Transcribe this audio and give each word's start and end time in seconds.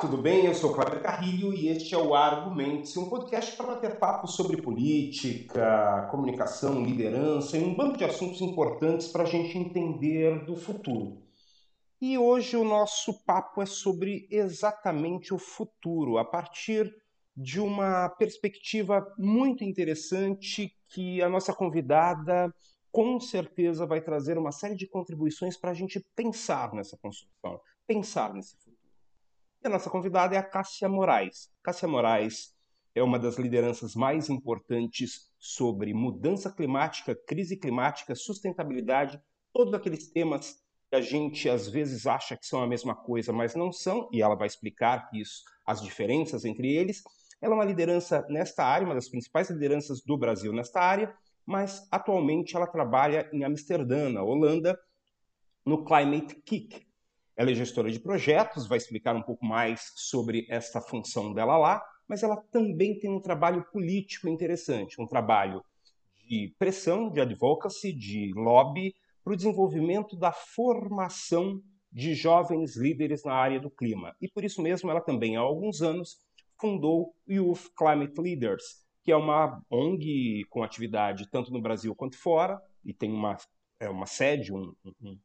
tudo 0.00 0.16
bem? 0.16 0.46
Eu 0.46 0.54
sou 0.54 0.72
Cláudio 0.72 1.02
Carrilho 1.02 1.52
e 1.52 1.68
este 1.68 1.94
é 1.94 1.98
o 1.98 2.14
Argumentos, 2.14 2.96
um 2.96 3.10
podcast 3.10 3.54
para 3.54 3.66
bater 3.66 3.98
papo 3.98 4.26
sobre 4.26 4.56
política, 4.56 6.08
comunicação, 6.10 6.82
liderança 6.82 7.58
e 7.58 7.62
um 7.62 7.74
banco 7.74 7.98
de 7.98 8.04
assuntos 8.04 8.40
importantes 8.40 9.08
para 9.08 9.24
a 9.24 9.26
gente 9.26 9.58
entender 9.58 10.46
do 10.46 10.56
futuro. 10.56 11.22
E 12.00 12.16
hoje 12.16 12.56
o 12.56 12.64
nosso 12.64 13.22
papo 13.26 13.60
é 13.60 13.66
sobre 13.66 14.26
exatamente 14.30 15.34
o 15.34 15.38
futuro, 15.38 16.16
a 16.16 16.24
partir 16.24 16.90
de 17.36 17.60
uma 17.60 18.08
perspectiva 18.08 19.06
muito 19.18 19.62
interessante 19.62 20.72
que 20.88 21.20
a 21.20 21.28
nossa 21.28 21.52
convidada 21.52 22.50
com 22.90 23.20
certeza 23.20 23.84
vai 23.84 24.00
trazer 24.00 24.38
uma 24.38 24.50
série 24.50 24.76
de 24.76 24.86
contribuições 24.86 25.58
para 25.58 25.72
a 25.72 25.74
gente 25.74 26.00
pensar 26.16 26.72
nessa 26.72 26.96
construção, 26.96 27.60
pensar 27.86 28.32
nesse 28.32 28.56
futuro. 28.56 28.69
E 29.62 29.66
a 29.66 29.70
nossa 29.70 29.90
convidada 29.90 30.34
é 30.34 30.38
a 30.38 30.42
Cássia 30.42 30.88
Moraes. 30.88 31.50
Cássia 31.62 31.86
Moraes 31.86 32.54
é 32.94 33.02
uma 33.02 33.18
das 33.18 33.36
lideranças 33.36 33.94
mais 33.94 34.30
importantes 34.30 35.30
sobre 35.38 35.92
mudança 35.92 36.50
climática, 36.50 37.14
crise 37.14 37.58
climática, 37.58 38.14
sustentabilidade, 38.14 39.20
todos 39.52 39.74
aqueles 39.74 40.10
temas 40.10 40.54
que 40.88 40.96
a 40.96 41.02
gente 41.02 41.46
às 41.46 41.68
vezes 41.68 42.06
acha 42.06 42.38
que 42.38 42.46
são 42.46 42.62
a 42.62 42.66
mesma 42.66 42.94
coisa, 42.94 43.34
mas 43.34 43.54
não 43.54 43.70
são, 43.70 44.08
e 44.10 44.22
ela 44.22 44.34
vai 44.34 44.46
explicar 44.46 45.10
isso, 45.12 45.42
as 45.66 45.82
diferenças 45.82 46.46
entre 46.46 46.74
eles. 46.74 47.02
Ela 47.38 47.52
é 47.54 47.56
uma 47.56 47.64
liderança 47.64 48.26
nesta 48.30 48.64
área, 48.64 48.86
uma 48.86 48.94
das 48.94 49.10
principais 49.10 49.50
lideranças 49.50 50.00
do 50.00 50.16
Brasil 50.16 50.54
nesta 50.54 50.80
área, 50.80 51.14
mas 51.44 51.86
atualmente 51.92 52.56
ela 52.56 52.66
trabalha 52.66 53.28
em 53.30 53.44
Amsterdã, 53.44 54.08
na 54.08 54.22
Holanda, 54.22 54.78
no 55.66 55.84
Climate 55.84 56.34
Kick, 56.46 56.89
ela 57.40 57.50
é 57.50 57.54
gestora 57.54 57.90
de 57.90 57.98
projetos, 57.98 58.68
vai 58.68 58.76
explicar 58.76 59.16
um 59.16 59.22
pouco 59.22 59.46
mais 59.46 59.92
sobre 59.96 60.46
esta 60.50 60.78
função 60.78 61.32
dela 61.32 61.56
lá, 61.56 61.82
mas 62.06 62.22
ela 62.22 62.36
também 62.36 62.98
tem 62.98 63.10
um 63.10 63.18
trabalho 63.18 63.64
político 63.72 64.28
interessante, 64.28 65.00
um 65.00 65.06
trabalho 65.06 65.64
de 66.28 66.54
pressão, 66.58 67.10
de 67.10 67.18
advocacy, 67.18 67.94
de 67.94 68.30
lobby 68.34 68.94
para 69.24 69.32
o 69.32 69.36
desenvolvimento 69.36 70.18
da 70.18 70.32
formação 70.32 71.62
de 71.90 72.12
jovens 72.12 72.76
líderes 72.76 73.24
na 73.24 73.32
área 73.32 73.58
do 73.58 73.70
clima. 73.70 74.14
E 74.20 74.28
por 74.28 74.44
isso 74.44 74.60
mesmo 74.60 74.90
ela 74.90 75.00
também 75.00 75.38
há 75.38 75.40
alguns 75.40 75.80
anos 75.80 76.18
fundou 76.60 77.14
Youth 77.26 77.70
Climate 77.74 78.20
Leaders, 78.20 78.84
que 79.02 79.10
é 79.10 79.16
uma 79.16 79.62
ONG 79.70 80.44
com 80.50 80.62
atividade 80.62 81.26
tanto 81.30 81.50
no 81.50 81.62
Brasil 81.62 81.94
quanto 81.94 82.18
fora, 82.18 82.60
e 82.84 82.92
tem 82.92 83.10
uma, 83.10 83.38
é 83.80 83.88
uma 83.88 84.04
sede, 84.04 84.52
um, 84.52 84.74
um, 85.02 85.18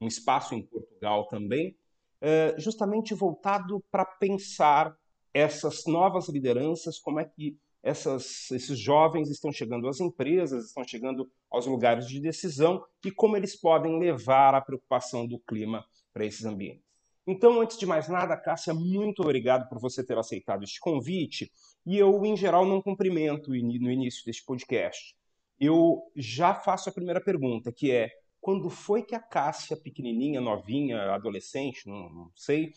um 0.00 0.06
espaço 0.06 0.54
em 0.54 0.62
Portugal 0.62 1.28
também, 1.28 1.76
eh, 2.20 2.54
justamente 2.58 3.14
voltado 3.14 3.84
para 3.90 4.04
pensar 4.04 4.96
essas 5.32 5.84
novas 5.86 6.28
lideranças, 6.28 6.98
como 6.98 7.20
é 7.20 7.24
que 7.24 7.56
essas, 7.82 8.50
esses 8.50 8.78
jovens 8.78 9.30
estão 9.30 9.50
chegando 9.52 9.88
às 9.88 10.00
empresas, 10.00 10.66
estão 10.66 10.84
chegando 10.84 11.30
aos 11.50 11.66
lugares 11.66 12.06
de 12.06 12.20
decisão 12.20 12.84
e 13.04 13.10
como 13.10 13.36
eles 13.36 13.56
podem 13.56 13.98
levar 13.98 14.54
a 14.54 14.60
preocupação 14.60 15.26
do 15.26 15.38
clima 15.38 15.84
para 16.12 16.24
esses 16.24 16.44
ambientes. 16.44 16.84
Então, 17.26 17.60
antes 17.60 17.78
de 17.78 17.86
mais 17.86 18.08
nada, 18.08 18.36
Cássia, 18.36 18.74
muito 18.74 19.22
obrigado 19.22 19.68
por 19.68 19.78
você 19.78 20.04
ter 20.04 20.18
aceitado 20.18 20.64
este 20.64 20.80
convite. 20.80 21.50
E 21.86 21.96
eu, 21.96 22.24
em 22.24 22.36
geral, 22.36 22.66
não 22.66 22.82
cumprimento 22.82 23.50
no 23.50 23.90
início 23.90 24.24
deste 24.24 24.44
podcast. 24.44 25.14
Eu 25.58 26.02
já 26.16 26.54
faço 26.54 26.88
a 26.88 26.92
primeira 26.92 27.20
pergunta, 27.20 27.72
que 27.72 27.90
é 27.90 28.10
quando 28.40 28.70
foi 28.70 29.02
que 29.02 29.14
a 29.14 29.20
Cássia, 29.20 29.76
pequenininha, 29.76 30.40
novinha, 30.40 31.12
adolescente, 31.12 31.86
não, 31.86 32.08
não 32.10 32.32
sei, 32.34 32.72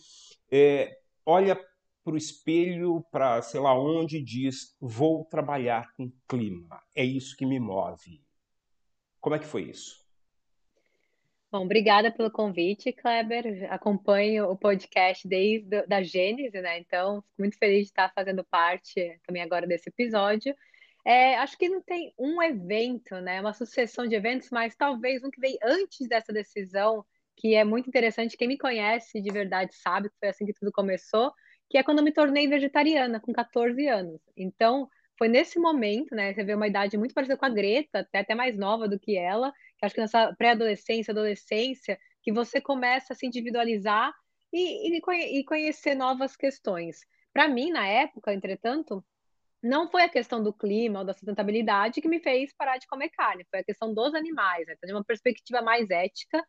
é, 0.52 0.98
olha 1.26 1.56
para 2.04 2.14
o 2.14 2.18
espelho, 2.18 3.02
para 3.12 3.42
sei 3.42 3.60
lá 3.60 3.78
onde, 3.78 4.18
e 4.18 4.24
diz: 4.24 4.76
Vou 4.80 5.26
trabalhar 5.26 5.94
com 5.96 6.12
clima, 6.28 6.82
é 6.96 7.04
isso 7.04 7.36
que 7.36 7.46
me 7.46 7.60
move. 7.60 8.22
Como 9.22 9.36
é 9.36 9.40
que 9.40 9.46
foi 9.46 9.64
isso? 9.64 10.04
Bom, 11.50 11.66
obrigada 11.66 12.12
pelo 12.12 12.32
convite, 12.32 12.92
Kleber. 12.92 13.72
Acompanho 13.72 14.50
o 14.50 14.58
podcast 14.58 15.28
desde 15.28 15.86
a 15.88 16.02
Gênese, 16.02 16.60
né? 16.60 16.80
Então, 16.80 17.22
fico 17.22 17.36
muito 17.38 17.58
feliz 17.60 17.82
de 17.82 17.92
estar 17.92 18.12
fazendo 18.12 18.44
parte 18.44 19.20
também 19.26 19.44
agora 19.44 19.68
desse 19.68 19.88
episódio. 19.88 20.56
É, 21.06 21.36
acho 21.36 21.58
que 21.58 21.68
não 21.68 21.82
tem 21.82 22.14
um 22.18 22.42
evento, 22.42 23.16
né? 23.20 23.42
Uma 23.42 23.54
sucessão 23.54 24.08
de 24.08 24.16
eventos, 24.16 24.50
mas 24.52 24.76
talvez 24.76 25.24
um 25.24 25.30
que 25.30 25.40
veio 25.40 25.58
antes 25.62 26.08
dessa 26.08 26.32
decisão, 26.32 27.06
que 27.36 27.56
é 27.56 27.64
muito 27.64 27.90
interessante. 27.90 28.38
Quem 28.38 28.48
me 28.48 28.58
conhece 28.58 29.22
de 29.22 29.32
verdade 29.32 29.76
sabe 29.76 30.10
que 30.10 30.16
foi 30.20 30.30
assim 30.30 30.46
que 30.46 30.54
tudo 30.54 30.72
começou, 30.72 31.32
que 31.70 31.78
é 31.78 31.84
quando 31.84 32.00
eu 32.00 32.04
me 32.06 32.14
tornei 32.14 32.48
vegetariana, 32.48 33.20
com 33.20 33.34
14 33.34 33.88
anos. 33.88 34.22
Então, 34.38 34.88
foi 35.18 35.28
nesse 35.28 35.60
momento, 35.60 36.16
né? 36.16 36.34
Você 36.34 36.44
vê 36.44 36.56
uma 36.56 36.68
idade 36.68 36.98
muito 36.98 37.14
parecida 37.14 37.38
com 37.38 37.46
a 37.46 37.50
Greta, 37.50 38.00
até, 38.00 38.20
até 38.20 38.36
mais 38.36 38.58
nova 38.58 38.88
do 38.88 39.00
que 39.00 39.18
ela, 39.18 39.52
que 39.78 39.86
acho 39.86 39.96
que 39.96 40.02
nessa 40.02 40.34
pré-adolescência, 40.36 41.12
adolescência, 41.12 42.00
que 42.22 42.32
você 42.32 42.62
começa 42.62 43.14
a 43.14 43.16
se 43.16 43.28
individualizar 43.28 44.14
e, 44.52 44.90
e, 44.90 45.40
e 45.40 45.44
conhecer 45.44 45.96
novas 45.96 46.36
questões. 46.38 47.02
Para 47.34 47.48
mim, 47.48 47.72
na 47.72 47.88
época, 47.88 48.34
entretanto, 48.34 49.04
não 49.64 49.90
foi 49.90 50.04
a 50.04 50.10
questão 50.10 50.44
do 50.44 50.54
clima 50.54 51.00
ou 51.00 51.06
da 51.06 51.14
sustentabilidade 51.14 52.02
que 52.02 52.08
me 52.10 52.20
fez 52.20 52.54
parar 52.54 52.78
de 52.78 52.86
comer 52.88 53.10
carne, 53.10 53.46
foi 53.50 53.62
a 53.62 53.64
questão 53.64 53.94
dos 53.94 54.14
animais, 54.14 54.68
né? 54.68 54.74
Então, 54.78 54.88
de 54.88 54.94
uma 54.94 55.04
perspectiva 55.04 55.62
mais 55.62 55.90
ética. 55.90 56.44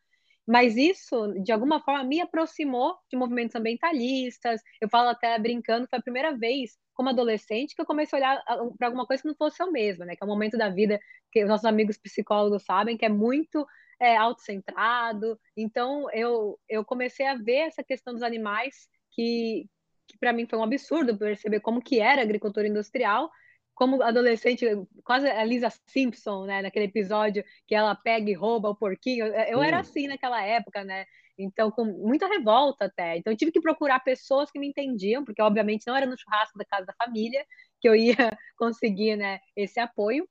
Mas 0.47 0.75
isso, 0.75 1.33
de 1.41 1.51
alguma 1.51 1.81
forma, 1.81 2.03
me 2.03 2.21
aproximou 2.21 2.95
de 3.09 3.17
movimentos 3.17 3.55
ambientalistas. 3.55 4.61
Eu 4.79 4.89
falo 4.89 5.09
até 5.09 5.39
brincando, 5.39 5.87
foi 5.89 5.97
a 5.97 6.01
primeira 6.01 6.37
vez, 6.37 6.77
como 6.93 7.09
adolescente, 7.09 7.73
que 7.73 7.81
eu 7.81 7.85
comecei 7.85 8.19
a 8.19 8.21
olhar 8.21 8.43
para 8.77 8.87
alguma 8.87 9.07
coisa 9.07 9.23
que 9.23 9.27
não 9.29 9.35
fosse 9.35 9.63
eu 9.63 9.71
mesma, 9.71 10.05
né? 10.05 10.15
Que 10.15 10.23
é 10.23 10.25
um 10.25 10.29
momento 10.29 10.57
da 10.57 10.69
vida 10.69 10.99
que 11.31 11.43
os 11.43 11.49
nossos 11.49 11.65
amigos 11.65 11.97
psicólogos 11.97 12.63
sabem 12.63 12.97
que 12.97 13.05
é 13.05 13.09
muito 13.09 13.65
é, 13.99 14.15
autocentrado. 14.17 15.39
Então, 15.57 16.11
eu, 16.11 16.59
eu 16.69 16.85
comecei 16.85 17.25
a 17.25 17.35
ver 17.35 17.67
essa 17.67 17.83
questão 17.83 18.13
dos 18.13 18.23
animais 18.23 18.87
que, 19.11 19.67
que 20.07 20.17
para 20.17 20.33
mim 20.33 20.47
foi 20.47 20.59
um 20.59 20.63
absurdo 20.63 21.17
perceber 21.17 21.59
como 21.59 21.81
que 21.81 21.99
era 21.99 22.21
agricultura 22.21 22.67
industrial, 22.67 23.29
como 23.73 24.01
adolescente, 24.01 24.65
quase 25.03 25.27
a 25.27 25.43
Lisa 25.43 25.69
Simpson, 25.87 26.45
né, 26.45 26.61
naquele 26.61 26.85
episódio 26.85 27.43
que 27.67 27.75
ela 27.75 27.93
pega 27.93 28.29
e 28.29 28.33
rouba 28.33 28.69
o 28.69 28.75
porquinho. 28.75 29.25
Eu 29.25 29.61
era 29.61 29.79
assim 29.79 30.07
naquela 30.07 30.41
época, 30.41 30.83
né? 30.83 31.05
Então, 31.37 31.69
com 31.69 31.83
muita 31.83 32.27
revolta 32.27 32.85
até. 32.85 33.17
Então, 33.17 33.33
eu 33.33 33.37
tive 33.37 33.51
que 33.51 33.59
procurar 33.59 33.99
pessoas 33.99 34.49
que 34.49 34.57
me 34.57 34.69
entendiam, 34.69 35.25
porque 35.25 35.41
obviamente 35.41 35.85
não 35.85 35.95
era 35.95 36.05
no 36.05 36.17
churrasco 36.17 36.57
da 36.57 36.63
casa 36.63 36.85
da 36.85 36.93
família 36.93 37.45
que 37.81 37.89
eu 37.89 37.95
ia 37.95 38.15
conseguir, 38.57 39.17
né, 39.17 39.39
esse 39.55 39.79
apoio. 39.79 40.27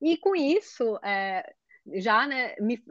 E 0.00 0.16
com 0.16 0.34
isso, 0.34 0.98
é, 1.02 1.44
já 1.94 2.26
né, 2.26 2.54
me 2.60 2.82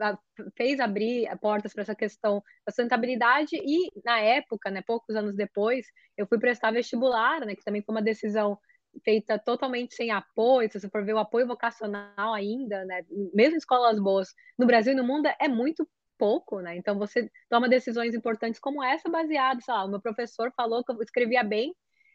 fez 0.56 0.80
abrir 0.80 1.28
portas 1.40 1.72
para 1.72 1.82
essa 1.82 1.94
questão 1.94 2.42
da 2.64 2.72
sustentabilidade 2.72 3.56
e 3.56 3.90
na 4.04 4.18
época, 4.20 4.70
né, 4.70 4.82
poucos 4.82 5.14
anos 5.14 5.34
depois, 5.34 5.86
eu 6.16 6.26
fui 6.26 6.38
prestar 6.38 6.70
vestibular, 6.72 7.40
né, 7.40 7.54
que 7.54 7.64
também 7.64 7.82
foi 7.82 7.94
uma 7.94 8.02
decisão 8.02 8.58
feita 9.04 9.38
totalmente 9.38 9.94
sem 9.94 10.10
apoio, 10.10 10.70
se 10.70 10.80
você 10.80 10.88
for 10.88 11.04
ver 11.04 11.14
o 11.14 11.18
apoio 11.18 11.46
vocacional 11.46 12.32
ainda, 12.32 12.84
né, 12.84 13.02
mesmo 13.34 13.56
escolas 13.58 13.98
boas 13.98 14.28
no 14.58 14.66
Brasil 14.66 14.92
e 14.92 14.96
no 14.96 15.04
mundo 15.04 15.28
é 15.38 15.48
muito 15.48 15.86
pouco, 16.18 16.60
né? 16.60 16.76
Então 16.76 16.98
você 16.98 17.30
toma 17.48 17.68
decisões 17.68 18.14
importantes 18.14 18.58
como 18.58 18.82
essa 18.82 19.08
baseado, 19.08 19.62
sei 19.62 19.74
lá, 19.74 19.84
o 19.84 19.90
meu 19.90 20.00
professor 20.00 20.50
falou 20.56 20.82
que 20.82 20.90
eu 20.92 21.02
escrevia 21.02 21.42
bem, 21.42 21.74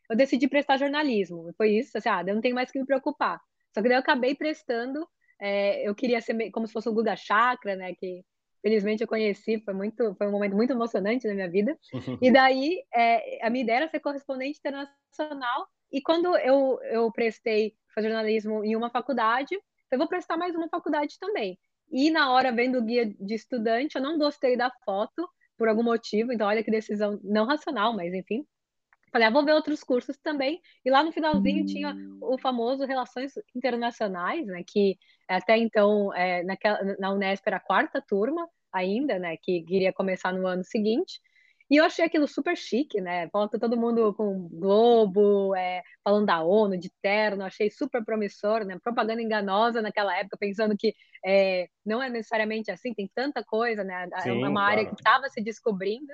eu 0.10 0.16
decidi 0.16 0.48
prestar 0.48 0.78
jornalismo. 0.78 1.54
Foi 1.56 1.72
isso, 1.72 1.98
assim, 1.98 2.10
ah, 2.10 2.24
eu 2.26 2.34
não 2.36 2.42
tenho 2.42 2.56
mais 2.56 2.72
que 2.72 2.80
me 2.80 2.86
preocupar. 2.86 3.40
Só 3.74 3.82
que 3.82 3.88
daí 3.88 3.96
eu 3.96 4.02
acabei 4.02 4.36
prestando 4.36 5.08
é, 5.42 5.88
eu 5.88 5.96
queria 5.96 6.22
ser 6.22 6.52
como 6.52 6.68
se 6.68 6.74
fosse 6.74 6.88
o 6.88 6.94
Guga 6.94 7.16
Chakra, 7.16 7.76
né? 7.76 7.96
Que 7.96 8.24
felizmente 8.62 9.02
eu 9.02 9.08
conheci, 9.08 9.60
foi 9.66 9.74
muito, 9.74 10.14
foi 10.16 10.28
um 10.28 10.32
momento 10.32 10.56
muito 10.56 10.72
emocionante 10.72 11.28
na 11.28 11.34
minha 11.34 11.50
vida. 11.50 11.76
E 12.22 12.32
daí 12.32 12.84
é, 12.94 13.46
a 13.46 13.50
minha 13.50 13.64
ideia 13.64 13.78
era 13.78 13.88
ser 13.88 14.00
correspondente 14.00 14.60
internacional. 14.60 15.68
E 15.92 16.00
quando 16.02 16.38
eu, 16.38 16.80
eu 16.84 17.12
prestei 17.12 17.74
fazer 17.94 18.10
jornalismo 18.10 18.64
em 18.64 18.76
uma 18.76 18.92
faculdade, 18.92 19.60
eu 19.92 19.98
vou 19.98 20.08
prestar 20.08 20.38
mais 20.38 20.56
uma 20.56 20.70
faculdade 20.70 21.18
também. 21.20 21.58
E 21.92 22.10
na 22.10 22.32
hora 22.32 22.52
vendo 22.52 22.78
o 22.78 22.84
guia 22.84 23.06
de 23.06 23.34
estudante, 23.34 23.96
eu 23.96 24.02
não 24.02 24.18
gostei 24.18 24.56
da 24.56 24.72
foto 24.86 25.28
por 25.58 25.68
algum 25.68 25.84
motivo. 25.84 26.32
Então 26.32 26.48
olha 26.48 26.64
que 26.64 26.72
decisão 26.72 27.20
não 27.24 27.46
racional, 27.46 27.94
mas 27.94 28.14
enfim. 28.14 28.46
Falei, 29.12 29.28
ah, 29.28 29.32
vou 29.32 29.44
ver 29.44 29.54
outros 29.54 29.84
cursos 29.84 30.18
também. 30.18 30.62
E 30.86 30.90
lá 30.90 31.04
no 31.04 31.12
finalzinho 31.12 31.66
tinha 31.66 31.96
o 32.22 32.38
famoso 32.38 32.86
Relações 32.86 33.34
Internacionais, 33.56 34.46
né? 34.48 34.64
Que 34.66 34.98
até 35.28 35.58
então, 35.58 36.14
é, 36.14 36.44
naquela, 36.44 36.96
na 36.98 37.12
Unesp 37.12 37.46
era 37.46 37.58
a 37.58 37.62
quarta 37.62 38.02
turma 38.02 38.48
ainda, 38.72 39.20
né? 39.20 39.36
Que 39.38 39.66
iria 39.68 39.92
começar 39.92 40.32
no 40.32 40.48
ano 40.48 40.64
seguinte. 40.64 41.20
E 41.70 41.78
eu 41.78 41.86
achei 41.86 42.04
aquilo 42.04 42.28
super 42.28 42.58
chique, 42.58 43.00
né? 43.00 43.28
Volta 43.32 43.58
todo 43.58 43.80
mundo 43.80 44.14
com 44.14 44.50
globo, 44.50 45.56
é, 45.56 45.82
falando 46.04 46.26
da 46.26 46.44
ONU, 46.44 46.78
de 46.78 46.92
terno, 47.02 47.46
achei 47.46 47.70
super 47.70 48.04
promissor, 48.04 48.66
né? 48.66 48.78
Propaganda 48.84 49.22
enganosa 49.22 49.82
naquela 49.82 50.14
época, 50.18 50.36
pensando 50.38 50.76
que 50.78 50.94
é, 51.26 51.70
não 51.86 52.04
é 52.04 52.10
necessariamente 52.10 52.70
assim, 52.72 52.94
tem 52.94 53.10
tanta 53.16 53.42
coisa, 53.42 53.86
né? 53.86 54.10
É 54.14 54.22
Sim, 54.22 54.30
é 54.30 54.34
uma 54.34 54.52
claro. 54.52 54.72
área 54.72 54.86
que 54.86 54.96
estava 54.96 55.30
se 55.30 55.42
descobrindo. 55.42 56.14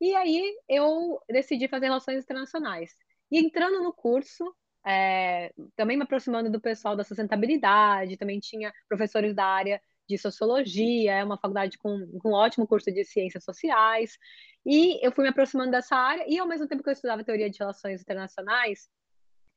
E 0.00 0.14
aí 0.14 0.56
eu 0.68 1.20
decidi 1.28 1.68
fazer 1.68 1.86
relações 1.86 2.22
internacionais. 2.22 2.94
E 3.30 3.38
entrando 3.38 3.82
no 3.82 3.92
curso, 3.92 4.44
é, 4.86 5.52
também 5.76 5.96
me 5.96 6.04
aproximando 6.04 6.50
do 6.50 6.60
pessoal 6.60 6.96
da 6.96 7.04
sustentabilidade, 7.04 8.16
também 8.16 8.40
tinha 8.40 8.72
professores 8.88 9.34
da 9.34 9.44
área 9.44 9.80
de 10.08 10.16
sociologia, 10.16 11.12
é 11.12 11.24
uma 11.24 11.36
faculdade 11.36 11.76
com, 11.76 12.18
com 12.20 12.30
um 12.30 12.34
ótimo 12.34 12.66
curso 12.66 12.90
de 12.90 13.04
ciências 13.04 13.44
sociais, 13.44 14.16
e 14.64 15.04
eu 15.04 15.12
fui 15.12 15.22
me 15.24 15.30
aproximando 15.30 15.70
dessa 15.70 15.94
área, 15.94 16.24
e 16.26 16.38
ao 16.38 16.48
mesmo 16.48 16.66
tempo 16.66 16.82
que 16.82 16.88
eu 16.88 16.94
estudava 16.94 17.22
teoria 17.22 17.50
de 17.50 17.58
relações 17.58 18.00
internacionais, 18.00 18.88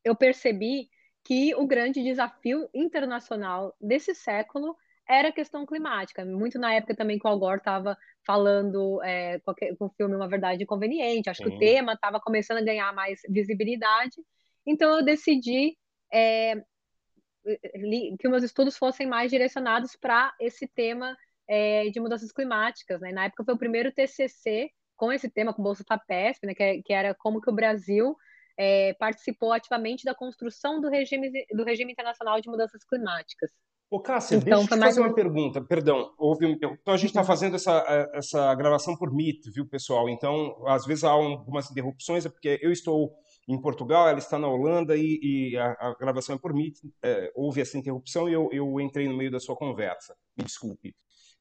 eu 0.04 0.16
percebi 0.16 0.90
que 1.24 1.56
o 1.56 1.66
grande 1.66 2.04
desafio 2.04 2.68
internacional 2.74 3.74
desse 3.80 4.14
século 4.14 4.76
era 5.08 5.30
a 5.30 5.34
questão 5.34 5.66
climática. 5.66 6.24
Muito 6.26 6.58
na 6.60 6.74
época 6.74 6.96
também 6.96 7.20
que 7.20 7.28
o 7.28 7.30
Al 7.30 7.40
Gore 7.40 7.58
estava 7.58 7.98
falando 8.26 9.02
é, 9.04 9.40
com 9.40 9.86
o 9.86 9.94
filme 9.98 10.16
Uma 10.16 10.28
Verdade 10.28 10.64
Inconveniente. 10.64 11.30
Acho 11.30 11.44
Sim. 11.44 11.50
que 11.50 11.56
o 11.56 11.60
tema 11.60 11.94
estava 11.94 12.20
começando 12.20 12.60
a 12.60 12.64
ganhar 12.64 12.94
mais 12.94 13.22
visibilidade. 13.30 14.16
Então 14.66 14.98
eu 14.98 15.04
decidi 15.04 15.78
é, 16.12 16.56
que 18.20 18.28
meus 18.28 18.44
estudos 18.44 18.78
fossem 18.78 19.08
mais 19.08 19.32
direcionados 19.32 19.96
para 19.96 20.34
esse 20.40 20.68
tema 20.68 21.18
é, 21.48 21.90
de 21.90 22.00
mudanças 22.00 22.32
climáticas. 22.32 23.02
Né? 23.02 23.12
Na 23.12 23.26
época 23.26 23.44
foi 23.44 23.54
o 23.54 23.60
primeiro 23.60 23.92
TCC 23.92 24.70
com 24.96 25.12
esse 25.12 25.30
tema, 25.30 25.54
com 25.54 25.62
o 25.62 25.66
Bolsa 25.66 25.84
FAPESP, 25.88 26.46
né? 26.46 26.54
que, 26.54 26.84
que 26.84 26.94
era 26.94 27.16
como 27.16 27.42
que 27.42 27.50
o 27.50 27.54
Brasil 27.54 28.16
é, 28.58 28.94
participou 28.94 29.52
ativamente 29.52 30.04
da 30.04 30.14
construção 30.14 30.80
do 30.80 30.90
regime, 30.90 31.32
do 31.52 31.64
regime 31.64 31.92
internacional 31.92 32.40
de 32.40 32.50
mudanças 32.50 32.84
climáticas. 32.84 33.52
Ô, 33.92 34.00
Cássia, 34.00 34.38
então, 34.38 34.60
deixa 34.60 34.74
eu 34.74 34.80
te 34.80 34.86
fazer 34.86 35.02
uma 35.02 35.14
pergunta. 35.14 35.62
Perdão, 35.62 36.14
houve. 36.18 36.50
Então, 36.50 36.78
a 36.88 36.96
gente 36.96 37.10
está 37.10 37.20
uhum. 37.20 37.28
fazendo 37.28 37.58
essa, 37.58 38.10
essa 38.14 38.56
gravação 38.56 38.96
por 38.96 39.14
Meet, 39.14 39.48
viu, 39.54 39.68
pessoal? 39.68 40.08
Então, 40.08 40.66
às 40.66 40.86
vezes 40.86 41.04
há 41.04 41.10
algumas 41.10 41.70
interrupções, 41.70 42.26
é 42.26 42.30
porque 42.30 42.58
eu 42.62 42.72
estou 42.72 43.14
em 43.50 43.60
Portugal, 43.60 44.08
ela 44.08 44.18
está 44.18 44.40
na 44.40 44.48
Holanda 44.48 44.96
e, 44.96 45.20
e 45.22 45.58
a, 45.58 45.72
a, 45.74 45.96
gravação 46.00 46.38
é 46.38 46.40
por 46.40 46.54
Meet. 46.54 46.78
É, 47.04 47.34
houve 47.36 47.60
essa 47.60 47.78
interrupção 47.78 48.30
e 48.30 48.34
eu, 48.34 48.48
eu, 48.54 48.80
entrei 48.80 49.10
no 49.10 49.18
meio 49.18 49.30
da 49.30 49.42
sua 49.42 49.58
conversa. 49.58 50.16
Me 50.38 50.46
desculpe. 50.46 50.96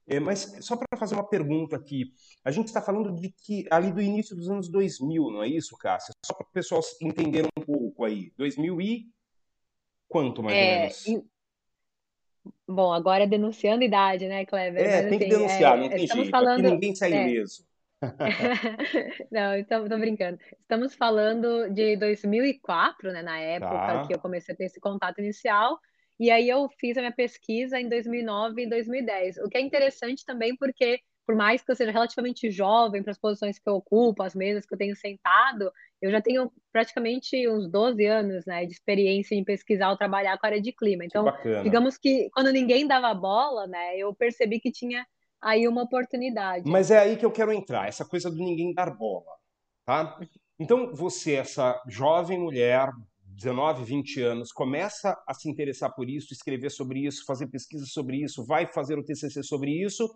É, 0.09 0.19
mas 0.19 0.57
só 0.61 0.77
para 0.77 0.99
fazer 0.99 1.15
uma 1.15 1.29
pergunta 1.29 1.77
aqui, 1.77 2.13
a 2.45 2.51
gente 2.51 2.67
está 2.67 2.83
falando 2.83 3.15
de 3.15 3.33
que 3.45 3.65
ali 3.71 3.93
do 3.93 4.03
início 4.03 4.35
dos 4.35 4.51
anos 4.51 4.69
2000, 4.69 5.31
não 5.31 5.45
é 5.45 5.47
isso, 5.47 5.77
Cássia? 5.77 6.13
Só 6.27 6.35
para 6.35 6.49
o 6.49 6.51
pessoal 6.51 6.81
entender 7.01 7.47
um 7.57 7.63
pouco 7.63 8.05
aí. 8.05 8.33
2000 8.37 8.81
e 8.81 9.05
quanto 10.09 10.43
mais 10.43 10.57
é, 10.57 10.75
ou 10.75 10.81
menos? 10.81 11.31
Bom, 12.67 12.93
agora 12.93 13.25
é 13.25 13.27
denunciando 13.27 13.85
idade, 13.85 14.29
né, 14.29 14.45
Kleber? 14.47 14.83
É, 14.83 14.85
Mas, 14.85 14.95
tem 14.95 15.09
assim, 15.09 15.19
que 15.19 15.25
denunciar, 15.29 15.77
é, 15.77 15.81
não 15.81 15.89
tem 15.89 16.07
jeito. 16.07 16.31
Falando, 16.31 16.61
Aqui 16.61 16.71
ninguém 16.71 16.95
sai 16.95 17.13
é, 17.13 17.29
ileso. 17.29 17.65
não, 19.31 19.57
então, 19.57 19.89
tô 19.89 19.99
brincando. 19.99 20.39
Estamos 20.61 20.95
falando 20.95 21.69
de 21.71 21.97
2004, 21.97 23.13
né, 23.13 23.23
na 23.23 23.39
época 23.39 23.71
tá. 23.71 24.07
que 24.07 24.15
eu 24.15 24.19
comecei 24.19 24.55
a 24.55 24.57
ter 24.57 24.65
esse 24.65 24.81
contato 24.81 25.19
inicial. 25.19 25.79
E 26.19 26.31
aí 26.31 26.49
eu 26.49 26.69
fiz 26.79 26.97
a 26.97 27.01
minha 27.01 27.13
pesquisa 27.13 27.81
em 27.81 27.89
2009 27.89 28.63
e 28.63 28.69
2010. 28.69 29.39
O 29.39 29.49
que 29.49 29.57
é 29.57 29.61
interessante 29.61 30.25
também 30.25 30.55
porque 30.57 31.01
por 31.31 31.37
mais 31.37 31.63
que 31.63 31.71
eu 31.71 31.77
seja 31.77 31.93
relativamente 31.93 32.51
jovem 32.51 33.05
para 33.05 33.13
as 33.13 33.19
posições 33.19 33.57
que 33.57 33.71
eu 33.71 33.75
ocupo, 33.75 34.21
as 34.21 34.35
mesas 34.35 34.67
que 34.67 34.75
eu 34.75 34.79
tenho 34.79 34.97
sentado, 34.97 35.71
eu 36.03 36.11
já 36.11 36.21
tenho 36.21 36.51
praticamente 36.73 37.49
uns 37.49 37.71
12 37.71 38.05
anos 38.05 38.45
né, 38.47 38.67
de 38.67 38.73
experiência 38.73 39.37
em 39.37 39.45
pesquisar 39.45 39.91
ou 39.91 39.97
trabalhar 39.97 40.37
com 40.37 40.45
a 40.45 40.49
área 40.49 40.61
de 40.61 40.73
clima. 40.73 41.05
Então, 41.05 41.25
digamos 41.63 41.97
que 41.97 42.29
quando 42.31 42.51
ninguém 42.51 42.85
dava 42.85 43.15
bola, 43.15 43.69
né, 43.69 43.97
eu 43.97 44.13
percebi 44.13 44.59
que 44.59 44.73
tinha 44.73 45.07
aí 45.41 45.69
uma 45.69 45.85
oportunidade. 45.85 46.69
Mas 46.69 46.91
é 46.91 46.99
aí 46.99 47.17
que 47.17 47.25
eu 47.25 47.31
quero 47.31 47.53
entrar, 47.53 47.87
essa 47.87 48.05
coisa 48.05 48.29
do 48.29 48.37
ninguém 48.37 48.75
dar 48.75 48.91
bola. 48.91 49.31
Tá? 49.87 50.19
Então, 50.59 50.93
você, 50.93 51.35
essa 51.35 51.81
jovem 51.87 52.41
mulher, 52.41 52.89
19, 53.37 53.85
20 53.85 54.21
anos, 54.21 54.51
começa 54.51 55.17
a 55.29 55.33
se 55.33 55.49
interessar 55.49 55.95
por 55.95 56.11
isso, 56.11 56.33
escrever 56.33 56.71
sobre 56.71 57.07
isso, 57.07 57.25
fazer 57.25 57.47
pesquisa 57.47 57.87
sobre 57.87 58.17
isso, 58.17 58.45
vai 58.45 58.67
fazer 58.67 58.99
o 58.99 59.05
TCC 59.05 59.45
sobre 59.45 59.71
isso 59.71 60.11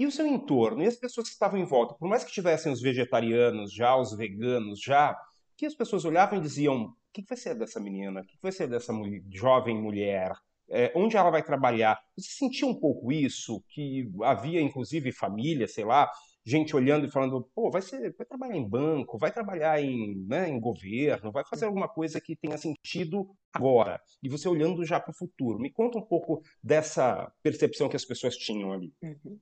e 0.00 0.06
o 0.06 0.10
seu 0.10 0.26
entorno, 0.26 0.82
e 0.82 0.86
as 0.86 0.96
pessoas 0.96 1.28
que 1.28 1.34
estavam 1.34 1.60
em 1.60 1.64
volta, 1.66 1.92
por 1.92 2.08
mais 2.08 2.24
que 2.24 2.32
tivessem 2.32 2.72
os 2.72 2.80
vegetarianos 2.80 3.70
já, 3.70 3.94
os 3.94 4.16
veganos 4.16 4.80
já, 4.80 5.14
que 5.54 5.66
as 5.66 5.74
pessoas 5.74 6.06
olhavam 6.06 6.38
e 6.38 6.40
diziam: 6.40 6.84
o 6.84 6.94
que 7.12 7.22
vai 7.28 7.36
ser 7.36 7.54
dessa 7.54 7.78
menina? 7.78 8.22
O 8.22 8.24
que 8.24 8.38
vai 8.42 8.50
ser 8.50 8.66
dessa 8.66 8.94
mulher, 8.94 9.22
jovem 9.30 9.76
mulher? 9.76 10.32
É, 10.70 10.90
onde 10.96 11.18
ela 11.18 11.28
vai 11.28 11.42
trabalhar? 11.42 12.00
Você 12.16 12.30
sentia 12.30 12.66
um 12.66 12.74
pouco 12.74 13.12
isso? 13.12 13.62
Que 13.68 14.10
havia, 14.22 14.62
inclusive, 14.62 15.12
família, 15.12 15.68
sei 15.68 15.84
lá, 15.84 16.10
gente 16.46 16.74
olhando 16.74 17.04
e 17.04 17.10
falando: 17.10 17.46
pô, 17.54 17.70
vai, 17.70 17.82
ser, 17.82 18.14
vai 18.16 18.26
trabalhar 18.26 18.56
em 18.56 18.66
banco, 18.66 19.18
vai 19.18 19.30
trabalhar 19.30 19.82
em, 19.82 20.14
né, 20.26 20.48
em 20.48 20.58
governo, 20.58 21.30
vai 21.30 21.44
fazer 21.44 21.66
alguma 21.66 21.88
coisa 21.88 22.22
que 22.22 22.34
tenha 22.34 22.56
sentido 22.56 23.28
agora. 23.52 24.00
E 24.22 24.30
você 24.30 24.48
olhando 24.48 24.82
já 24.82 24.98
para 24.98 25.10
o 25.10 25.14
futuro. 25.14 25.58
Me 25.58 25.70
conta 25.70 25.98
um 25.98 26.06
pouco 26.06 26.42
dessa 26.62 27.30
percepção 27.42 27.86
que 27.86 27.96
as 27.96 28.04
pessoas 28.06 28.34
tinham 28.34 28.72
ali. 28.72 28.94
Uhum. 29.02 29.38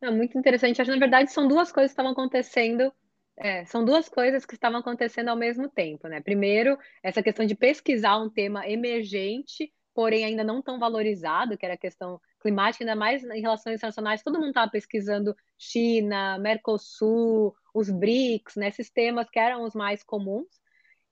Não, 0.00 0.16
muito 0.16 0.38
interessante. 0.38 0.80
Acho 0.80 0.90
que, 0.90 0.96
na 0.96 1.00
verdade, 1.06 1.30
são 1.32 1.46
duas 1.46 1.70
coisas 1.70 1.90
que 1.90 1.92
estavam 1.92 2.12
acontecendo. 2.12 2.92
É, 3.36 3.64
são 3.66 3.84
duas 3.84 4.08
coisas 4.08 4.44
que 4.46 4.54
estavam 4.54 4.80
acontecendo 4.80 5.28
ao 5.28 5.36
mesmo 5.36 5.68
tempo, 5.68 6.08
né? 6.08 6.20
Primeiro, 6.20 6.78
essa 7.02 7.22
questão 7.22 7.44
de 7.46 7.54
pesquisar 7.54 8.18
um 8.18 8.30
tema 8.30 8.68
emergente, 8.68 9.72
porém 9.94 10.24
ainda 10.24 10.44
não 10.44 10.62
tão 10.62 10.78
valorizado, 10.78 11.56
que 11.56 11.64
era 11.64 11.74
a 11.74 11.78
questão 11.78 12.20
climática, 12.40 12.84
ainda 12.84 12.96
mais 12.96 13.22
em 13.24 13.40
relações 13.40 13.76
internacionais. 13.76 14.22
Todo 14.22 14.38
mundo 14.38 14.48
estava 14.48 14.70
pesquisando 14.70 15.34
China, 15.58 16.38
Mercosul, 16.38 17.54
os 17.74 17.90
BRICS, 17.90 18.56
né? 18.56 18.68
Esses 18.68 18.90
temas 18.90 19.28
que 19.30 19.38
eram 19.38 19.64
os 19.64 19.74
mais 19.74 20.02
comuns. 20.02 20.48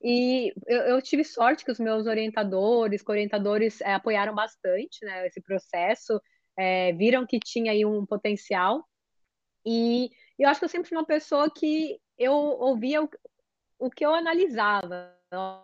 E 0.02 0.52
eu, 0.66 0.80
eu 0.82 1.02
tive 1.02 1.24
sorte 1.24 1.64
que 1.64 1.72
os 1.72 1.80
meus 1.80 2.06
orientadores, 2.06 3.02
co-orientadores, 3.02 3.80
é, 3.80 3.94
apoiaram 3.94 4.34
bastante 4.34 5.04
né, 5.04 5.26
esse 5.26 5.40
processo 5.40 6.20
é, 6.58 6.92
viram 6.92 7.24
que 7.24 7.38
tinha 7.38 7.72
aí 7.72 7.86
um 7.86 8.04
potencial. 8.04 8.84
E 9.64 10.10
eu 10.38 10.48
acho 10.48 10.60
que 10.60 10.64
eu 10.64 10.68
sempre 10.68 10.88
fui 10.88 10.98
uma 10.98 11.06
pessoa 11.06 11.50
que 11.50 12.00
eu 12.18 12.32
ouvia 12.32 13.02
o, 13.02 13.08
o 13.78 13.90
que 13.90 14.04
eu 14.04 14.12
analisava. 14.14 15.14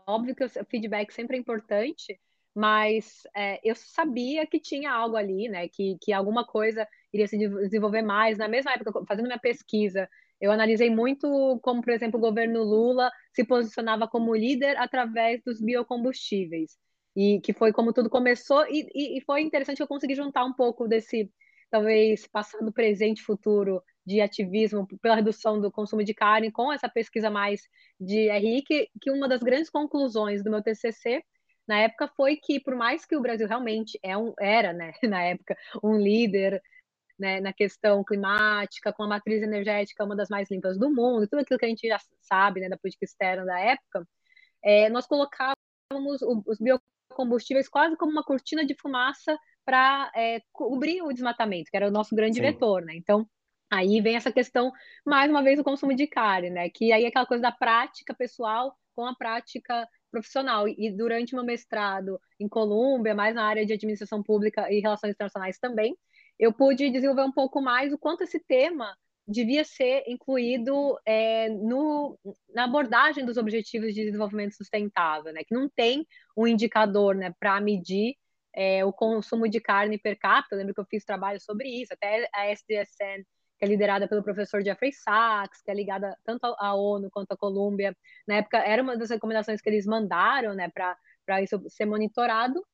Óbvio 0.06 0.35
que 0.37 0.44
o 0.44 0.49
feedback 0.70 1.12
sempre 1.12 1.37
é 1.37 1.41
importante, 1.41 2.19
mas 2.55 3.22
é, 3.36 3.60
eu 3.65 3.74
sabia 3.74 4.46
que 4.46 4.60
tinha 4.60 4.93
algo 4.93 5.17
ali, 5.17 5.48
né? 5.48 5.69
Que, 5.69 5.96
que 6.01 6.13
alguma 6.13 6.46
coisa 6.46 6.86
iria 7.13 7.27
se 7.27 7.36
desenvolver 7.36 8.03
mais. 8.03 8.39
Na 8.39 8.48
mesma 8.48 8.72
época, 8.72 9.05
fazendo 9.08 9.27
minha 9.27 9.39
pesquisa, 9.39 10.08
eu 10.41 10.53
analisei 10.53 10.91
muito 10.91 11.58
como, 11.63 11.82
por 11.82 11.93
exemplo, 11.93 12.19
o 12.19 12.22
governo 12.22 12.63
Lula 12.63 13.10
se 13.32 13.44
posicionava 13.44 14.06
como 14.06 14.34
líder 14.34 14.77
através 14.77 15.43
dos 15.43 15.60
biocombustíveis 15.60 16.79
e 17.17 17.41
que 17.41 17.53
foi 17.53 17.73
como 17.73 17.93
tudo 17.93 18.11
começou, 18.11 18.67
e, 18.69 18.89
e, 18.94 19.19
e 19.19 19.21
foi 19.23 19.43
interessante 19.43 19.81
eu 19.81 19.87
consegui 19.89 20.15
juntar 20.15 20.44
um 20.44 20.53
pouco 20.53 20.89
desse, 20.89 21.31
talvez, 21.71 22.27
passado, 22.27 22.73
presente, 22.73 23.23
futuro 23.23 23.83
de 24.06 24.21
ativismo 24.21 24.87
pela 25.01 25.15
redução 25.15 25.61
do 25.61 25.71
consumo 25.71 26.05
de 26.05 26.13
carne 26.13 26.51
com 26.51 26.73
essa 26.73 26.89
pesquisa 26.89 27.31
mais 27.31 27.63
de 27.99 28.29
RI, 28.31 28.63
que, 28.63 29.11
uma 29.11 29.29
das 29.29 29.43
grandes 29.43 29.71
conclusões 29.71 30.43
do 30.43 30.51
meu 30.51 30.63
TCC 30.63 31.23
na 31.67 31.79
época 31.81 32.09
foi 32.17 32.37
que, 32.37 32.61
por 32.61 32.75
mais 32.75 33.06
que 33.06 33.17
o 33.17 33.23
Brasil 33.23 33.49
realmente 33.49 33.99
é 34.03 34.17
um, 34.17 34.35
era, 34.39 34.73
né, 34.73 34.93
na 35.03 35.23
época, 35.23 35.56
um 35.83 35.97
líder 35.97 36.61
né, 37.19 37.41
na 37.41 37.53
questão 37.53 38.05
climática, 38.05 38.93
com 38.93 39.05
a 39.05 39.09
matriz 39.09 39.43
energética 39.43 40.05
uma 40.05 40.17
das 40.17 40.29
mais 40.29 40.51
limpas 40.51 40.79
do 40.79 40.91
mundo, 40.91 41.29
tudo 41.29 41.41
aquilo 41.41 41.59
que 41.59 41.65
a 41.65 41.69
gente 41.69 41.89
já 41.89 41.99
sabe 42.21 42.61
né, 42.61 42.69
da 42.69 42.77
política 42.77 43.05
externa 43.05 43.44
da 43.44 43.59
época, 43.59 44.06
é, 44.63 44.89
nós 44.91 45.06
colocávamos 45.06 45.56
os 46.47 46.59
bio 46.59 46.81
combustíveis 47.11 47.69
quase 47.69 47.96
como 47.96 48.13
uma 48.13 48.25
cortina 48.25 48.65
de 48.65 48.75
fumaça 48.75 49.39
para 49.65 50.11
é, 50.15 50.41
cobrir 50.53 51.03
o 51.03 51.13
desmatamento, 51.13 51.70
que 51.70 51.77
era 51.77 51.89
o 51.89 51.93
nosso 51.93 52.15
grande 52.15 52.37
Sim. 52.37 52.43
vetor, 52.43 52.82
né? 52.82 52.94
Então, 52.96 53.27
aí 53.70 54.01
vem 54.01 54.17
essa 54.17 54.32
questão, 54.32 54.73
mais 55.05 55.31
uma 55.31 55.43
vez, 55.43 55.56
do 55.58 55.65
consumo 55.65 55.94
de 55.94 56.06
carne, 56.06 56.51
né? 56.51 56.69
Que 56.69 56.93
aí 56.93 57.05
é 57.05 57.08
aquela 57.08 57.27
coisa 57.27 57.43
da 57.43 57.53
prática 57.53 58.15
pessoal 58.15 58.77
com 58.94 59.06
a 59.06 59.15
prática 59.15 59.89
profissional. 60.11 60.69
E 60.69 60.91
durante 60.91 61.34
meu 61.34 61.44
mestrado 61.44 62.20
em 62.39 62.49
Colômbia, 62.49 63.15
mais 63.15 63.34
na 63.34 63.44
área 63.44 63.67
de 63.67 63.73
administração 63.73 64.23
pública 64.23 64.70
e 64.70 64.81
relações 64.81 65.13
internacionais 65.13 65.58
também, 65.58 65.96
eu 66.39 66.53
pude 66.53 66.91
desenvolver 66.91 67.23
um 67.23 67.32
pouco 67.32 67.61
mais 67.61 67.93
o 67.93 67.99
quanto 67.99 68.23
esse 68.23 68.39
tema 68.41 68.96
devia 69.27 69.65
ser 69.65 70.05
incluído 70.07 70.99
é, 71.07 71.49
no, 71.49 72.19
na 72.55 72.65
abordagem 72.65 73.25
dos 73.25 73.37
objetivos 73.37 73.95
de 73.95 74.05
desenvolvimento 74.05 74.55
sustentável, 74.55 75.33
né? 75.33 75.43
Que 75.45 75.55
não 75.55 75.69
tem 75.69 76.07
um 76.37 76.47
indicador, 76.47 77.15
né, 77.15 77.35
para 77.39 77.61
medir 77.61 78.17
é, 78.55 78.85
o 78.85 78.93
consumo 78.93 79.49
de 79.49 79.61
carne 79.61 79.99
per 79.99 80.19
capita. 80.19 80.55
Eu 80.55 80.59
lembro 80.59 80.75
que 80.75 80.81
eu 80.81 80.87
fiz 80.87 81.05
trabalho 81.05 81.41
sobre 81.41 81.69
isso, 81.69 81.93
até 81.95 82.29
a 82.35 82.51
SDSN, 82.51 83.25
que 83.59 83.65
é 83.65 83.67
liderada 83.67 84.07
pelo 84.09 84.23
professor 84.23 84.63
Jeffrey 84.63 84.93
Sachs, 84.93 85.63
que 85.63 85.71
é 85.71 85.75
ligada 85.75 86.17
tanto 86.25 86.45
à 86.59 86.75
ONU 86.75 87.11
quanto 87.11 87.33
à 87.33 87.37
Colômbia. 87.37 87.97
Na 88.29 88.37
época, 88.37 88.59
era 88.59 88.83
uma 88.83 88.97
das 88.97 89.11
recomendações 89.11 89.61
que 89.61 89.69
eles 89.69 89.87
mandaram, 89.87 90.55
né, 90.55 90.71
para 90.71 91.43
isso 91.43 91.63
ser 91.69 91.87
monitorado. 91.87 92.65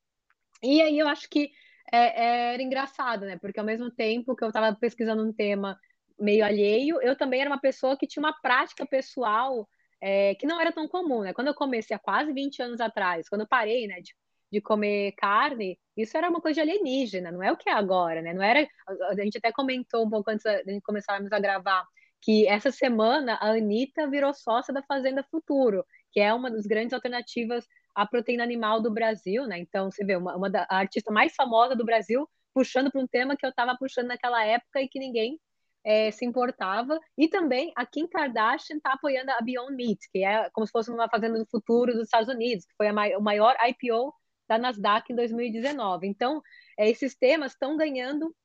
E 0.61 0.81
aí 0.81 0.99
eu 0.99 1.07
acho 1.07 1.29
que 1.29 1.51
é, 1.91 2.53
era 2.53 2.61
engraçado, 2.61 3.25
né? 3.25 3.37
Porque 3.37 3.59
ao 3.59 3.65
mesmo 3.65 3.89
tempo 3.91 4.35
que 4.35 4.43
eu 4.43 4.49
estava 4.49 4.75
pesquisando 4.75 5.23
um 5.23 5.33
tema 5.33 5.77
meio 6.21 6.45
alheio, 6.45 7.01
eu 7.01 7.15
também 7.15 7.41
era 7.41 7.49
uma 7.49 7.59
pessoa 7.59 7.97
que 7.97 8.07
tinha 8.07 8.21
uma 8.21 8.33
prática 8.41 8.85
pessoal 8.85 9.67
é, 10.01 10.35
que 10.35 10.45
não 10.45 10.59
era 10.59 10.71
tão 10.71 10.87
comum, 10.87 11.21
né? 11.21 11.33
Quando 11.33 11.47
eu 11.47 11.53
comecei 11.53 11.95
há 11.95 11.99
quase 11.99 12.33
20 12.33 12.61
anos 12.61 12.81
atrás, 12.81 13.29
quando 13.29 13.41
eu 13.41 13.47
parei, 13.47 13.87
né, 13.87 14.01
de, 14.01 14.13
de 14.51 14.61
comer 14.61 15.13
carne, 15.13 15.79
isso 15.95 16.17
era 16.17 16.29
uma 16.29 16.41
coisa 16.41 16.55
de 16.55 16.61
alienígena, 16.61 17.31
não 17.31 17.43
é 17.43 17.51
o 17.51 17.57
que 17.57 17.69
é 17.69 17.73
agora, 17.73 18.21
né? 18.21 18.33
Não 18.33 18.41
era. 18.41 18.67
A 19.09 19.15
gente 19.15 19.37
até 19.37 19.51
comentou 19.51 20.05
um 20.05 20.09
pouco 20.09 20.31
antes 20.31 20.43
de 20.65 20.81
começarmos 20.81 21.31
a 21.31 21.39
gravar 21.39 21.85
que 22.21 22.47
essa 22.47 22.71
semana 22.71 23.35
a 23.35 23.51
Anitta 23.51 24.07
virou 24.07 24.33
sócia 24.33 24.73
da 24.73 24.83
Fazenda 24.83 25.23
Futuro, 25.23 25.85
que 26.11 26.19
é 26.19 26.33
uma 26.33 26.51
das 26.51 26.65
grandes 26.65 26.93
alternativas 26.93 27.65
à 27.95 28.05
proteína 28.05 28.43
animal 28.43 28.81
do 28.81 28.91
Brasil, 28.91 29.45
né? 29.47 29.59
Então, 29.59 29.91
você 29.91 30.05
vê, 30.05 30.15
uma, 30.15 30.35
uma 30.35 30.49
da, 30.49 30.65
a 30.69 30.77
artista 30.77 31.11
mais 31.11 31.33
famosa 31.35 31.75
do 31.75 31.85
Brasil 31.85 32.27
puxando 32.53 32.91
para 32.91 33.01
um 33.01 33.07
tema 33.07 33.35
que 33.35 33.45
eu 33.45 33.49
estava 33.49 33.75
puxando 33.77 34.07
naquela 34.07 34.45
época 34.45 34.81
e 34.81 34.87
que 34.87 34.99
ninguém 34.99 35.39
é, 35.83 36.11
se 36.11 36.25
importava. 36.25 36.99
E 37.17 37.27
também 37.27 37.71
a 37.75 37.85
Kim 37.85 38.07
Kardashian 38.07 38.77
está 38.77 38.93
apoiando 38.93 39.31
a 39.31 39.41
Beyond 39.41 39.75
Meat, 39.75 39.99
que 40.11 40.23
é 40.23 40.49
como 40.51 40.65
se 40.65 40.71
fosse 40.71 40.91
uma 40.91 41.09
fazenda 41.09 41.39
do 41.39 41.45
futuro 41.45 41.93
dos 41.93 42.03
Estados 42.03 42.29
Unidos, 42.29 42.65
que 42.65 42.73
foi 42.75 42.87
a, 42.87 43.17
o 43.17 43.21
maior 43.21 43.55
IPO 43.67 44.13
da 44.47 44.57
Nasdaq 44.57 45.11
em 45.11 45.15
2019. 45.15 46.07
Então, 46.07 46.41
é, 46.77 46.89
esses 46.89 47.15
temas 47.15 47.53
estão 47.53 47.77
ganhando 47.77 48.35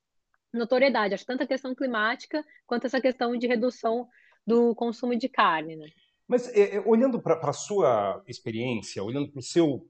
notoriedade, 0.53 1.13
acho 1.13 1.25
tanto 1.25 1.43
a 1.43 1.47
questão 1.47 1.75
climática 1.75 2.43
quanto 2.65 2.85
essa 2.85 3.01
questão 3.01 3.37
de 3.37 3.47
redução 3.47 4.07
do 4.45 4.73
consumo 4.73 5.15
de 5.15 5.27
carne. 5.27 5.75
Né? 5.75 5.87
Mas 6.27 6.47
é, 6.55 6.81
olhando 6.85 7.21
para 7.21 7.49
a 7.49 7.53
sua 7.53 8.23
experiência, 8.27 9.03
olhando 9.03 9.29
para 9.29 9.39
o 9.39 9.43
seu, 9.43 9.85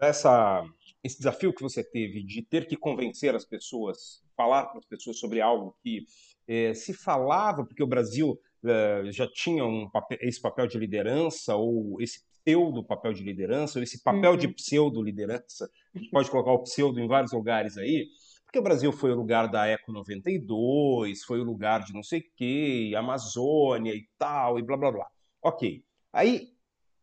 essa 0.00 0.64
esse 1.02 1.18
desafio 1.18 1.52
que 1.52 1.62
você 1.62 1.82
teve 1.82 2.22
de 2.22 2.42
ter 2.42 2.66
que 2.66 2.76
convencer 2.76 3.34
as 3.34 3.44
pessoas, 3.44 4.22
falar 4.36 4.66
para 4.66 4.78
as 4.78 4.84
pessoas 4.84 5.18
sobre 5.18 5.40
algo 5.40 5.76
que 5.80 6.04
é, 6.48 6.72
se 6.72 6.94
falava, 6.94 7.64
porque 7.64 7.82
o 7.82 7.86
Brasil 7.86 8.40
é, 8.64 9.02
já 9.12 9.28
tinha 9.30 9.64
um 9.64 9.88
papel, 9.88 10.18
esse 10.22 10.40
papel 10.40 10.66
de 10.66 10.78
liderança, 10.78 11.54
ou 11.54 12.00
esse 12.00 12.26
pseudo 12.42 12.82
papel 12.82 13.12
de 13.12 13.22
liderança, 13.22 13.78
ou 13.78 13.82
esse 13.82 14.02
papel 14.02 14.32
uhum. 14.32 14.36
de 14.38 14.48
pseudo 14.48 15.02
liderança, 15.02 15.70
a 15.94 15.98
gente 15.98 16.10
pode 16.10 16.30
colocar 16.30 16.52
o 16.52 16.62
pseudo 16.62 16.98
em 16.98 17.06
vários 17.06 17.32
lugares 17.32 17.76
aí, 17.76 18.08
porque 18.44 18.58
o 18.58 18.62
Brasil 18.62 18.90
foi 18.90 19.12
o 19.12 19.16
lugar 19.16 19.46
da 19.48 19.66
Eco 19.66 19.92
92, 19.92 21.22
foi 21.24 21.38
o 21.38 21.44
lugar 21.44 21.84
de 21.84 21.92
não 21.92 22.02
sei 22.02 22.20
o 22.20 22.24
quê, 22.34 22.94
Amazônia 22.96 23.94
e 23.94 24.08
tal, 24.18 24.58
e 24.58 24.62
blá 24.62 24.78
blá 24.78 24.90
blá. 24.90 25.06
Ok. 25.42 25.84
Aí 26.10 26.48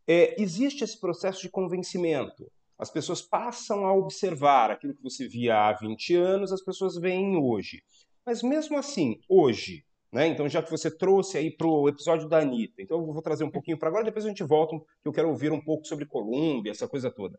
é, 0.07 0.41
existe 0.41 0.83
esse 0.83 0.99
processo 0.99 1.43
de 1.43 1.49
convencimento. 1.49 2.51
As 2.77 2.89
pessoas 2.89 3.21
passam 3.21 3.85
a 3.85 3.93
observar 3.93 4.71
aquilo 4.71 4.95
que 4.95 5.03
você 5.03 5.27
via 5.27 5.55
há 5.55 5.73
20 5.73 6.15
anos, 6.15 6.51
as 6.51 6.63
pessoas 6.63 6.95
veem 6.95 7.37
hoje. 7.37 7.83
Mas 8.25 8.41
mesmo 8.41 8.77
assim, 8.77 9.19
hoje, 9.29 9.85
né? 10.11 10.27
Então, 10.27 10.47
já 10.47 10.63
que 10.63 10.71
você 10.71 10.89
trouxe 10.89 11.37
aí 11.37 11.51
para 11.51 11.67
o 11.67 11.89
episódio 11.89 12.27
da 12.27 12.39
Anitta, 12.39 12.81
então 12.81 12.99
eu 12.99 13.05
vou 13.05 13.21
trazer 13.21 13.43
um 13.43 13.51
pouquinho 13.51 13.77
para 13.77 13.89
agora, 13.89 14.03
depois 14.03 14.25
a 14.25 14.29
gente 14.29 14.43
volta, 14.43 14.77
que 15.01 15.07
eu 15.07 15.13
quero 15.13 15.29
ouvir 15.29 15.51
um 15.51 15.61
pouco 15.61 15.85
sobre 15.85 16.05
Colômbia, 16.05 16.71
essa 16.71 16.87
coisa 16.87 17.11
toda. 17.11 17.37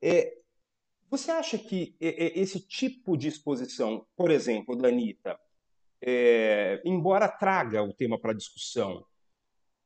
É, 0.00 0.32
você 1.10 1.30
acha 1.30 1.58
que 1.58 1.94
esse 2.00 2.60
tipo 2.66 3.16
de 3.16 3.28
exposição, 3.28 4.06
por 4.16 4.30
exemplo, 4.30 4.76
da 4.76 4.88
Anitta, 4.88 5.38
é, 6.00 6.80
embora 6.84 7.28
traga 7.28 7.82
o 7.82 7.92
tema 7.92 8.18
para 8.18 8.32
discussão, 8.32 9.04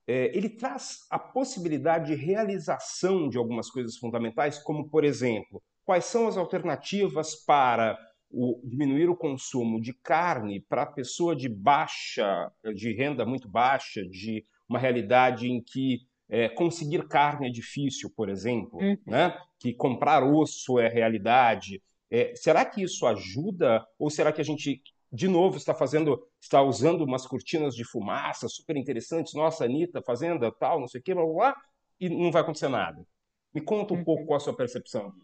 é, 0.07 0.27
ele 0.37 0.49
traz 0.49 1.07
a 1.11 1.19
possibilidade 1.19 2.15
de 2.15 2.23
realização 2.23 3.29
de 3.29 3.37
algumas 3.37 3.69
coisas 3.71 3.97
fundamentais, 3.97 4.59
como, 4.59 4.89
por 4.89 5.05
exemplo, 5.05 5.63
quais 5.85 6.05
são 6.05 6.29
as 6.29 6.37
alternativas 6.37 7.35
para 7.45 7.99
o, 8.39 8.61
diminuir 8.63 9.09
o 9.09 9.17
consumo 9.17 9.81
de 9.81 9.95
carne 9.95 10.61
para 10.61 10.83
a 10.83 10.87
pessoa 10.87 11.35
de 11.35 11.49
baixa, 11.49 12.53
de 12.75 12.93
renda 12.93 13.25
muito 13.25 13.49
baixa, 13.49 14.05
de 14.05 14.45
uma 14.69 14.79
realidade 14.79 15.51
em 15.51 15.63
que 15.63 16.01
é, 16.29 16.47
conseguir 16.47 17.09
carne 17.09 17.49
é 17.49 17.51
difícil, 17.51 18.13
por 18.15 18.29
exemplo, 18.29 18.79
uhum. 18.79 18.99
né? 19.07 19.35
que 19.59 19.73
comprar 19.73 20.23
osso 20.23 20.79
é 20.79 20.87
realidade. 20.87 21.83
É, 22.11 22.35
será 22.37 22.63
que 22.67 22.83
isso 22.83 23.07
ajuda 23.07 23.83
ou 23.99 24.11
será 24.11 24.31
que 24.31 24.41
a 24.43 24.45
gente 24.45 24.83
de 25.11 25.29
novo 25.29 25.57
está 25.57 25.73
fazendo, 25.73 26.23
está 26.39 26.61
usando 26.61 27.03
umas 27.03 27.27
cortinas 27.27 27.75
de 27.75 27.85
fumaça 27.85 28.49
super 28.49 28.77
interessantes, 28.77 29.33
nossa, 29.33 29.65
Anitta, 29.65 30.03
fazenda, 30.03 30.53
tal, 30.53 30.79
não 30.79 30.89
sei 30.89 31.01
o 31.01 31.03
quê, 31.03 31.15
blá, 31.15 31.25
blá, 31.25 31.35
blá, 31.35 31.57
e 31.99 32.11
não 32.11 32.31
vai 32.31 32.43
acontecer 32.43 32.69
nada. 32.69 33.03
Me 33.55 33.63
conta 33.63 33.95
um 33.95 33.99
uhum. 33.99 34.05
pouco 34.05 34.27
qual 34.27 34.37
a 34.37 34.41
sua 34.41 34.55
percepção. 34.55 35.15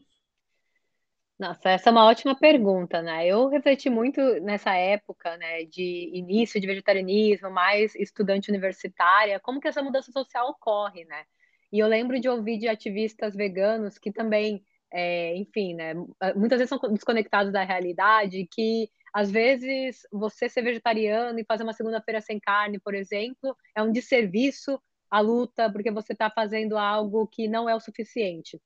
Nossa, 1.38 1.70
essa 1.70 1.88
é 1.88 1.92
uma 1.92 2.04
ótima 2.06 2.36
pergunta, 2.38 3.02
né? 3.02 3.26
Eu 3.26 3.48
refleti 3.48 3.88
muito 3.90 4.20
nessa 4.42 4.74
época, 4.76 5.36
né, 5.38 5.64
de 5.64 6.10
início 6.14 6.60
de 6.60 6.66
vegetarianismo, 6.66 7.50
mais 7.50 7.94
estudante 7.96 8.50
universitária, 8.50 9.40
como 9.40 9.58
que 9.60 9.66
essa 9.66 9.82
mudança 9.82 10.12
social 10.12 10.48
ocorre, 10.50 11.04
né? 11.04 11.24
E 11.72 11.78
eu 11.78 11.88
lembro 11.88 12.20
de 12.20 12.28
ouvir 12.28 12.58
de 12.58 12.68
ativistas 12.68 13.34
veganos 13.34 13.98
que 13.98 14.12
também, 14.12 14.62
é, 14.92 15.34
enfim, 15.36 15.74
né, 15.74 15.94
muitas 16.36 16.58
vezes 16.58 16.68
são 16.68 16.78
desconectados 16.92 17.52
da 17.52 17.64
realidade, 17.64 18.46
que 18.52 18.88
às 19.12 19.30
vezes, 19.30 20.02
você 20.12 20.48
ser 20.48 20.62
vegetariano 20.62 21.38
e 21.38 21.44
fazer 21.44 21.62
uma 21.64 21.72
segunda-feira 21.74 22.20
sem 22.20 22.38
carne, 22.40 22.78
por 22.78 22.94
exemplo, 22.94 23.54
é 23.76 23.82
um 23.82 23.90
desserviço 23.92 24.80
à 25.10 25.20
luta, 25.20 25.70
porque 25.70 25.90
você 25.90 26.12
está 26.14 26.30
fazendo 26.30 26.78
algo 26.78 27.26
que 27.26 27.46
não 27.48 27.68
é 27.68 27.74
o 27.74 27.80
suficiente. 27.80 28.58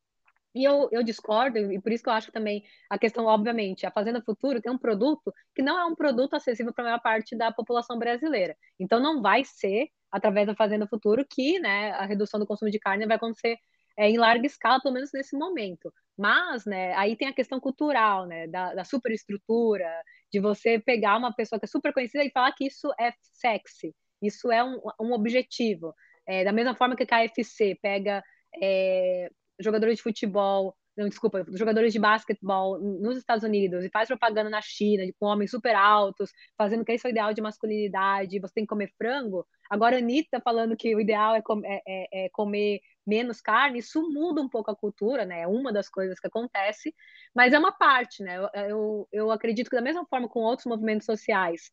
E 0.57 0.65
eu, 0.65 0.89
eu 0.91 1.03
discordo, 1.03 1.59
e 1.59 1.79
por 1.79 1.93
isso 1.93 2.03
que 2.03 2.09
eu 2.09 2.15
acho 2.15 2.29
que 2.29 2.33
também 2.33 2.65
a 2.89 2.99
questão, 2.99 3.27
obviamente, 3.27 3.85
a 3.85 3.91
Fazenda 3.91 4.23
Futuro 4.23 4.59
tem 4.59 4.73
um 4.73 4.79
produto 4.79 5.31
que 5.55 5.61
não 5.61 5.79
é 5.79 5.85
um 5.85 5.95
produto 5.95 6.33
acessível 6.33 6.73
para 6.73 6.83
a 6.83 6.87
maior 6.87 7.01
parte 7.03 7.37
da 7.37 7.53
população 7.53 7.99
brasileira. 7.99 8.57
Então, 8.81 8.99
não 8.99 9.21
vai 9.21 9.45
ser 9.45 9.89
através 10.11 10.47
da 10.47 10.55
Fazenda 10.55 10.87
Futuro 10.87 11.27
que 11.29 11.59
né, 11.61 11.91
a 11.91 12.07
redução 12.07 12.41
do 12.41 12.47
consumo 12.47 12.71
de 12.71 12.79
carne 12.79 13.07
vai 13.07 13.17
acontecer 13.17 13.59
é, 13.99 14.09
em 14.09 14.17
larga 14.17 14.47
escala, 14.47 14.81
pelo 14.81 14.95
menos 14.95 15.11
nesse 15.13 15.37
momento. 15.37 15.93
Mas, 16.17 16.65
né, 16.65 16.95
aí 16.95 17.17
tem 17.17 17.29
a 17.29 17.35
questão 17.35 17.61
cultural, 17.61 18.25
né, 18.25 18.47
da, 18.47 18.73
da 18.75 18.85
superestrutura, 18.85 19.87
de 20.33 20.41
você 20.41 20.79
pegar 20.79 21.19
uma 21.19 21.35
pessoa 21.35 21.59
que 21.59 21.67
é 21.67 21.69
super 21.69 21.93
conhecida 21.93 22.25
e 22.25 22.31
falar 22.31 22.53
que 22.53 22.67
isso 22.67 22.91
é 22.99 23.13
sexy, 23.21 23.95
isso 24.23 24.51
é 24.51 24.65
um, 24.65 24.81
um 24.99 25.13
objetivo. 25.13 25.95
É, 26.27 26.45
da 26.45 26.53
mesma 26.53 26.75
forma 26.75 26.97
que 26.97 27.03
a 27.03 27.29
KFC 27.29 27.79
pega 27.83 28.25
é, 28.63 29.29
jogadores 29.59 29.97
de 29.97 30.03
futebol, 30.03 30.77
não, 30.97 31.09
desculpa, 31.09 31.45
jogadores 31.53 31.93
de 31.93 31.99
basquetebol 31.99 32.79
nos 32.79 33.19
Estados 33.19 33.45
Unidos 33.45 33.85
e 33.85 33.91
faz 33.91 34.09
propaganda 34.09 34.49
na 34.49 34.63
China 34.63 35.05
com 35.21 35.27
homens 35.27 35.51
super 35.51 35.75
altos, 35.75 36.31
fazendo 36.57 36.85
que 36.85 36.93
esse 36.93 37.07
é 37.07 37.11
o 37.11 37.13
ideal 37.13 37.35
de 37.35 37.43
masculinidade, 37.43 38.41
você 38.41 38.55
tem 38.55 38.65
que 38.65 38.69
comer 38.69 38.91
frango. 38.97 39.47
Agora 39.69 39.97
a 39.97 39.99
Anitta 39.99 40.41
falando 40.41 40.77
que 40.77 40.95
o 40.95 41.01
ideal 41.01 41.35
é, 41.35 41.43
com, 41.43 41.61
é, 41.65 41.83
é, 41.87 42.27
é 42.27 42.29
comer 42.31 42.81
menos 43.07 43.41
carne, 43.41 43.81
isso 43.81 44.03
muda 44.11 44.41
um 44.41 44.49
pouco 44.49 44.71
a 44.71 44.77
cultura, 44.77 45.25
né? 45.25 45.43
É 45.43 45.47
uma 45.47 45.73
das 45.73 45.89
coisas 45.89 46.19
que 46.19 46.27
acontece, 46.27 46.95
mas 47.35 47.53
é 47.53 47.59
uma 47.59 47.73
parte, 47.73 48.23
né? 48.23 48.39
Eu, 48.39 48.49
eu, 48.55 49.09
eu 49.13 49.31
acredito 49.31 49.69
que 49.69 49.77
da 49.77 49.83
mesma 49.83 50.07
forma 50.07 50.29
com 50.29 50.41
outros 50.41 50.67
movimentos 50.67 51.05
sociais, 51.05 51.71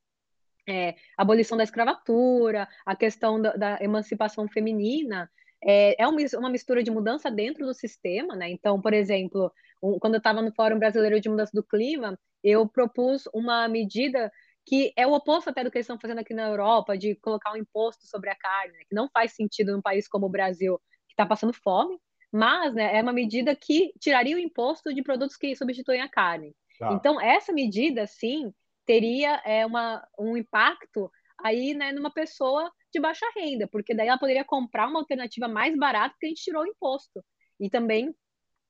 é, 0.67 0.95
abolição 1.17 1.57
da 1.57 1.63
escravatura, 1.63 2.67
a 2.85 2.95
questão 2.95 3.41
da, 3.41 3.53
da 3.53 3.77
emancipação 3.81 4.47
feminina, 4.47 5.29
é, 5.65 6.01
é 6.01 6.07
uma 6.07 6.49
mistura 6.49 6.83
de 6.83 6.91
mudança 6.91 7.31
dentro 7.31 7.65
do 7.65 7.73
sistema, 7.73 8.35
né? 8.35 8.49
Então, 8.49 8.81
por 8.81 8.93
exemplo, 8.93 9.51
um, 9.81 9.97
quando 9.99 10.15
eu 10.15 10.19
estava 10.19 10.41
no 10.41 10.53
Fórum 10.53 10.79
Brasileiro 10.79 11.19
de 11.19 11.29
Mudança 11.29 11.51
do 11.53 11.63
Clima, 11.63 12.17
eu 12.43 12.67
propus 12.67 13.23
uma 13.33 13.67
medida 13.67 14.31
que 14.65 14.93
é 14.95 15.05
o 15.05 15.13
oposto 15.13 15.49
até 15.49 15.63
do 15.63 15.69
que 15.69 15.77
eles 15.77 15.85
estão 15.85 15.99
fazendo 15.99 16.19
aqui 16.19 16.33
na 16.33 16.47
Europa, 16.47 16.97
de 16.97 17.15
colocar 17.15 17.51
um 17.51 17.57
imposto 17.57 18.05
sobre 18.07 18.29
a 18.29 18.35
carne, 18.35 18.73
né? 18.73 18.83
que 18.87 18.95
não 18.95 19.09
faz 19.09 19.33
sentido 19.33 19.73
num 19.73 19.81
país 19.81 20.07
como 20.07 20.25
o 20.25 20.29
Brasil, 20.29 20.79
que 21.07 21.13
está 21.13 21.25
passando 21.25 21.53
fome, 21.53 21.99
mas 22.31 22.73
né, 22.73 22.97
é 22.97 23.01
uma 23.01 23.13
medida 23.13 23.55
que 23.55 23.93
tiraria 23.99 24.35
o 24.35 24.39
imposto 24.39 24.93
de 24.93 25.03
produtos 25.03 25.35
que 25.35 25.55
substituem 25.55 26.01
a 26.01 26.09
carne. 26.09 26.55
Tá. 26.79 26.93
Então, 26.93 27.21
essa 27.21 27.51
medida, 27.53 28.07
sim, 28.07 28.53
teria 28.85 29.41
é, 29.45 29.65
uma, 29.65 30.05
um 30.17 30.35
impacto 30.35 31.11
aí 31.43 31.73
né, 31.73 31.91
numa 31.91 32.11
pessoa 32.11 32.71
de 32.91 32.99
baixa 32.99 33.25
renda, 33.35 33.67
porque 33.67 33.93
daí 33.93 34.07
ela 34.07 34.17
poderia 34.17 34.45
comprar 34.45 34.87
uma 34.87 34.99
alternativa 34.99 35.47
mais 35.47 35.77
barata 35.77 36.15
que 36.19 36.25
a 36.25 36.29
gente 36.29 36.43
tirou 36.43 36.63
o 36.63 36.67
imposto. 36.67 37.23
E 37.59 37.69
também, 37.69 38.13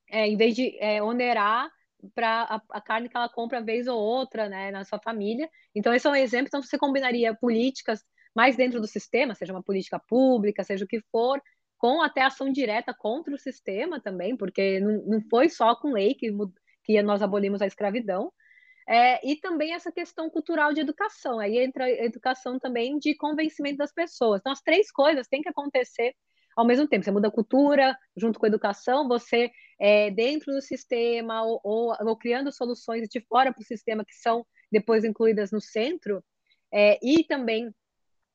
é, 0.09 0.27
em 0.27 0.37
vez 0.37 0.55
de 0.55 0.77
é, 0.79 1.01
onerar 1.01 1.69
para 2.15 2.43
a, 2.43 2.61
a, 2.71 2.81
carne 2.81 3.07
que 3.07 3.15
ela 3.15 3.29
compra 3.29 3.63
vez 3.63 3.87
ou 3.87 3.97
outra 3.99 4.49
né, 4.49 4.71
na 4.71 4.83
sua 4.83 4.99
família. 4.99 5.49
Então, 5.73 5.93
esse 5.93 6.05
é 6.05 6.09
um 6.09 6.15
exemplo. 6.15 6.47
Então, 6.47 6.61
você 6.61 6.77
combinaria 6.77 7.33
políticas 7.35 8.03
mais 8.35 8.55
dentro 8.55 8.81
do 8.81 8.87
sistema, 8.87 9.35
seja 9.35 9.53
uma 9.53 9.63
política 9.63 9.99
pública, 9.99 10.63
seja 10.63 10.83
o 10.83 10.87
que 10.87 10.99
for, 11.11 11.41
com 11.77 12.01
até 12.01 12.21
ação 12.21 12.51
direta 12.51 12.93
contra 12.93 13.33
o 13.33 13.37
sistema 13.37 13.99
também, 14.01 14.35
porque 14.35 14.79
não, 14.79 15.03
não 15.05 15.21
foi 15.29 15.49
só 15.49 15.75
com 15.75 15.91
lei 15.91 16.15
que, 16.15 16.31
que 16.83 17.01
nós 17.01 17.21
abolimos 17.21 17.61
a 17.61 17.67
escravidão, 17.67 18.31
é, 18.87 19.25
e 19.27 19.35
também 19.35 19.73
essa 19.73 19.91
questão 19.91 20.29
cultural 20.29 20.73
de 20.73 20.81
educação. 20.81 21.39
Aí 21.39 21.57
entra 21.57 21.85
a 21.85 21.89
educação 21.89 22.59
também 22.59 22.97
de 22.99 23.15
convencimento 23.15 23.77
das 23.77 23.93
pessoas. 23.93 24.39
Então, 24.39 24.51
as 24.51 24.61
três 24.61 24.91
coisas 24.91 25.27
têm 25.27 25.41
que 25.41 25.49
acontecer 25.49 26.13
ao 26.55 26.65
mesmo 26.65 26.87
tempo. 26.87 27.03
Você 27.03 27.11
muda 27.11 27.27
a 27.27 27.31
cultura 27.31 27.97
junto 28.15 28.39
com 28.39 28.45
a 28.45 28.49
educação, 28.49 29.07
você, 29.07 29.51
é, 29.79 30.11
dentro 30.11 30.53
do 30.53 30.61
sistema, 30.61 31.43
ou, 31.43 31.59
ou, 31.63 31.95
ou 31.99 32.17
criando 32.17 32.51
soluções 32.51 33.07
de 33.09 33.21
fora 33.21 33.53
para 33.53 33.61
o 33.61 33.65
sistema 33.65 34.05
que 34.05 34.13
são 34.13 34.45
depois 34.71 35.03
incluídas 35.03 35.51
no 35.51 35.61
centro, 35.61 36.23
é, 36.71 36.97
e 37.03 37.23
também 37.23 37.71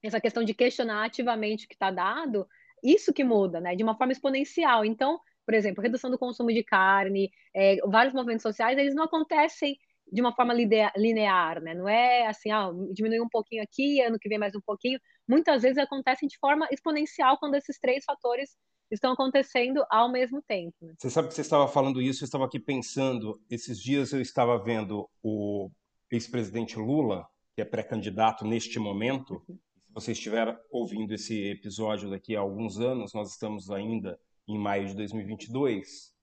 essa 0.02 0.20
questão 0.20 0.44
de 0.44 0.54
questionar 0.54 1.04
ativamente 1.04 1.64
o 1.64 1.68
que 1.68 1.74
está 1.74 1.90
dado, 1.90 2.46
isso 2.82 3.12
que 3.12 3.24
muda, 3.24 3.60
né? 3.60 3.74
De 3.74 3.82
uma 3.82 3.96
forma 3.96 4.12
exponencial. 4.12 4.84
Então, 4.84 5.18
por 5.44 5.54
exemplo, 5.54 5.82
redução 5.82 6.10
do 6.10 6.18
consumo 6.18 6.52
de 6.52 6.62
carne, 6.62 7.30
é, 7.54 7.76
vários 7.88 8.14
movimentos 8.14 8.42
sociais, 8.42 8.78
eles 8.78 8.94
não 8.94 9.04
acontecem 9.04 9.76
de 10.12 10.20
uma 10.20 10.34
forma 10.34 10.54
linear, 10.54 11.60
né? 11.60 11.74
Não 11.74 11.88
é 11.88 12.26
assim, 12.26 12.50
ah, 12.50 12.70
diminui 12.92 13.20
um 13.20 13.28
pouquinho 13.28 13.62
aqui, 13.62 14.00
ano 14.00 14.18
que 14.18 14.28
vem 14.28 14.38
mais 14.38 14.54
um 14.54 14.60
pouquinho. 14.60 14.98
Muitas 15.26 15.62
vezes 15.62 15.78
acontecem 15.78 16.28
de 16.28 16.38
forma 16.38 16.66
exponencial 16.70 17.38
quando 17.38 17.54
esses 17.54 17.78
três 17.78 18.04
fatores 18.04 18.56
estão 18.90 19.12
acontecendo 19.12 19.84
ao 19.90 20.10
mesmo 20.10 20.42
tempo. 20.42 20.74
Né? 20.80 20.94
Você 20.98 21.10
sabe 21.10 21.28
que 21.28 21.34
você 21.34 21.42
estava 21.42 21.68
falando 21.68 22.00
isso, 22.00 22.24
eu 22.24 22.26
estava 22.26 22.46
aqui 22.46 22.58
pensando, 22.58 23.40
esses 23.50 23.80
dias 23.80 24.12
eu 24.12 24.20
estava 24.20 24.58
vendo 24.58 25.08
o 25.22 25.70
ex-presidente 26.10 26.78
Lula, 26.78 27.26
que 27.54 27.60
é 27.60 27.64
pré-candidato 27.64 28.46
neste 28.46 28.78
momento, 28.78 29.42
uhum. 29.48 29.58
se 29.80 29.92
você 29.92 30.12
estiver 30.12 30.58
ouvindo 30.70 31.12
esse 31.12 31.50
episódio 31.50 32.08
daqui 32.08 32.34
a 32.34 32.40
alguns 32.40 32.78
anos, 32.78 33.12
nós 33.12 33.30
estamos 33.30 33.70
ainda 33.70 34.18
em 34.46 34.58
maio 34.58 34.86
de 34.86 34.94
2022, 34.94 36.14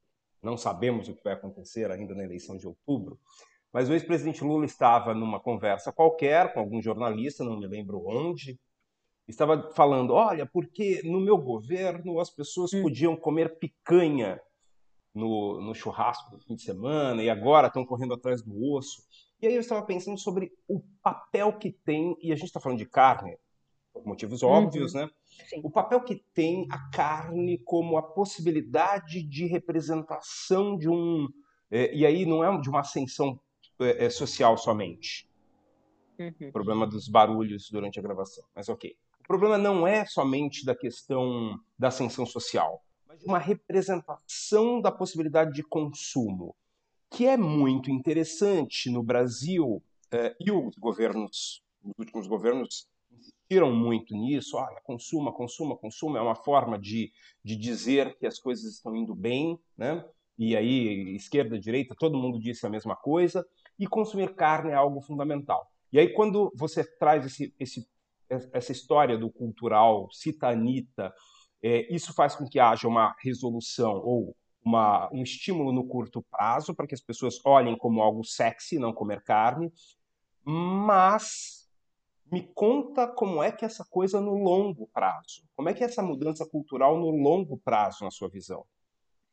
não 0.41 0.57
sabemos 0.57 1.07
o 1.07 1.15
que 1.15 1.23
vai 1.23 1.33
acontecer 1.33 1.91
ainda 1.91 2.15
na 2.15 2.23
eleição 2.23 2.57
de 2.57 2.67
outubro, 2.67 3.19
mas 3.75 3.89
o 3.89 3.93
ex-presidente 3.93 4.41
Lula 4.41 4.63
estava 4.63 5.13
numa 5.13 5.37
conversa 5.37 5.91
qualquer 5.91 6.53
com 6.53 6.61
algum 6.61 6.81
jornalista, 6.81 7.43
não 7.43 7.59
me 7.59 7.67
lembro 7.67 8.01
onde, 8.07 8.57
estava 9.27 9.69
falando: 9.73 10.13
olha, 10.13 10.45
porque 10.45 11.01
no 11.03 11.19
meu 11.19 11.37
governo 11.37 12.21
as 12.21 12.29
pessoas 12.29 12.71
hum. 12.73 12.83
podiam 12.83 13.17
comer 13.17 13.59
picanha 13.59 14.39
no, 15.13 15.59
no 15.59 15.75
churrasco 15.75 16.31
do 16.31 16.39
fim 16.39 16.55
de 16.55 16.61
semana 16.61 17.21
e 17.21 17.29
agora 17.29 17.67
estão 17.67 17.85
correndo 17.85 18.13
atrás 18.13 18.41
do 18.41 18.55
osso. 18.71 19.03
E 19.41 19.47
aí 19.47 19.55
eu 19.55 19.59
estava 19.59 19.85
pensando 19.85 20.17
sobre 20.17 20.53
o 20.69 20.81
papel 21.03 21.59
que 21.59 21.73
tem, 21.83 22.15
e 22.21 22.31
a 22.31 22.35
gente 22.37 22.47
está 22.47 22.61
falando 22.61 22.77
de 22.77 22.85
carne, 22.85 23.37
por 23.91 24.05
motivos 24.05 24.41
óbvios, 24.41 24.93
uhum. 24.93 25.01
né? 25.01 25.09
Sim. 25.49 25.59
O 25.65 25.69
papel 25.69 26.01
que 26.01 26.23
tem 26.33 26.65
a 26.71 26.89
carne 26.91 27.57
como 27.65 27.97
a 27.97 28.03
possibilidade 28.03 29.21
de 29.21 29.47
representação 29.47 30.77
de 30.77 30.87
um. 30.87 31.27
É, 31.69 31.93
e 31.93 32.05
aí 32.05 32.25
não 32.25 32.41
é 32.41 32.61
de 32.61 32.69
uma 32.69 32.79
ascensão 32.79 33.37
é, 33.79 34.05
é 34.05 34.09
social 34.09 34.57
somente. 34.57 35.27
Uhum. 36.17 36.49
O 36.49 36.51
problema 36.51 36.87
dos 36.87 37.07
barulhos 37.07 37.69
durante 37.69 37.99
a 37.99 38.01
gravação, 38.01 38.43
mas 38.55 38.69
ok. 38.69 38.95
O 39.19 39.27
problema 39.27 39.57
não 39.57 39.87
é 39.87 40.05
somente 40.05 40.65
da 40.65 40.75
questão 40.75 41.59
da 41.77 41.87
ascensão 41.89 42.25
social, 42.25 42.81
mas 43.07 43.19
de 43.19 43.25
uma 43.25 43.39
representação 43.39 44.79
da 44.79 44.91
possibilidade 44.91 45.53
de 45.53 45.63
consumo, 45.63 46.55
que 47.09 47.25
é 47.25 47.35
muito 47.35 47.89
interessante 47.89 48.89
no 48.89 49.01
Brasil, 49.01 49.81
eh, 50.11 50.35
e 50.39 50.51
os 50.51 50.75
governos, 50.75 51.63
os 51.83 51.93
últimos 51.97 52.27
governos 52.27 52.87
insistiram 53.11 53.73
muito 53.73 54.15
nisso, 54.15 54.57
olha, 54.57 54.79
consuma, 54.83 55.33
consuma, 55.33 55.75
consuma, 55.75 56.19
é 56.19 56.21
uma 56.21 56.35
forma 56.35 56.77
de, 56.77 57.11
de 57.43 57.55
dizer 57.55 58.15
que 58.17 58.27
as 58.27 58.39
coisas 58.39 58.73
estão 58.73 58.95
indo 58.95 59.15
bem, 59.15 59.59
né? 59.77 60.05
e 60.37 60.55
aí 60.55 61.15
esquerda, 61.15 61.57
direita, 61.57 61.95
todo 61.97 62.17
mundo 62.17 62.39
disse 62.39 62.65
a 62.65 62.69
mesma 62.69 62.95
coisa, 62.95 63.45
e 63.77 63.87
consumir 63.87 64.35
carne 64.35 64.71
é 64.71 64.75
algo 64.75 65.01
fundamental. 65.01 65.67
E 65.91 65.99
aí 65.99 66.13
quando 66.13 66.51
você 66.55 66.83
traz 66.97 67.25
esse, 67.25 67.53
esse 67.59 67.87
essa 68.29 68.71
história 68.71 69.17
do 69.17 69.29
cultural, 69.29 70.09
cita 70.11 70.47
a 70.47 70.51
Anitta, 70.51 71.13
é, 71.61 71.93
isso 71.93 72.13
faz 72.13 72.35
com 72.35 72.47
que 72.47 72.59
haja 72.59 72.87
uma 72.87 73.15
resolução 73.19 73.97
ou 74.03 74.35
uma, 74.63 75.09
um 75.13 75.21
estímulo 75.21 75.71
no 75.71 75.87
curto 75.87 76.23
prazo 76.29 76.73
para 76.73 76.87
que 76.87 76.95
as 76.95 77.01
pessoas 77.01 77.39
olhem 77.45 77.77
como 77.77 78.01
algo 78.01 78.23
sexy, 78.23 78.79
não 78.79 78.93
comer 78.93 79.23
carne, 79.23 79.71
mas 80.43 81.69
me 82.31 82.41
conta 82.53 83.07
como 83.07 83.41
é 83.41 83.51
que 83.51 83.63
essa 83.63 83.85
coisa 83.85 84.19
no 84.19 84.35
longo 84.35 84.87
prazo, 84.91 85.43
como 85.55 85.69
é 85.69 85.73
que 85.73 85.83
é 85.83 85.85
essa 85.85 86.01
mudança 86.01 86.45
cultural 86.45 86.99
no 86.99 87.11
longo 87.11 87.57
prazo, 87.57 88.03
na 88.03 88.11
sua 88.11 88.29
visão? 88.29 88.65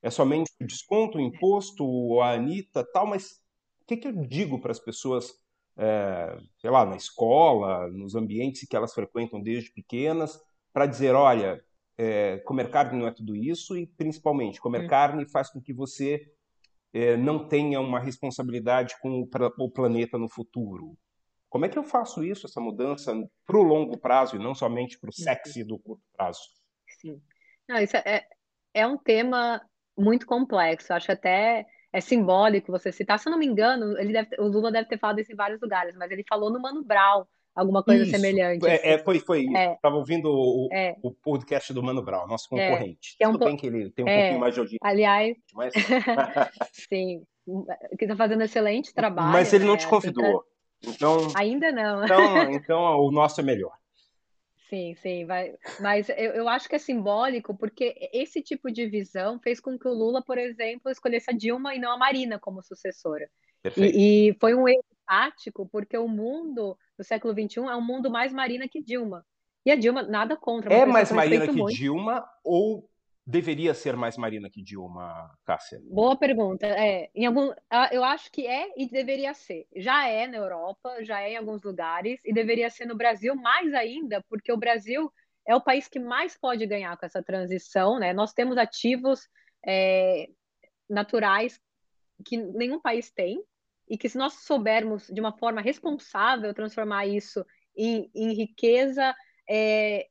É 0.02 0.10
somente 0.10 0.50
o 0.60 0.66
desconto, 0.66 1.16
o 1.16 1.20
imposto, 1.20 2.20
a 2.20 2.32
Anitta, 2.32 2.86
tal, 2.92 3.06
mas 3.06 3.41
o 3.82 3.86
que, 3.86 3.96
que 3.96 4.08
eu 4.08 4.12
digo 4.12 4.60
para 4.60 4.72
as 4.72 4.78
pessoas 4.78 5.32
é, 5.76 6.38
sei 6.58 6.70
lá, 6.70 6.84
na 6.84 6.96
escola, 6.96 7.88
nos 7.88 8.14
ambientes 8.14 8.66
que 8.68 8.76
elas 8.76 8.92
frequentam 8.92 9.40
desde 9.40 9.72
pequenas, 9.72 10.38
para 10.72 10.86
dizer, 10.86 11.14
olha, 11.14 11.62
é, 11.96 12.38
comer 12.38 12.70
carne 12.70 12.98
não 12.98 13.06
é 13.06 13.12
tudo 13.12 13.36
isso 13.36 13.76
e, 13.76 13.86
principalmente, 13.86 14.60
comer 14.60 14.84
hum. 14.84 14.88
carne 14.88 15.28
faz 15.28 15.50
com 15.50 15.60
que 15.60 15.72
você 15.72 16.30
é, 16.92 17.16
não 17.16 17.46
tenha 17.48 17.80
uma 17.80 18.00
responsabilidade 18.00 18.94
com 19.00 19.22
o, 19.22 19.28
o, 19.58 19.70
planeta 19.70 20.18
no 20.18 20.28
futuro. 20.28 20.96
Como 21.48 21.66
é 21.66 21.68
que 21.68 21.78
eu 21.78 21.84
faço 21.84 22.24
isso, 22.24 22.46
essa 22.46 22.60
mudança 22.60 23.14
para 23.46 23.58
o 23.58 23.62
longo 23.62 23.98
prazo 23.98 24.36
e 24.36 24.38
não 24.38 24.54
somente 24.54 24.98
para 24.98 25.10
o 25.10 25.12
sexy 25.12 25.64
do 25.64 25.78
curto 25.78 26.02
prazo? 26.16 26.40
Sim. 27.00 27.20
Não, 27.68 27.78
isso 27.78 27.96
é, 27.96 28.26
é 28.72 28.86
um 28.86 28.96
tema 28.96 29.60
muito 29.96 30.26
complexo. 30.26 30.94
Acho 30.94 31.12
até 31.12 31.66
é 31.92 32.00
simbólico 32.00 32.72
você 32.72 32.90
citar. 32.90 33.18
Se 33.18 33.28
eu 33.28 33.32
não 33.32 33.38
me 33.38 33.46
engano, 33.46 33.98
ele 33.98 34.12
deve, 34.12 34.28
o 34.38 34.48
Lula 34.48 34.72
deve 34.72 34.88
ter 34.88 34.98
falado 34.98 35.20
isso 35.20 35.32
em 35.32 35.36
vários 35.36 35.60
lugares, 35.60 35.94
mas 35.96 36.10
ele 36.10 36.24
falou 36.28 36.50
no 36.50 36.60
Mano 36.60 36.82
Brown 36.82 37.24
alguma 37.54 37.82
coisa 37.82 38.02
isso. 38.02 38.12
semelhante. 38.12 38.66
É, 38.66 38.74
assim. 38.74 38.86
é, 38.86 38.98
foi, 38.98 39.18
foi. 39.18 39.46
É. 39.54 39.74
Estava 39.74 39.96
ouvindo 39.96 40.30
o, 40.30 40.68
é. 40.72 40.96
o, 41.02 41.12
podcast 41.12 41.72
do 41.72 41.82
Mano 41.82 42.02
Brown, 42.02 42.26
nosso 42.26 42.48
é, 42.56 42.70
concorrente. 42.70 43.16
É, 43.20 43.24
é 43.24 43.28
um 43.28 43.32
Tudo 43.32 43.44
bem 43.44 43.56
que 43.56 43.66
ele 43.66 43.90
tem 43.90 44.04
um 44.04 44.08
pouquinho 44.08 44.40
mais 44.40 44.54
de 44.54 44.60
audiência. 44.60 44.80
Aliás, 44.82 45.36
mas... 45.54 45.74
sim, 46.88 47.22
que 47.98 48.04
está 48.04 48.16
fazendo 48.16 48.42
excelente 48.42 48.94
trabalho. 48.94 49.32
Mas 49.32 49.52
ele 49.52 49.64
não 49.64 49.74
né? 49.74 49.78
te 49.78 49.86
convidou. 49.86 50.44
Então, 50.84 51.28
Ainda 51.36 51.70
não. 51.70 52.04
Então, 52.04 52.50
então 52.50 53.00
o 53.00 53.12
nosso 53.12 53.40
é 53.40 53.44
melhor. 53.44 53.72
Sim, 54.72 54.94
sim, 54.94 55.26
vai. 55.26 55.54
Mas 55.80 56.08
eu, 56.08 56.32
eu 56.32 56.48
acho 56.48 56.66
que 56.66 56.74
é 56.74 56.78
simbólico 56.78 57.54
porque 57.54 57.94
esse 58.10 58.40
tipo 58.40 58.72
de 58.72 58.86
visão 58.86 59.38
fez 59.38 59.60
com 59.60 59.78
que 59.78 59.86
o 59.86 59.92
Lula, 59.92 60.24
por 60.24 60.38
exemplo, 60.38 60.90
escolhesse 60.90 61.30
a 61.30 61.36
Dilma 61.36 61.74
e 61.74 61.78
não 61.78 61.92
a 61.92 61.98
Marina 61.98 62.38
como 62.38 62.62
sucessora. 62.62 63.28
E, 63.76 64.30
e, 64.30 64.36
foi 64.40 64.54
um 64.54 64.66
erro 64.66 64.82
tático, 65.06 65.68
porque 65.70 65.98
o 65.98 66.08
mundo 66.08 66.74
do 66.96 67.04
século 67.04 67.34
XXI 67.34 67.66
é 67.66 67.76
um 67.76 67.84
mundo 67.84 68.10
mais 68.10 68.32
Marina 68.32 68.66
que 68.66 68.82
Dilma. 68.82 69.26
E 69.66 69.70
a 69.70 69.76
Dilma, 69.76 70.04
nada 70.04 70.38
contra. 70.38 70.72
É 70.72 70.86
mais 70.86 71.12
Marina 71.12 71.46
que 71.46 71.52
muito. 71.52 71.76
Dilma 71.76 72.26
ou 72.42 72.88
deveria 73.26 73.72
ser 73.72 73.96
mais 73.96 74.16
Marina 74.16 74.50
que 74.50 74.62
Dilma, 74.62 75.30
Cássia? 75.44 75.80
Boa 75.90 76.16
pergunta. 76.16 76.66
É, 76.66 77.10
em 77.14 77.26
algum, 77.26 77.52
eu 77.90 78.04
acho 78.04 78.30
que 78.30 78.46
é 78.46 78.68
e 78.76 78.88
deveria 78.88 79.32
ser. 79.34 79.66
Já 79.76 80.08
é 80.08 80.26
na 80.26 80.38
Europa, 80.38 81.02
já 81.02 81.20
é 81.20 81.32
em 81.32 81.36
alguns 81.36 81.62
lugares 81.62 82.20
e 82.24 82.32
deveria 82.32 82.68
ser 82.68 82.86
no 82.86 82.96
Brasil 82.96 83.34
mais 83.34 83.72
ainda, 83.74 84.24
porque 84.28 84.52
o 84.52 84.56
Brasil 84.56 85.10
é 85.46 85.54
o 85.54 85.60
país 85.60 85.88
que 85.88 85.98
mais 85.98 86.36
pode 86.36 86.66
ganhar 86.66 86.96
com 86.96 87.06
essa 87.06 87.22
transição, 87.22 87.98
né? 87.98 88.12
Nós 88.12 88.32
temos 88.32 88.56
ativos 88.56 89.28
é, 89.66 90.28
naturais 90.88 91.60
que 92.24 92.36
nenhum 92.36 92.80
país 92.80 93.10
tem 93.10 93.42
e 93.88 93.98
que 93.98 94.08
se 94.08 94.16
nós 94.16 94.34
soubermos 94.44 95.08
de 95.08 95.20
uma 95.20 95.36
forma 95.36 95.60
responsável 95.60 96.54
transformar 96.54 97.06
isso 97.06 97.44
em, 97.76 98.10
em 98.14 98.32
riqueza 98.34 99.14
é, 99.48 100.06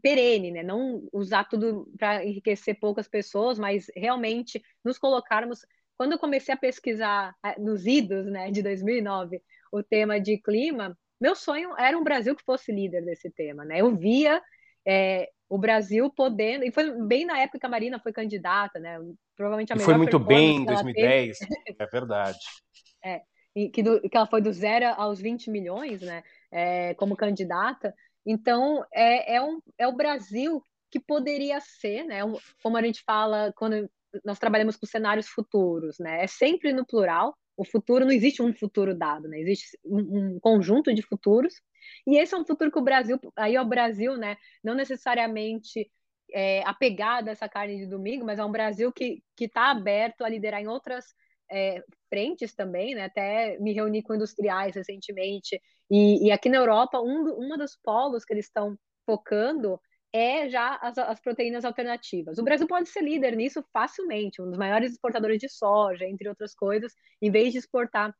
perene, 0.00 0.50
né? 0.50 0.62
Não 0.62 1.06
usar 1.12 1.44
tudo 1.44 1.88
para 1.98 2.24
enriquecer 2.24 2.78
poucas 2.78 3.08
pessoas, 3.08 3.58
mas 3.58 3.86
realmente 3.96 4.62
nos 4.84 4.98
colocarmos. 4.98 5.60
Quando 5.96 6.12
eu 6.12 6.18
comecei 6.18 6.54
a 6.54 6.58
pesquisar 6.58 7.34
nos 7.58 7.86
idos, 7.86 8.26
né, 8.26 8.50
de 8.50 8.62
2009, 8.62 9.40
o 9.70 9.82
tema 9.82 10.20
de 10.20 10.38
clima, 10.38 10.96
meu 11.20 11.36
sonho 11.36 11.76
era 11.78 11.96
um 11.96 12.02
Brasil 12.02 12.34
que 12.34 12.44
fosse 12.44 12.72
líder 12.72 13.04
desse 13.04 13.30
tema, 13.30 13.64
né? 13.64 13.80
Eu 13.80 13.94
via 13.94 14.42
é, 14.86 15.28
o 15.48 15.58
Brasil 15.58 16.10
podendo, 16.10 16.64
e 16.64 16.72
foi 16.72 16.90
bem 17.06 17.24
na 17.24 17.38
época 17.40 17.60
que 17.60 17.66
a 17.66 17.68
Marina 17.68 18.00
foi 18.00 18.12
candidata, 18.12 18.78
né? 18.78 18.98
Provavelmente 19.36 19.72
a 19.72 19.76
melhor 19.76 19.84
e 19.84 19.90
foi 19.90 19.98
muito 19.98 20.18
bem 20.18 20.56
em 20.56 20.64
2010, 20.64 21.38
é 21.78 21.86
verdade. 21.86 22.38
É, 23.04 23.20
que, 23.70 23.82
do, 23.82 24.00
que 24.00 24.16
ela 24.16 24.26
foi 24.26 24.40
do 24.40 24.52
zero 24.52 24.86
aos 24.96 25.20
20 25.20 25.50
milhões, 25.50 26.00
né? 26.00 26.22
É, 26.50 26.94
como 26.94 27.16
candidata. 27.16 27.94
Então, 28.24 28.84
é, 28.92 29.36
é, 29.36 29.42
um, 29.42 29.60
é 29.78 29.86
o 29.86 29.96
Brasil 29.96 30.62
que 30.90 31.00
poderia 31.00 31.60
ser, 31.60 32.04
né? 32.04 32.20
Como 32.62 32.76
a 32.76 32.82
gente 32.82 33.02
fala 33.04 33.52
quando 33.56 33.90
nós 34.24 34.38
trabalhamos 34.38 34.76
com 34.76 34.86
cenários 34.86 35.28
futuros, 35.28 35.98
né? 35.98 36.22
É 36.22 36.26
sempre 36.26 36.72
no 36.72 36.86
plural. 36.86 37.36
O 37.56 37.64
futuro 37.64 38.04
não 38.04 38.12
existe 38.12 38.42
um 38.42 38.54
futuro 38.54 38.94
dado, 38.94 39.28
né? 39.28 39.40
Existe 39.40 39.78
um, 39.84 40.34
um 40.34 40.40
conjunto 40.40 40.94
de 40.94 41.02
futuros. 41.02 41.54
E 42.06 42.18
esse 42.18 42.34
é 42.34 42.38
um 42.38 42.44
futuro 42.44 42.70
que 42.70 42.78
o 42.78 42.82
Brasil, 42.82 43.18
aí 43.36 43.56
é 43.56 43.60
o 43.60 43.66
Brasil, 43.68 44.16
né? 44.16 44.36
Não 44.62 44.74
necessariamente 44.74 45.90
é, 46.32 46.62
apegado 46.66 47.28
a 47.28 47.32
essa 47.32 47.48
carne 47.48 47.78
de 47.78 47.86
domingo, 47.86 48.24
mas 48.24 48.38
é 48.38 48.44
um 48.44 48.52
Brasil 48.52 48.92
que 48.92 49.22
está 49.40 49.70
aberto 49.70 50.22
a 50.24 50.28
liderar 50.28 50.60
em 50.60 50.68
outras 50.68 51.14
é, 51.52 51.84
frentes 52.08 52.54
também, 52.54 52.94
né? 52.94 53.04
Até 53.04 53.58
me 53.58 53.72
reuni 53.72 54.02
com 54.02 54.14
industriais 54.14 54.74
recentemente. 54.74 55.60
E, 55.90 56.26
e 56.26 56.32
aqui 56.32 56.48
na 56.48 56.56
Europa, 56.56 57.00
um, 57.00 57.24
uma 57.34 57.58
dos 57.58 57.76
polos 57.76 58.24
que 58.24 58.32
eles 58.32 58.46
estão 58.46 58.76
focando 59.06 59.78
é 60.12 60.48
já 60.48 60.76
as, 60.82 60.98
as, 60.98 61.20
proteínas 61.20 61.64
alternativas. 61.64 62.38
O 62.38 62.42
Brasil 62.42 62.66
pode 62.66 62.88
ser 62.88 63.02
líder 63.02 63.34
nisso 63.34 63.64
facilmente, 63.72 64.42
um 64.42 64.46
dos 64.46 64.58
maiores 64.58 64.92
exportadores 64.92 65.38
de 65.38 65.48
soja, 65.48 66.04
entre 66.04 66.28
outras 66.28 66.54
coisas, 66.54 66.92
em 67.20 67.30
vez 67.30 67.52
de 67.52 67.58
exportar 67.58 68.14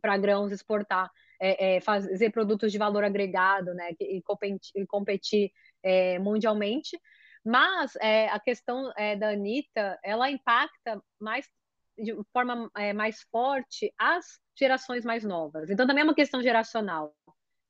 para 0.00 0.16
grãos, 0.18 0.52
exportar 0.52 1.10
é, 1.40 1.76
é, 1.76 1.80
fazer 1.80 2.30
produtos 2.30 2.70
de 2.70 2.78
valor 2.78 3.02
agregado, 3.02 3.74
né, 3.74 3.92
e 4.00 4.22
competir, 4.22 4.86
competir 4.86 5.50
é, 5.82 6.18
mundialmente. 6.18 6.98
Mas 7.44 7.96
é, 7.96 8.28
a 8.28 8.38
questão 8.38 8.92
é, 8.96 9.16
da 9.16 9.30
Anitta, 9.30 9.98
ela 10.04 10.30
impacta 10.30 11.02
mais 11.20 11.48
de 12.02 12.14
forma 12.32 12.70
é, 12.76 12.92
mais 12.92 13.22
forte 13.30 13.92
as 13.98 14.38
gerações 14.58 15.04
mais 15.04 15.24
novas. 15.24 15.70
Então 15.70 15.86
também 15.86 16.02
é 16.02 16.04
uma 16.04 16.14
questão 16.14 16.42
geracional. 16.42 17.14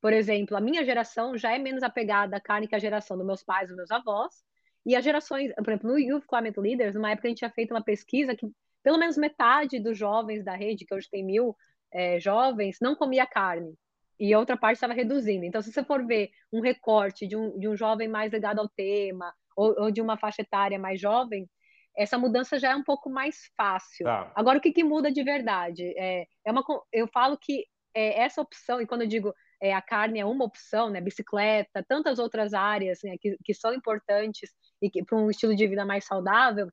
Por 0.00 0.12
exemplo, 0.12 0.56
a 0.56 0.60
minha 0.60 0.84
geração 0.84 1.36
já 1.38 1.54
é 1.54 1.58
menos 1.58 1.82
apegada 1.82 2.36
à 2.36 2.40
carne 2.40 2.66
que 2.66 2.74
a 2.74 2.78
geração 2.78 3.16
dos 3.16 3.26
meus 3.26 3.42
pais, 3.44 3.68
dos 3.68 3.76
meus 3.76 3.90
avós. 3.90 4.42
E 4.84 4.96
as 4.96 5.04
gerações, 5.04 5.54
por 5.54 5.68
exemplo, 5.68 5.90
no 5.90 5.98
Youth 5.98 6.24
Climate 6.26 6.58
Leaders, 6.58 6.94
numa 6.94 7.10
época 7.12 7.28
a 7.28 7.30
gente 7.30 7.38
tinha 7.38 7.50
feito 7.50 7.72
uma 7.72 7.84
pesquisa 7.84 8.34
que 8.34 8.46
pelo 8.82 8.98
menos 8.98 9.16
metade 9.16 9.78
dos 9.78 9.96
jovens 9.96 10.44
da 10.44 10.56
rede, 10.56 10.84
que 10.84 10.92
hoje 10.92 11.08
tem 11.08 11.24
mil 11.24 11.56
é, 11.92 12.18
jovens, 12.18 12.78
não 12.80 12.96
comia 12.96 13.26
carne. 13.26 13.74
E 14.18 14.34
outra 14.34 14.56
parte 14.56 14.76
estava 14.76 14.92
reduzindo. 14.92 15.44
Então, 15.44 15.62
se 15.62 15.72
você 15.72 15.84
for 15.84 16.04
ver 16.04 16.30
um 16.52 16.60
recorte 16.60 17.26
de 17.26 17.36
um, 17.36 17.58
de 17.58 17.68
um 17.68 17.76
jovem 17.76 18.08
mais 18.08 18.32
ligado 18.32 18.58
ao 18.58 18.68
tema, 18.68 19.32
ou, 19.56 19.74
ou 19.84 19.90
de 19.90 20.00
uma 20.00 20.16
faixa 20.16 20.42
etária 20.42 20.78
mais 20.78 21.00
jovem, 21.00 21.48
essa 21.96 22.18
mudança 22.18 22.58
já 22.58 22.72
é 22.72 22.76
um 22.76 22.82
pouco 22.82 23.10
mais 23.10 23.50
fácil. 23.56 24.04
Tá. 24.04 24.32
Agora, 24.34 24.58
o 24.58 24.60
que, 24.60 24.72
que, 24.72 24.84
muda 24.84 25.10
de 25.10 25.22
verdade? 25.22 25.92
É, 25.96 26.26
é 26.44 26.50
uma, 26.50 26.64
eu 26.92 27.06
falo 27.08 27.36
que 27.36 27.66
é, 27.94 28.22
essa 28.22 28.40
opção, 28.40 28.80
e 28.80 28.86
quando 28.86 29.02
eu 29.02 29.08
digo 29.08 29.34
é, 29.60 29.72
a 29.72 29.80
carne 29.80 30.18
é 30.18 30.24
uma 30.24 30.44
opção, 30.44 30.90
né, 30.90 31.00
bicicleta, 31.00 31.84
tantas 31.86 32.18
outras 32.18 32.52
áreas 32.52 32.98
né, 33.04 33.16
que, 33.20 33.36
que 33.44 33.54
são 33.54 33.72
importantes 33.72 34.50
e 34.80 35.04
para 35.04 35.16
um 35.16 35.30
estilo 35.30 35.54
de 35.54 35.68
vida 35.68 35.84
mais 35.84 36.04
saudável, 36.04 36.68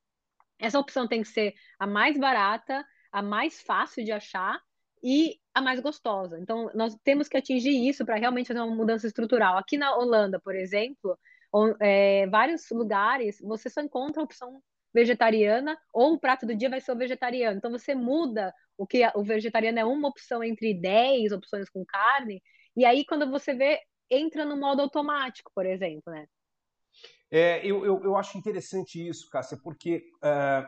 essa 0.57 0.79
opção 0.79 1.07
tem 1.07 1.21
que 1.21 1.27
ser 1.27 1.53
a 1.77 1.85
mais 1.85 2.17
barata, 2.17 2.83
a 3.11 3.21
mais 3.21 3.61
fácil 3.61 4.03
de 4.03 4.11
achar 4.11 4.59
e 5.03 5.37
a 5.53 5.61
mais 5.61 5.79
gostosa. 5.79 6.39
Então, 6.39 6.69
nós 6.73 6.95
temos 7.03 7.27
que 7.27 7.37
atingir 7.37 7.87
isso 7.87 8.05
para 8.05 8.15
realmente 8.15 8.47
fazer 8.47 8.59
uma 8.59 8.75
mudança 8.75 9.07
estrutural. 9.07 9.57
Aqui 9.57 9.77
na 9.77 9.95
Holanda, 9.95 10.39
por 10.39 10.55
exemplo, 10.55 11.17
é, 11.79 12.27
vários 12.27 12.69
lugares 12.71 13.39
você 13.41 13.69
só 13.69 13.81
encontra 13.81 14.21
a 14.21 14.25
opção 14.25 14.61
vegetariana 14.93 15.77
ou 15.93 16.13
o 16.13 16.19
prato 16.19 16.45
do 16.45 16.55
dia 16.55 16.69
vai 16.69 16.81
ser 16.81 16.91
o 16.91 16.97
vegetariano. 16.97 17.57
Então 17.57 17.71
você 17.71 17.93
muda 17.93 18.53
o 18.77 18.87
que 18.87 19.03
o 19.15 19.23
vegetariano 19.23 19.79
é 19.79 19.85
uma 19.85 20.07
opção 20.07 20.43
entre 20.43 20.73
10 20.73 21.31
opções 21.31 21.69
com 21.69 21.85
carne, 21.85 22.41
e 22.75 22.85
aí 22.85 23.05
quando 23.05 23.29
você 23.29 23.53
vê, 23.53 23.79
entra 24.09 24.45
no 24.45 24.57
modo 24.57 24.81
automático, 24.81 25.51
por 25.53 25.65
exemplo, 25.65 26.11
né? 26.11 26.25
É, 27.31 27.63
eu, 27.63 27.85
eu, 27.85 28.03
eu 28.03 28.15
acho 28.15 28.37
interessante 28.37 29.07
isso, 29.07 29.29
Cássia, 29.29 29.59
porque 29.61 30.09
uh, 30.17 30.65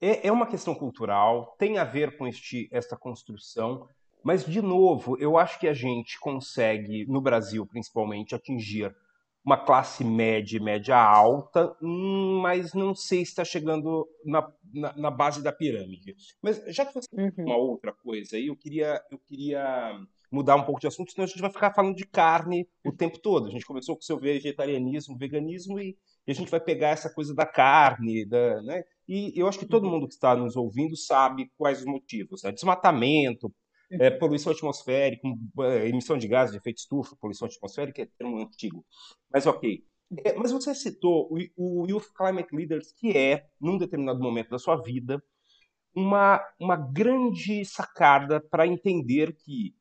é, 0.00 0.28
é 0.28 0.32
uma 0.32 0.46
questão 0.46 0.74
cultural, 0.74 1.56
tem 1.58 1.78
a 1.78 1.84
ver 1.84 2.16
com 2.16 2.26
este, 2.26 2.68
esta 2.70 2.96
construção, 2.96 3.88
mas, 4.22 4.44
de 4.44 4.60
novo, 4.60 5.16
eu 5.18 5.38
acho 5.38 5.58
que 5.58 5.68
a 5.68 5.72
gente 5.72 6.18
consegue, 6.18 7.06
no 7.06 7.20
Brasil 7.20 7.66
principalmente, 7.66 8.34
atingir 8.34 8.94
uma 9.48 9.56
classe 9.56 10.04
média, 10.04 10.60
média 10.60 10.94
alta, 10.94 11.74
hum, 11.80 12.38
mas 12.42 12.74
não 12.74 12.94
sei 12.94 13.24
se 13.24 13.30
está 13.30 13.46
chegando 13.46 14.06
na, 14.22 14.46
na, 14.74 14.92
na, 14.94 15.10
base 15.10 15.42
da 15.42 15.50
pirâmide. 15.50 16.14
Mas 16.42 16.62
já 16.68 16.84
que 16.84 16.92
você 16.92 17.08
uhum. 17.14 17.32
uma 17.46 17.56
outra 17.56 17.90
coisa 17.90 18.36
aí, 18.36 18.48
eu 18.48 18.56
queria, 18.56 19.02
eu 19.10 19.18
queria 19.18 19.98
mudar 20.30 20.54
um 20.54 20.64
pouco 20.64 20.78
de 20.78 20.86
assunto, 20.86 21.12
senão 21.12 21.24
a 21.24 21.26
gente 21.26 21.40
vai 21.40 21.50
ficar 21.50 21.72
falando 21.72 21.96
de 21.96 22.04
carne 22.04 22.68
o 22.84 22.92
tempo 22.92 23.18
todo. 23.18 23.46
A 23.46 23.50
gente 23.50 23.64
começou 23.64 23.96
com 23.96 24.02
o 24.02 24.04
seu 24.04 24.20
vegetarianismo, 24.20 25.16
veganismo, 25.16 25.80
e, 25.80 25.96
a 26.26 26.32
gente 26.34 26.50
vai 26.50 26.60
pegar 26.60 26.88
essa 26.90 27.08
coisa 27.08 27.34
da 27.34 27.46
carne, 27.46 28.26
da, 28.26 28.60
né? 28.60 28.84
E 29.08 29.32
eu 29.34 29.48
acho 29.48 29.58
que 29.58 29.64
todo 29.64 29.84
uhum. 29.84 29.92
mundo 29.92 30.08
que 30.08 30.12
está 30.12 30.36
nos 30.36 30.56
ouvindo 30.56 30.94
sabe 30.94 31.50
quais 31.56 31.78
os 31.78 31.86
motivos. 31.86 32.42
Né? 32.42 32.52
Desmatamento, 32.52 33.50
é, 33.90 34.10
poluição 34.10 34.52
atmosférica, 34.52 35.26
emissão 35.86 36.18
de 36.18 36.28
gases 36.28 36.52
de 36.52 36.58
efeito 36.58 36.78
estufa, 36.78 37.16
poluição 37.20 37.48
atmosférica 37.48 38.02
é 38.02 38.08
termo 38.18 38.38
antigo. 38.38 38.84
Mas 39.32 39.46
ok. 39.46 39.84
É, 40.24 40.34
mas 40.34 40.52
você 40.52 40.74
citou 40.74 41.28
o, 41.30 41.82
o 41.82 41.86
Youth 41.86 42.12
Climate 42.16 42.54
Leaders, 42.54 42.92
que 42.92 43.16
é, 43.16 43.46
num 43.60 43.76
determinado 43.76 44.20
momento 44.20 44.50
da 44.50 44.58
sua 44.58 44.76
vida, 44.76 45.22
uma, 45.94 46.40
uma 46.58 46.76
grande 46.76 47.64
sacada 47.64 48.40
para 48.40 48.66
entender 48.66 49.34
que 49.34 49.74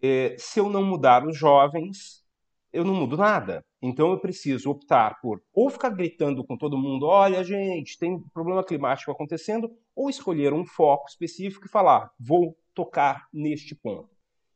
é, 0.00 0.36
se 0.38 0.60
eu 0.60 0.68
não 0.68 0.84
mudar 0.84 1.26
os 1.26 1.36
jovens, 1.36 2.24
eu 2.72 2.84
não 2.84 2.94
mudo 2.94 3.16
nada. 3.16 3.64
Então 3.80 4.10
eu 4.10 4.20
preciso 4.20 4.70
optar 4.70 5.20
por 5.20 5.42
ou 5.52 5.70
ficar 5.70 5.90
gritando 5.90 6.44
com 6.44 6.56
todo 6.56 6.78
mundo, 6.78 7.06
olha 7.06 7.44
gente, 7.44 7.98
tem 7.98 8.20
problema 8.32 8.64
climático 8.64 9.10
acontecendo, 9.10 9.70
ou 9.94 10.10
escolher 10.10 10.52
um 10.52 10.64
foco 10.64 11.08
específico 11.08 11.66
e 11.66 11.70
falar, 11.70 12.10
vou 12.18 12.56
tocar 12.78 13.26
neste 13.32 13.74
ponto. 13.74 14.08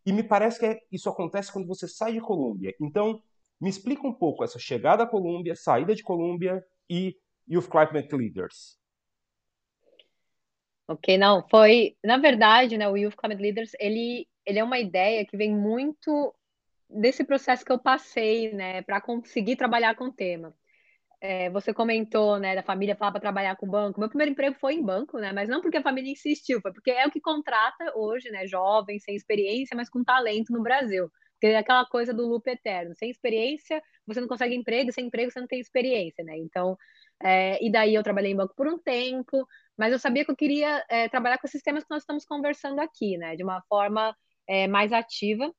E 0.06 0.12
me 0.12 0.22
parece 0.22 0.60
que 0.60 0.66
é, 0.66 0.80
isso 0.92 1.08
acontece 1.08 1.52
quando 1.52 1.66
você 1.66 1.88
sai 1.88 2.12
de 2.12 2.20
Colômbia. 2.20 2.72
Então, 2.80 3.20
me 3.60 3.68
explica 3.68 4.06
um 4.06 4.12
pouco 4.12 4.44
essa 4.44 4.60
chegada 4.60 5.02
à 5.02 5.06
Colômbia, 5.08 5.56
saída 5.56 5.92
de 5.92 6.04
Colômbia 6.04 6.64
e 6.88 7.16
Youth 7.50 7.68
Climate 7.68 8.14
Leaders. 8.14 8.78
Ok, 10.86 11.18
não, 11.18 11.44
foi, 11.48 11.96
na 12.04 12.16
verdade, 12.16 12.78
né, 12.78 12.88
o 12.88 12.96
Youth 12.96 13.16
Climate 13.16 13.42
Leaders, 13.42 13.72
ele, 13.80 14.28
ele 14.46 14.60
é 14.60 14.64
uma 14.64 14.78
ideia 14.78 15.26
que 15.26 15.36
vem 15.36 15.52
muito 15.52 16.32
desse 16.88 17.24
processo 17.24 17.64
que 17.64 17.72
eu 17.72 17.78
passei, 17.78 18.52
né, 18.52 18.82
para 18.82 19.00
conseguir 19.00 19.56
trabalhar 19.56 19.96
com 19.96 20.04
o 20.04 20.12
tema 20.12 20.54
é, 21.22 21.48
você 21.50 21.72
comentou, 21.72 22.36
né, 22.40 22.56
da 22.56 22.64
família 22.64 22.96
falar 22.96 23.12
para 23.12 23.20
trabalhar 23.20 23.54
com 23.56 23.68
banco. 23.68 24.00
Meu 24.00 24.08
primeiro 24.08 24.32
emprego 24.32 24.56
foi 24.58 24.74
em 24.74 24.82
banco, 24.82 25.18
né, 25.18 25.32
mas 25.32 25.48
não 25.48 25.60
porque 25.62 25.76
a 25.76 25.82
família 25.82 26.10
insistiu, 26.10 26.60
foi 26.60 26.72
porque 26.72 26.90
é 26.90 27.06
o 27.06 27.12
que 27.12 27.20
contrata 27.20 27.92
hoje, 27.96 28.28
né, 28.30 28.44
jovens 28.48 29.04
sem 29.04 29.14
experiência, 29.14 29.76
mas 29.76 29.88
com 29.88 30.02
talento 30.02 30.52
no 30.52 30.62
Brasil. 30.62 31.08
Porque 31.34 31.46
é 31.54 31.58
aquela 31.58 31.86
coisa 31.86 32.12
do 32.12 32.26
loop 32.26 32.48
eterno. 32.50 32.94
Sem 32.96 33.08
experiência, 33.10 33.80
você 34.06 34.20
não 34.20 34.28
consegue 34.28 34.54
emprego, 34.56 34.92
sem 34.92 35.06
emprego, 35.06 35.30
você 35.30 35.40
não 35.40 35.46
tem 35.46 35.60
experiência, 35.60 36.24
né? 36.24 36.36
Então, 36.38 36.76
é, 37.22 37.64
e 37.64 37.70
daí 37.70 37.94
eu 37.94 38.02
trabalhei 38.02 38.32
em 38.32 38.36
banco 38.36 38.54
por 38.56 38.66
um 38.68 38.78
tempo, 38.78 39.46
mas 39.76 39.92
eu 39.92 39.98
sabia 39.98 40.24
que 40.24 40.30
eu 40.30 40.36
queria 40.36 40.84
é, 40.88 41.08
trabalhar 41.08 41.38
com 41.38 41.46
esses 41.46 41.62
temas 41.62 41.84
que 41.84 41.90
nós 41.90 42.02
estamos 42.02 42.24
conversando 42.24 42.80
aqui, 42.80 43.16
né, 43.16 43.36
de 43.36 43.44
uma 43.44 43.62
forma 43.68 44.16
é, 44.48 44.66
mais 44.68 44.92
ativa. 44.92 45.52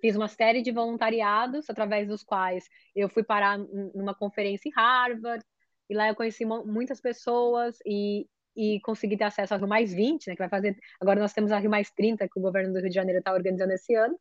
Fiz 0.00 0.16
uma 0.16 0.28
série 0.28 0.62
de 0.62 0.70
voluntariados, 0.70 1.68
através 1.68 2.06
dos 2.06 2.22
quais 2.22 2.64
eu 2.94 3.08
fui 3.08 3.22
parar 3.22 3.58
numa 3.94 4.14
conferência 4.14 4.68
em 4.68 4.72
Harvard, 4.72 5.44
e 5.90 5.94
lá 5.94 6.08
eu 6.08 6.14
conheci 6.14 6.44
muitas 6.44 7.00
pessoas 7.00 7.78
e, 7.84 8.26
e 8.56 8.80
consegui 8.80 9.16
ter 9.16 9.24
acesso 9.24 9.54
ao 9.54 9.60
Rio 9.60 9.68
Mais 9.68 9.92
20, 9.92 10.26
né, 10.26 10.34
que 10.34 10.42
vai 10.42 10.48
fazer. 10.48 10.76
Agora 11.00 11.20
nós 11.20 11.32
temos 11.32 11.50
a 11.50 11.58
Rio 11.58 11.70
Mais 11.70 11.90
30, 11.90 12.28
que 12.28 12.38
o 12.38 12.42
governo 12.42 12.72
do 12.72 12.80
Rio 12.80 12.88
de 12.88 12.94
Janeiro 12.94 13.18
está 13.20 13.32
organizando 13.32 13.72
esse 13.72 13.94
ano. 13.94 14.18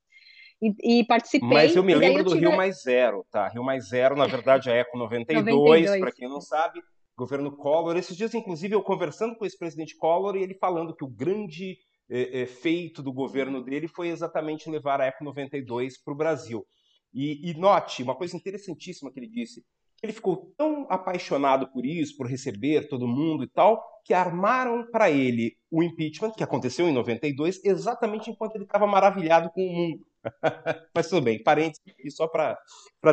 E, 0.61 0.99
e, 0.99 1.05
participei. 1.05 1.47
Mas 1.47 1.75
eu 1.75 1.83
me 1.83 1.93
lembro 1.93 2.23
do 2.23 2.31
tive... 2.31 2.47
Rio 2.47 2.57
Mais 2.57 2.81
Zero, 2.81 3.25
tá? 3.29 3.47
Rio 3.47 3.63
Mais 3.63 3.89
Zero, 3.89 4.15
na 4.15 4.25
verdade, 4.25 4.69
é 4.69 4.79
Eco 4.79 4.97
92, 4.97 5.45
92. 5.45 5.99
para 5.99 6.11
quem 6.11 6.27
não 6.27 6.41
sabe, 6.41 6.81
governo 7.15 7.55
Collor. 7.55 7.95
Esses 7.95 8.17
dias, 8.17 8.33
inclusive, 8.33 8.73
eu 8.73 8.81
conversando 8.81 9.35
com 9.35 9.45
esse 9.45 9.57
presidente 9.57 9.95
Collor 9.95 10.35
e 10.35 10.41
ele 10.41 10.55
falando 10.55 10.95
que 10.95 11.03
o 11.03 11.07
grande 11.07 11.77
é, 12.09 12.41
é, 12.41 12.45
feito 12.45 13.03
do 13.03 13.11
governo 13.11 13.63
dele 13.63 13.87
foi 13.87 14.09
exatamente 14.09 14.69
levar 14.69 15.01
a 15.01 15.05
Eco 15.05 15.23
92 15.23 16.01
para 16.01 16.13
o 16.13 16.17
Brasil. 16.17 16.65
E, 17.13 17.49
e 17.49 17.53
note, 17.53 18.03
uma 18.03 18.15
coisa 18.15 18.35
interessantíssima 18.35 19.11
que 19.11 19.19
ele 19.19 19.29
disse, 19.29 19.63
ele 20.01 20.13
ficou 20.13 20.53
tão 20.57 20.85
apaixonado 20.89 21.71
por 21.71 21.85
isso, 21.85 22.15
por 22.15 22.27
receber 22.27 22.87
todo 22.87 23.07
mundo 23.07 23.43
e 23.43 23.47
tal, 23.47 23.83
que 24.05 24.13
armaram 24.13 24.85
para 24.91 25.09
ele 25.09 25.57
o 25.71 25.83
impeachment, 25.83 26.31
que 26.31 26.43
aconteceu 26.43 26.87
em 26.87 26.93
92, 26.93 27.63
exatamente 27.65 28.29
enquanto 28.29 28.55
ele 28.55 28.63
estava 28.63 28.85
maravilhado 28.85 29.49
com 29.51 29.61
o 29.61 29.73
mundo. 29.73 30.05
Mas 30.95 31.09
tudo 31.09 31.23
bem, 31.23 31.41
parênteses 31.41 31.81
aqui 31.87 32.11
só 32.11 32.27
para 32.27 32.57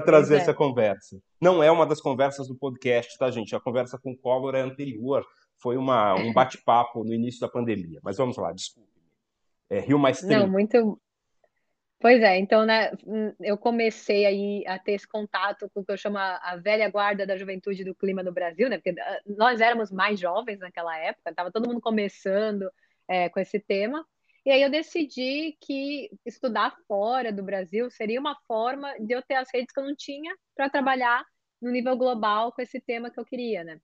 trazer 0.04 0.36
é. 0.36 0.38
essa 0.38 0.54
conversa. 0.54 1.18
Não 1.40 1.62
é 1.62 1.70
uma 1.70 1.86
das 1.86 2.00
conversas 2.00 2.48
do 2.48 2.56
podcast, 2.56 3.16
tá, 3.18 3.30
gente? 3.30 3.56
A 3.56 3.60
conversa 3.60 3.98
com 3.98 4.12
o 4.12 4.18
Collor 4.18 4.54
é 4.54 4.60
anterior, 4.60 5.24
foi 5.58 5.76
uma, 5.76 6.14
um 6.14 6.32
bate-papo 6.32 7.04
no 7.04 7.14
início 7.14 7.40
da 7.40 7.48
pandemia. 7.48 8.00
Mas 8.02 8.16
vamos 8.16 8.36
lá, 8.36 8.52
desculpe. 8.52 8.90
É, 9.70 9.80
Rio 9.80 9.98
Mais 9.98 10.20
30. 10.20 10.38
Não, 10.38 10.48
muito. 10.48 11.00
Pois 12.00 12.20
é, 12.22 12.36
então 12.36 12.66
né, 12.66 12.92
eu 13.40 13.56
comecei 13.56 14.26
aí 14.26 14.64
a 14.66 14.78
ter 14.78 14.92
esse 14.92 15.08
contato 15.08 15.70
com 15.72 15.80
o 15.80 15.84
que 15.84 15.90
eu 15.90 15.96
chamo 15.96 16.18
a 16.18 16.54
velha 16.62 16.90
guarda 16.90 17.26
da 17.26 17.36
juventude 17.36 17.82
do 17.82 17.94
clima 17.94 18.22
no 18.22 18.30
Brasil, 18.30 18.68
né? 18.68 18.76
Porque 18.76 19.00
ah, 19.00 19.20
nós 19.24 19.58
éramos 19.60 19.90
mais 19.90 20.20
jovens 20.20 20.58
naquela 20.58 20.94
época, 20.98 21.30
estava 21.30 21.50
todo 21.50 21.66
mundo 21.66 21.80
começando 21.80 22.70
é, 23.08 23.30
com 23.30 23.40
esse 23.40 23.58
tema. 23.58 24.06
E 24.44 24.50
aí 24.50 24.60
eu 24.60 24.70
decidi 24.70 25.56
que 25.58 26.10
estudar 26.26 26.76
fora 26.86 27.32
do 27.32 27.42
Brasil 27.42 27.90
seria 27.90 28.20
uma 28.20 28.36
forma 28.46 28.94
de 29.00 29.14
eu 29.14 29.22
ter 29.22 29.36
as 29.36 29.48
redes 29.50 29.72
que 29.72 29.80
eu 29.80 29.84
não 29.84 29.96
tinha 29.96 30.36
para 30.54 30.68
trabalhar 30.68 31.24
no 31.62 31.70
nível 31.70 31.96
global 31.96 32.52
com 32.52 32.60
esse 32.60 32.78
tema 32.78 33.10
que 33.10 33.18
eu 33.18 33.24
queria, 33.24 33.64
né? 33.64 33.80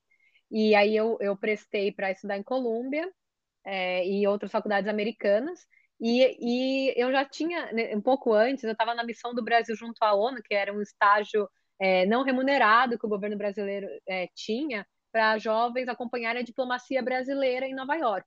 E 0.50 0.74
aí 0.74 0.96
eu, 0.96 1.16
eu 1.20 1.36
prestei 1.36 1.92
para 1.92 2.10
estudar 2.10 2.36
em 2.36 2.42
Colômbia 2.42 3.10
é, 3.64 4.06
e 4.06 4.26
outras 4.26 4.50
faculdades 4.52 4.88
americanas. 4.88 5.60
E, 6.00 6.36
e 6.40 6.94
eu 6.96 7.12
já 7.12 7.24
tinha, 7.24 7.72
né, 7.72 7.94
um 7.94 8.00
pouco 8.00 8.32
antes, 8.32 8.64
eu 8.64 8.72
estava 8.72 8.94
na 8.94 9.04
missão 9.04 9.34
do 9.34 9.44
Brasil 9.44 9.76
junto 9.76 10.02
à 10.02 10.14
ONU, 10.14 10.42
que 10.42 10.54
era 10.54 10.72
um 10.72 10.80
estágio 10.80 11.48
é, 11.78 12.06
não 12.06 12.22
remunerado 12.22 12.98
que 12.98 13.06
o 13.06 13.08
governo 13.08 13.36
brasileiro 13.36 13.86
é, 14.08 14.28
tinha 14.34 14.86
para 15.12 15.38
jovens 15.38 15.88
acompanharem 15.88 16.42
a 16.42 16.44
diplomacia 16.44 17.02
brasileira 17.02 17.66
em 17.66 17.74
Nova 17.74 17.96
York. 17.96 18.26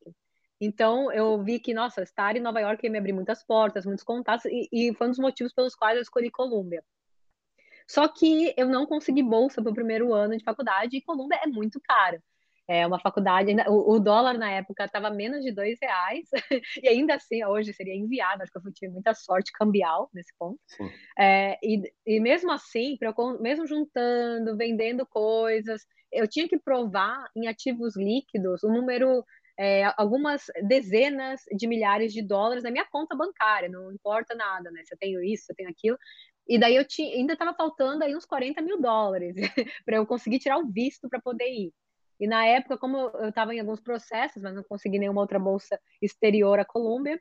Então, 0.62 1.12
eu 1.12 1.44
vi 1.44 1.60
que, 1.60 1.74
nossa, 1.74 2.04
estar 2.04 2.36
em 2.36 2.40
Nova 2.42 2.60
York 2.62 2.86
ia 2.86 2.92
me 2.92 2.98
abrir 2.98 3.14
muitas 3.14 3.44
portas, 3.46 3.86
muitos 3.86 4.04
contatos, 4.04 4.46
e, 4.46 4.70
e 4.72 4.94
foi 4.96 5.08
um 5.08 5.10
dos 5.12 5.20
motivos 5.20 5.54
pelos 5.54 5.76
quais 5.76 5.96
eu 5.98 6.02
escolhi 6.02 6.32
Colômbia. 6.32 6.84
Só 7.88 8.08
que 8.08 8.54
eu 8.58 8.68
não 8.68 8.86
consegui 8.86 9.24
bolsa 9.24 9.62
para 9.62 9.72
o 9.72 9.76
primeiro 9.76 10.14
ano 10.14 10.38
de 10.38 10.44
faculdade, 10.44 10.98
e 10.98 11.02
Colômbia 11.02 11.40
é 11.44 11.48
muito 11.48 11.80
caro. 11.82 12.22
É 12.66 12.88
uma 12.88 13.00
faculdade, 13.00 13.54
o, 13.68 13.96
o 13.96 14.00
dólar 14.00 14.38
na 14.38 14.50
época 14.50 14.86
estava 14.86 15.10
menos 15.10 15.44
de 15.44 15.52
dois 15.52 15.78
reais, 15.82 16.30
e 16.82 16.88
ainda 16.88 17.16
assim, 17.16 17.44
hoje 17.44 17.74
seria 17.74 17.96
inviável, 17.96 18.44
acho 18.44 18.52
que 18.52 18.58
eu 18.58 18.74
tive 18.74 18.94
muita 18.94 19.14
sorte 19.14 19.52
cambial 19.52 20.10
nesse 20.14 20.34
ponto. 20.40 20.60
É, 21.20 21.58
e, 21.62 21.82
e 22.06 22.20
mesmo 22.22 22.52
assim, 22.52 22.98
eu, 23.02 23.40
mesmo 23.42 23.68
juntando, 23.68 24.56
vendendo 24.56 25.06
coisas, 25.06 25.86
eu 26.10 26.26
tinha 26.28 26.48
que 26.48 26.58
provar 26.58 27.30
em 27.36 27.48
ativos 27.48 27.98
líquidos 27.98 28.64
o 28.64 28.70
número 28.70 29.26
é, 29.58 29.84
algumas 29.98 30.46
dezenas 30.68 31.42
de 31.56 31.68
milhares 31.68 32.12
de 32.12 32.22
dólares 32.22 32.64
na 32.64 32.72
minha 32.72 32.86
conta 32.86 33.16
bancária, 33.16 33.70
não 33.70 33.92
importa 33.92 34.34
nada, 34.34 34.72
né? 34.72 34.82
Se 34.86 34.94
eu 34.94 34.98
tenho 34.98 35.24
isso, 35.24 35.46
se 35.46 35.52
eu 35.52 35.56
tenho 35.56 35.70
aquilo. 35.70 35.98
E 36.48 36.60
daí 36.60 36.76
eu 36.76 36.86
tinha, 36.86 37.16
ainda 37.16 37.34
estava 37.34 37.54
faltando 37.54 38.04
aí 38.04 38.16
uns 38.16 38.26
40 38.26 38.62
mil 38.62 38.82
dólares 38.82 39.36
para 39.86 39.98
eu 39.98 40.06
conseguir 40.06 40.40
tirar 40.40 40.58
o 40.58 40.68
visto 40.68 41.10
para 41.10 41.22
poder 41.22 41.50
ir. 41.50 41.74
E 42.20 42.28
na 42.28 42.46
época, 42.46 42.78
como 42.78 42.98
eu 42.98 43.30
estava 43.30 43.54
em 43.54 43.60
alguns 43.60 43.82
processos, 43.82 44.42
mas 44.42 44.54
não 44.54 44.64
consegui 44.64 45.00
nenhuma 45.00 45.22
outra 45.22 45.40
bolsa 45.40 45.80
exterior 46.02 46.60
à 46.60 46.66
Colômbia, 46.66 47.20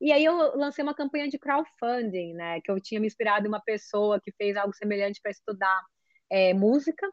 e 0.00 0.12
aí 0.12 0.24
eu 0.24 0.56
lancei 0.56 0.82
uma 0.82 0.94
campanha 0.94 1.28
de 1.28 1.38
crowdfunding, 1.38 2.34
né? 2.34 2.60
Que 2.60 2.70
eu 2.70 2.80
tinha 2.80 3.00
me 3.00 3.06
inspirado 3.06 3.46
em 3.46 3.48
uma 3.48 3.60
pessoa 3.60 4.20
que 4.20 4.32
fez 4.32 4.56
algo 4.56 4.74
semelhante 4.74 5.20
para 5.20 5.30
estudar 5.30 5.82
é, 6.28 6.52
música 6.52 7.08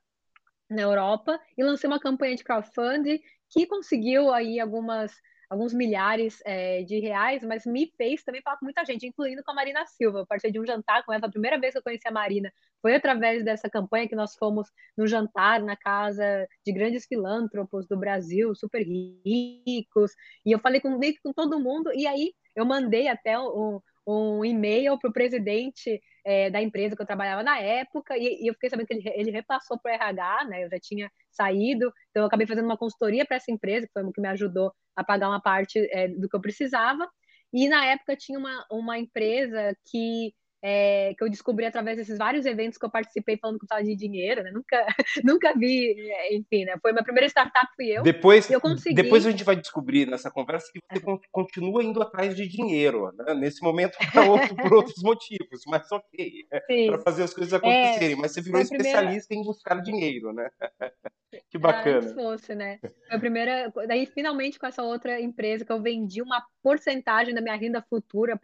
na 0.70 0.82
Europa, 0.82 1.40
e 1.58 1.64
lancei 1.64 1.88
uma 1.88 2.00
campanha 2.00 2.36
de 2.36 2.44
crowdfunding 2.44 3.20
que 3.50 3.68
conseguiu 3.68 4.34
aí 4.34 4.60
algumas 4.60 5.12
alguns 5.52 5.74
milhares 5.74 6.42
é, 6.46 6.82
de 6.84 6.98
reais, 7.00 7.44
mas 7.44 7.66
me 7.66 7.92
fez 7.98 8.24
também 8.24 8.42
falar 8.42 8.56
com 8.56 8.64
muita 8.64 8.86
gente, 8.86 9.06
incluindo 9.06 9.44
com 9.44 9.52
a 9.52 9.54
Marina 9.54 9.86
Silva. 9.86 10.20
Eu 10.20 10.26
participei 10.26 10.54
de 10.54 10.62
um 10.62 10.66
jantar 10.66 11.04
com 11.04 11.12
ela, 11.12 11.28
a 11.28 11.30
primeira 11.30 11.60
vez 11.60 11.74
que 11.74 11.78
eu 11.78 11.84
conheci 11.84 12.08
a 12.08 12.12
Marina 12.12 12.50
foi 12.82 12.96
através 12.96 13.44
dessa 13.44 13.70
campanha 13.70 14.08
que 14.08 14.16
nós 14.16 14.34
fomos 14.38 14.70
no 14.98 15.06
jantar 15.06 15.62
na 15.62 15.76
casa 15.76 16.48
de 16.66 16.72
grandes 16.72 17.06
filântropos 17.06 17.86
do 17.86 17.98
Brasil, 17.98 18.56
super 18.56 18.82
ricos, 18.82 20.14
e 20.46 20.54
eu 20.54 20.60
falei 20.60 20.80
com, 20.80 20.98
com 21.22 21.34
todo 21.34 21.60
mundo, 21.60 21.92
e 21.94 22.08
aí 22.08 22.34
eu 22.56 22.66
mandei 22.66 23.10
até 23.10 23.38
um, 23.38 23.82
um 24.12 24.46
e-mail 24.46 24.98
para 25.00 25.10
o 25.10 25.14
presidente 25.14 26.02
é, 26.26 26.50
da 26.50 26.62
empresa 26.62 26.96
que 26.96 27.02
eu 27.02 27.06
trabalhava 27.06 27.44
na 27.44 27.60
época, 27.60 28.18
e, 28.18 28.44
e 28.44 28.48
eu 28.48 28.54
fiquei 28.54 28.70
sabendo 28.70 28.88
que 28.88 28.94
ele, 28.94 29.10
ele 29.16 29.32
repassou 29.32 29.80
para 29.80 29.92
o 29.92 29.96
RH, 29.96 30.46
né? 30.46 30.64
Eu 30.64 30.70
já 30.70 30.80
tinha 30.80 31.12
saído, 31.32 31.92
então 32.10 32.24
eu 32.24 32.28
acabei 32.28 32.48
fazendo 32.48 32.66
uma 32.66 32.78
consultoria 32.78 33.26
para 33.26 33.38
essa 33.38 33.52
empresa, 33.52 33.88
que 33.88 33.94
foi 33.94 34.04
o 34.04 34.12
que 34.12 34.22
me 34.22 34.28
ajudou 34.30 34.72
a 34.96 35.04
pagar 35.04 35.30
uma 35.30 35.42
parte 35.42 35.80
é, 35.92 36.08
do 36.08 36.28
que 36.30 36.36
eu 36.36 36.42
precisava. 36.42 37.08
E 37.54 37.68
na 37.68 37.86
época 37.86 38.16
tinha 38.16 38.40
uma, 38.40 38.66
uma 38.72 38.98
empresa 38.98 39.76
que 39.90 40.34
é, 40.62 41.14
que 41.18 41.24
eu 41.24 41.30
descobri 41.30 41.66
através 41.66 41.98
desses 41.98 42.18
vários 42.18 42.46
eventos 42.46 42.78
que 42.78 42.86
eu 42.86 42.90
participei 42.90 43.38
falando 43.38 43.60
que 43.60 43.66
precisava 43.66 43.84
de 43.84 43.96
dinheiro, 43.96 44.44
né? 44.44 44.52
Nunca, 44.52 44.86
nunca 45.24 45.54
vi, 45.58 45.96
é, 46.00 46.36
enfim, 46.36 46.66
né? 46.66 46.78
Foi 46.82 46.92
minha 46.92 47.04
primeira 47.04 47.28
startup, 47.28 47.68
fui 47.76 47.88
eu. 47.88 48.04
Depois, 48.04 48.50
eu 48.50 48.62
consegui... 48.62 48.96
depois 48.96 49.26
a 49.26 49.32
gente 49.32 49.44
vai 49.44 49.56
descobrir 49.56 50.08
nessa 50.08 50.30
conversa 50.30 50.72
que 50.72 50.80
você 50.92 51.20
continua 51.32 51.84
indo 51.84 52.02
atrás 52.02 52.36
de 52.36 52.48
dinheiro, 52.48 53.12
né? 53.18 53.34
Nesse 53.34 53.62
momento 53.64 53.98
outro, 54.30 54.56
por 54.56 54.74
outros 54.74 55.02
motivos, 55.02 55.62
mas 55.68 55.92
ok, 55.92 56.46
é, 56.52 56.88
para 56.88 57.00
fazer 57.00 57.24
as 57.24 57.34
coisas 57.34 57.54
acontecerem. 57.54 58.14
É, 58.14 58.16
mas 58.16 58.32
você 58.32 58.42
virou 58.42 58.62
especialista 58.62 59.30
primeira... 59.30 59.50
em 59.50 59.52
buscar 59.52 59.82
dinheiro, 59.82 60.32
né? 60.32 60.50
que 61.50 61.58
bacana. 61.58 62.12
Ah, 62.12 62.14
fosse, 62.14 62.54
né? 62.54 62.78
Foi 62.82 62.92
a 63.10 63.20
primeira, 63.20 63.72
daí 63.88 64.06
finalmente 64.06 64.60
com 64.60 64.68
essa 64.68 64.84
outra 64.84 65.20
empresa 65.20 65.66
que 65.66 65.72
eu 65.72 65.82
vendi 65.82 66.22
uma 66.22 66.44
porcentagem 66.62 67.34
da 67.34 67.42
minha 67.42 67.56
renda 67.56 67.82
futura 67.90 68.40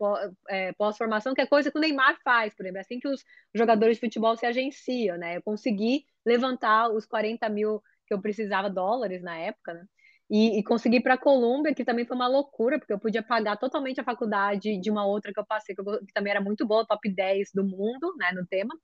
é, 0.49 0.73
pós-formação, 0.73 1.33
que 1.33 1.41
é 1.41 1.45
coisa 1.45 1.69
que 1.71 1.77
o 1.77 1.81
Neymar 1.81 2.06
faz, 2.23 2.55
por 2.55 2.63
exemplo, 2.63 2.79
é 2.79 2.81
assim 2.81 2.99
que 2.99 3.07
os 3.07 3.23
jogadores 3.53 3.97
de 3.97 4.01
futebol 4.01 4.35
se 4.37 4.45
agenciam, 4.45 5.17
né? 5.17 5.37
Eu 5.37 5.41
consegui 5.43 6.05
levantar 6.25 6.89
os 6.89 7.05
40 7.05 7.49
mil 7.49 7.81
que 8.07 8.13
eu 8.13 8.21
precisava 8.21 8.69
dólares 8.69 9.21
na 9.21 9.37
época, 9.37 9.73
né? 9.73 9.85
E, 10.29 10.59
e 10.59 10.63
consegui 10.63 10.99
para 11.01 11.13
a 11.13 11.17
Colômbia, 11.17 11.73
que 11.73 11.85
também 11.85 12.05
foi 12.05 12.15
uma 12.15 12.27
loucura, 12.27 12.77
porque 12.77 12.91
eu 12.91 12.99
podia 12.99 13.23
pagar 13.23 13.57
totalmente 13.57 14.01
a 14.01 14.03
faculdade 14.03 14.77
de 14.79 14.91
uma 14.91 15.05
outra 15.05 15.31
que 15.33 15.39
eu 15.39 15.45
passei, 15.45 15.73
que, 15.73 15.81
eu, 15.81 16.05
que 16.05 16.13
também 16.13 16.31
era 16.31 16.41
muito 16.41 16.65
boa, 16.67 16.85
top 16.85 17.09
10 17.09 17.51
do 17.53 17.63
mundo, 17.63 18.13
né, 18.17 18.31
no 18.33 18.45
tema. 18.45 18.77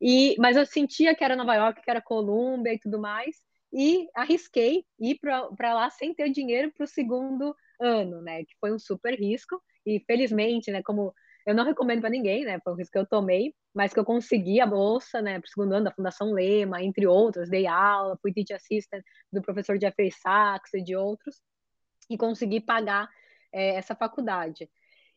E, 0.00 0.34
mas 0.38 0.56
eu 0.56 0.66
sentia 0.66 1.14
que 1.14 1.22
era 1.24 1.36
Nova 1.36 1.54
York, 1.54 1.82
que 1.82 1.90
era 1.90 2.02
Colômbia 2.02 2.74
e 2.74 2.78
tudo 2.80 3.00
mais, 3.00 3.36
e 3.72 4.08
arrisquei 4.14 4.84
ir 5.00 5.18
para 5.20 5.74
lá 5.74 5.88
sem 5.90 6.12
ter 6.14 6.30
dinheiro 6.30 6.72
para 6.72 6.84
o 6.84 6.88
segundo 6.88 7.54
ano, 7.80 8.20
né, 8.20 8.44
que 8.44 8.54
foi 8.60 8.72
um 8.72 8.78
super 8.78 9.14
risco. 9.18 9.62
E 9.86 10.00
felizmente, 10.06 10.70
né, 10.70 10.82
como 10.82 11.14
eu 11.46 11.54
não 11.54 11.64
recomendo 11.64 12.00
para 12.00 12.10
ninguém, 12.10 12.44
né? 12.44 12.58
Foi 12.62 12.72
um 12.72 12.76
risco 12.76 12.92
que 12.92 12.98
eu 12.98 13.06
tomei, 13.06 13.54
mas 13.74 13.92
que 13.92 13.98
eu 13.98 14.04
consegui 14.04 14.60
a 14.60 14.66
bolsa, 14.66 15.20
né, 15.22 15.38
para 15.38 15.46
o 15.46 15.50
segundo 15.50 15.72
ano 15.72 15.84
da 15.84 15.94
Fundação 15.94 16.32
Lema, 16.32 16.82
entre 16.82 17.06
outros, 17.06 17.48
dei 17.48 17.66
aula, 17.66 18.18
fui 18.20 18.32
teacher 18.32 18.56
assistant 18.56 19.02
do 19.32 19.40
professor 19.42 19.80
Jeffrey 19.80 20.10
Sachs 20.10 20.74
e 20.74 20.82
de 20.82 20.94
outros, 20.94 21.40
e 22.10 22.16
consegui 22.16 22.60
pagar 22.60 23.08
é, 23.52 23.76
essa 23.76 23.94
faculdade. 23.94 24.68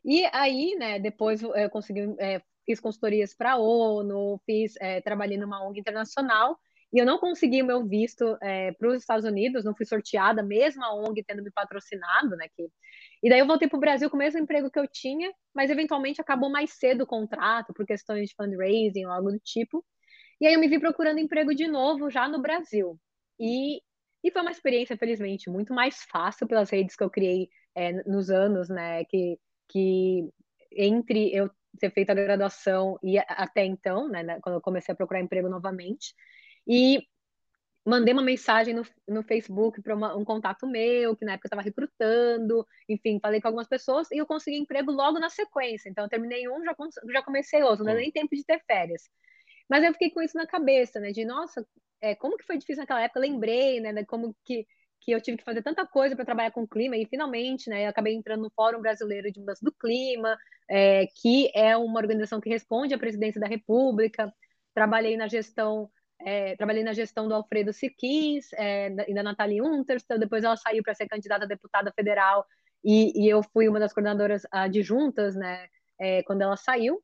E 0.03 0.25
aí, 0.31 0.75
né, 0.77 0.99
depois 0.99 1.41
eu 1.41 1.69
consegui, 1.69 2.15
é, 2.19 2.41
fiz 2.65 2.79
consultorias 2.79 3.33
para 3.33 3.53
a 3.53 3.57
ONU, 3.57 4.39
fiz, 4.45 4.73
é, 4.79 5.01
trabalhei 5.01 5.37
numa 5.37 5.65
ONG 5.65 5.79
internacional, 5.79 6.57
e 6.93 6.99
eu 6.99 7.05
não 7.05 7.17
consegui 7.17 7.61
o 7.61 7.65
meu 7.65 7.85
visto 7.85 8.37
é, 8.41 8.71
para 8.71 8.87
os 8.89 8.99
Estados 8.99 9.25
Unidos, 9.25 9.65
não 9.65 9.75
fui 9.75 9.85
sorteada, 9.85 10.41
mesmo 10.41 10.83
a 10.83 10.93
ONG 10.93 11.23
tendo 11.23 11.43
me 11.43 11.51
patrocinado, 11.51 12.29
né? 12.37 12.47
Que... 12.55 12.69
E 13.25 13.29
daí 13.29 13.39
eu 13.39 13.47
voltei 13.47 13.67
para 13.67 13.77
o 13.77 13.79
Brasil 13.79 14.07
com 14.07 14.17
o 14.17 14.19
mesmo 14.19 14.39
emprego 14.39 14.69
que 14.69 14.77
eu 14.77 14.87
tinha, 14.87 15.33
mas 15.51 15.71
eventualmente 15.71 16.21
acabou 16.21 16.47
mais 16.47 16.73
cedo 16.73 17.05
o 17.05 17.07
contrato, 17.07 17.73
por 17.73 17.83
questões 17.83 18.29
de 18.29 18.35
fundraising 18.35 19.03
ou 19.07 19.11
algo 19.11 19.31
do 19.31 19.39
tipo. 19.39 19.83
E 20.39 20.45
aí 20.45 20.53
eu 20.53 20.59
me 20.59 20.67
vi 20.67 20.79
procurando 20.79 21.17
emprego 21.17 21.55
de 21.55 21.67
novo 21.67 22.07
já 22.11 22.27
no 22.27 22.39
Brasil. 22.39 22.99
E, 23.39 23.81
e 24.23 24.29
foi 24.31 24.43
uma 24.43 24.51
experiência, 24.51 24.95
felizmente, 24.95 25.49
muito 25.49 25.73
mais 25.73 26.03
fácil 26.03 26.47
pelas 26.47 26.69
redes 26.69 26.95
que 26.95 27.03
eu 27.03 27.09
criei 27.09 27.49
é, 27.73 27.93
nos 28.03 28.29
anos, 28.29 28.69
né? 28.69 29.03
Que, 29.05 29.39
que 29.69 30.29
entre 30.71 31.33
eu 31.33 31.49
ter 31.79 31.89
feito 31.89 32.11
a 32.11 32.13
graduação 32.13 32.99
e 33.01 33.17
até 33.17 33.65
então, 33.65 34.07
né, 34.07 34.23
quando 34.39 34.57
eu 34.57 34.61
comecei 34.61 34.93
a 34.93 34.95
procurar 34.95 35.19
emprego 35.19 35.49
novamente, 35.49 36.13
e 36.67 37.01
mandei 37.85 38.13
uma 38.13 38.23
mensagem 38.23 38.73
no, 38.73 38.83
no 39.07 39.23
Facebook 39.23 39.81
para 39.81 39.95
um 40.17 40.25
contato 40.25 40.65
meu, 40.65 41.15
que 41.15 41.23
na 41.23 41.33
época 41.33 41.47
estava 41.47 41.61
recrutando, 41.61 42.65
enfim, 42.89 43.19
falei 43.21 43.39
com 43.39 43.47
algumas 43.47 43.67
pessoas 43.67 44.09
e 44.11 44.17
eu 44.17 44.25
consegui 44.25 44.57
emprego 44.57 44.91
logo 44.91 45.19
na 45.19 45.29
sequência. 45.29 45.87
Então, 45.87 46.05
eu 46.05 46.09
terminei 46.09 46.49
um, 46.49 46.63
já, 46.63 46.75
já 47.13 47.21
comecei 47.21 47.61
outro, 47.61 47.85
não 47.85 47.93
deu 47.93 48.01
nem 48.01 48.11
tempo 48.11 48.35
de 48.35 48.43
ter 48.43 48.59
férias. 48.65 49.03
Mas 49.69 49.83
eu 49.83 49.93
fiquei 49.93 50.09
com 50.09 50.21
isso 50.21 50.37
na 50.37 50.47
cabeça, 50.47 50.99
né? 50.99 51.11
De, 51.11 51.25
nossa, 51.25 51.65
é, 52.01 52.15
como 52.15 52.37
que 52.37 52.45
foi 52.45 52.57
difícil 52.57 52.81
naquela 52.81 53.01
época? 53.03 53.19
lembrei, 53.19 53.79
né? 53.79 53.93
De 53.93 54.05
como 54.05 54.35
que, 54.45 54.65
que 55.01 55.11
eu 55.11 55.21
tive 55.21 55.37
que 55.37 55.43
fazer 55.43 55.61
tanta 55.63 55.85
coisa 55.85 56.15
para 56.15 56.25
trabalhar 56.25 56.51
com 56.51 56.63
o 56.63 56.67
clima 56.67 56.97
e 56.97 57.05
finalmente, 57.05 57.69
né? 57.69 57.85
Eu 57.85 57.89
acabei 57.89 58.15
entrando 58.15 58.41
no 58.43 58.51
Fórum 58.55 58.81
Brasileiro 58.81 59.31
de 59.31 59.39
Mudança 59.39 59.63
do 59.63 59.71
Clima, 59.71 60.37
é, 60.69 61.07
que 61.21 61.51
é 61.55 61.77
uma 61.77 61.99
organização 61.99 62.41
que 62.41 62.49
responde 62.49 62.93
à 62.93 62.97
presidência 62.97 63.39
da 63.39 63.47
República. 63.47 64.33
Trabalhei 64.73 65.17
na 65.17 65.27
gestão 65.27 65.89
é, 66.25 66.55
trabalhei 66.55 66.83
na 66.83 66.91
gestão 66.91 67.27
do 67.27 67.35
Alfredo 67.35 67.71
Siquis 67.71 68.51
é, 68.53 68.87
e 69.07 69.13
da 69.13 69.21
Nathalie 69.21 69.61
Unterstel, 69.61 70.17
depois 70.17 70.43
ela 70.43 70.57
saiu 70.57 70.81
para 70.81 70.95
ser 70.95 71.07
candidata 71.07 71.45
a 71.45 71.47
deputada 71.47 71.93
federal 71.95 72.43
e, 72.83 73.25
e, 73.25 73.29
eu 73.29 73.43
fui 73.43 73.69
uma 73.69 73.79
das 73.79 73.93
coordenadoras 73.93 74.41
adjuntas, 74.51 75.35
né, 75.35 75.67
é, 75.99 76.23
quando 76.23 76.41
ela 76.41 76.57
saiu. 76.57 77.01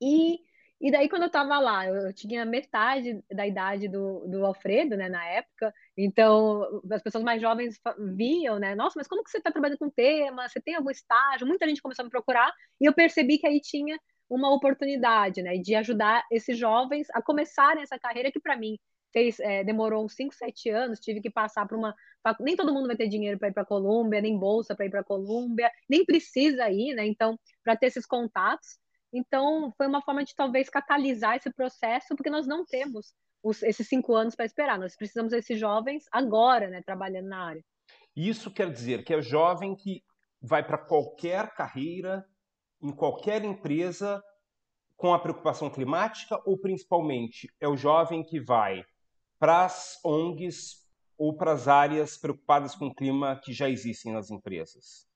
E, 0.00 0.38
e 0.80 0.90
daí, 0.90 1.08
quando 1.08 1.22
eu 1.22 1.28
estava 1.28 1.58
lá, 1.60 1.86
eu, 1.86 1.94
eu, 1.94 2.12
tinha 2.12 2.44
metade 2.44 3.22
da 3.32 3.46
idade 3.46 3.88
do, 3.88 4.26
do 4.26 4.44
Alfredo, 4.44 4.96
né, 4.96 5.08
na 5.08 5.24
época, 5.26 5.72
então 5.96 6.82
as 6.90 7.02
pessoas 7.02 7.22
mais 7.22 7.40
jovens 7.40 7.80
viam, 8.16 8.58
né, 8.58 8.74
nossa, 8.74 8.94
mas 8.98 9.06
como 9.06 9.22
que 9.22 9.30
você 9.30 9.38
está 9.38 9.52
trabalhando 9.52 9.78
com 9.78 9.90
tema? 9.90 10.48
Você 10.48 10.60
tem 10.60 10.74
algum 10.74 10.90
estágio? 10.90 11.46
Muita 11.46 11.68
gente 11.68 11.82
começou 11.82 12.02
a 12.02 12.06
me 12.06 12.10
procurar 12.10 12.52
e 12.80 12.86
eu 12.86 12.92
percebi 12.92 13.38
que 13.38 13.46
aí 13.46 13.60
tinha 13.60 13.96
uma 14.28 14.52
oportunidade, 14.52 15.42
né, 15.42 15.56
de 15.58 15.74
ajudar 15.74 16.24
esses 16.30 16.58
jovens 16.58 17.08
a 17.12 17.22
começarem 17.22 17.82
essa 17.82 17.98
carreira 17.98 18.32
que 18.32 18.40
para 18.40 18.56
mim 18.56 18.78
fez, 19.12 19.38
é, 19.38 19.62
demorou 19.62 20.04
uns 20.04 20.14
5, 20.14 20.34
7 20.34 20.70
anos, 20.70 20.98
tive 20.98 21.20
que 21.20 21.30
passar 21.30 21.66
por 21.68 21.78
uma 21.78 21.94
nem 22.40 22.56
todo 22.56 22.72
mundo 22.72 22.86
vai 22.86 22.96
ter 22.96 23.06
dinheiro 23.06 23.38
para 23.38 23.48
ir 23.48 23.52
para 23.52 23.62
a 23.62 23.66
Colômbia, 23.66 24.20
nem 24.20 24.38
bolsa 24.38 24.74
para 24.74 24.86
ir 24.86 24.90
para 24.90 25.00
a 25.00 25.04
Colômbia, 25.04 25.70
nem 25.88 26.04
precisa 26.04 26.70
ir, 26.70 26.94
né? 26.94 27.06
Então, 27.06 27.38
para 27.62 27.76
ter 27.76 27.86
esses 27.86 28.06
contatos, 28.06 28.78
então 29.12 29.72
foi 29.76 29.86
uma 29.86 30.00
forma 30.00 30.24
de 30.24 30.34
talvez 30.34 30.70
catalisar 30.70 31.36
esse 31.36 31.52
processo, 31.52 32.16
porque 32.16 32.30
nós 32.30 32.46
não 32.46 32.64
temos 32.64 33.14
os, 33.42 33.62
esses 33.62 33.86
cinco 33.86 34.14
anos 34.14 34.34
para 34.34 34.46
esperar, 34.46 34.78
nós 34.78 34.96
precisamos 34.96 35.32
desses 35.32 35.58
jovens 35.60 36.04
agora, 36.10 36.68
né, 36.68 36.82
trabalhando 36.82 37.28
na 37.28 37.46
área. 37.46 37.64
Isso 38.16 38.50
quer 38.50 38.72
dizer 38.72 39.04
que 39.04 39.12
é 39.12 39.20
jovem 39.20 39.76
que 39.76 40.02
vai 40.40 40.66
para 40.66 40.78
qualquer 40.78 41.54
carreira 41.54 42.24
em 42.84 42.92
qualquer 42.92 43.42
empresa 43.42 44.22
com 44.94 45.14
a 45.14 45.18
preocupação 45.18 45.70
climática 45.70 46.38
ou 46.44 46.58
principalmente 46.58 47.48
é 47.58 47.66
o 47.66 47.76
jovem 47.76 48.22
que 48.22 48.38
vai 48.38 48.84
para 49.38 49.64
as 49.64 49.98
ONGs 50.04 50.84
ou 51.16 51.34
para 51.34 51.52
as 51.52 51.66
áreas 51.66 52.18
preocupadas 52.18 52.74
com 52.74 52.86
o 52.86 52.94
clima 52.94 53.40
que 53.42 53.54
já 53.54 53.70
existem 53.70 54.12
nas 54.12 54.30
empresas? 54.30 55.08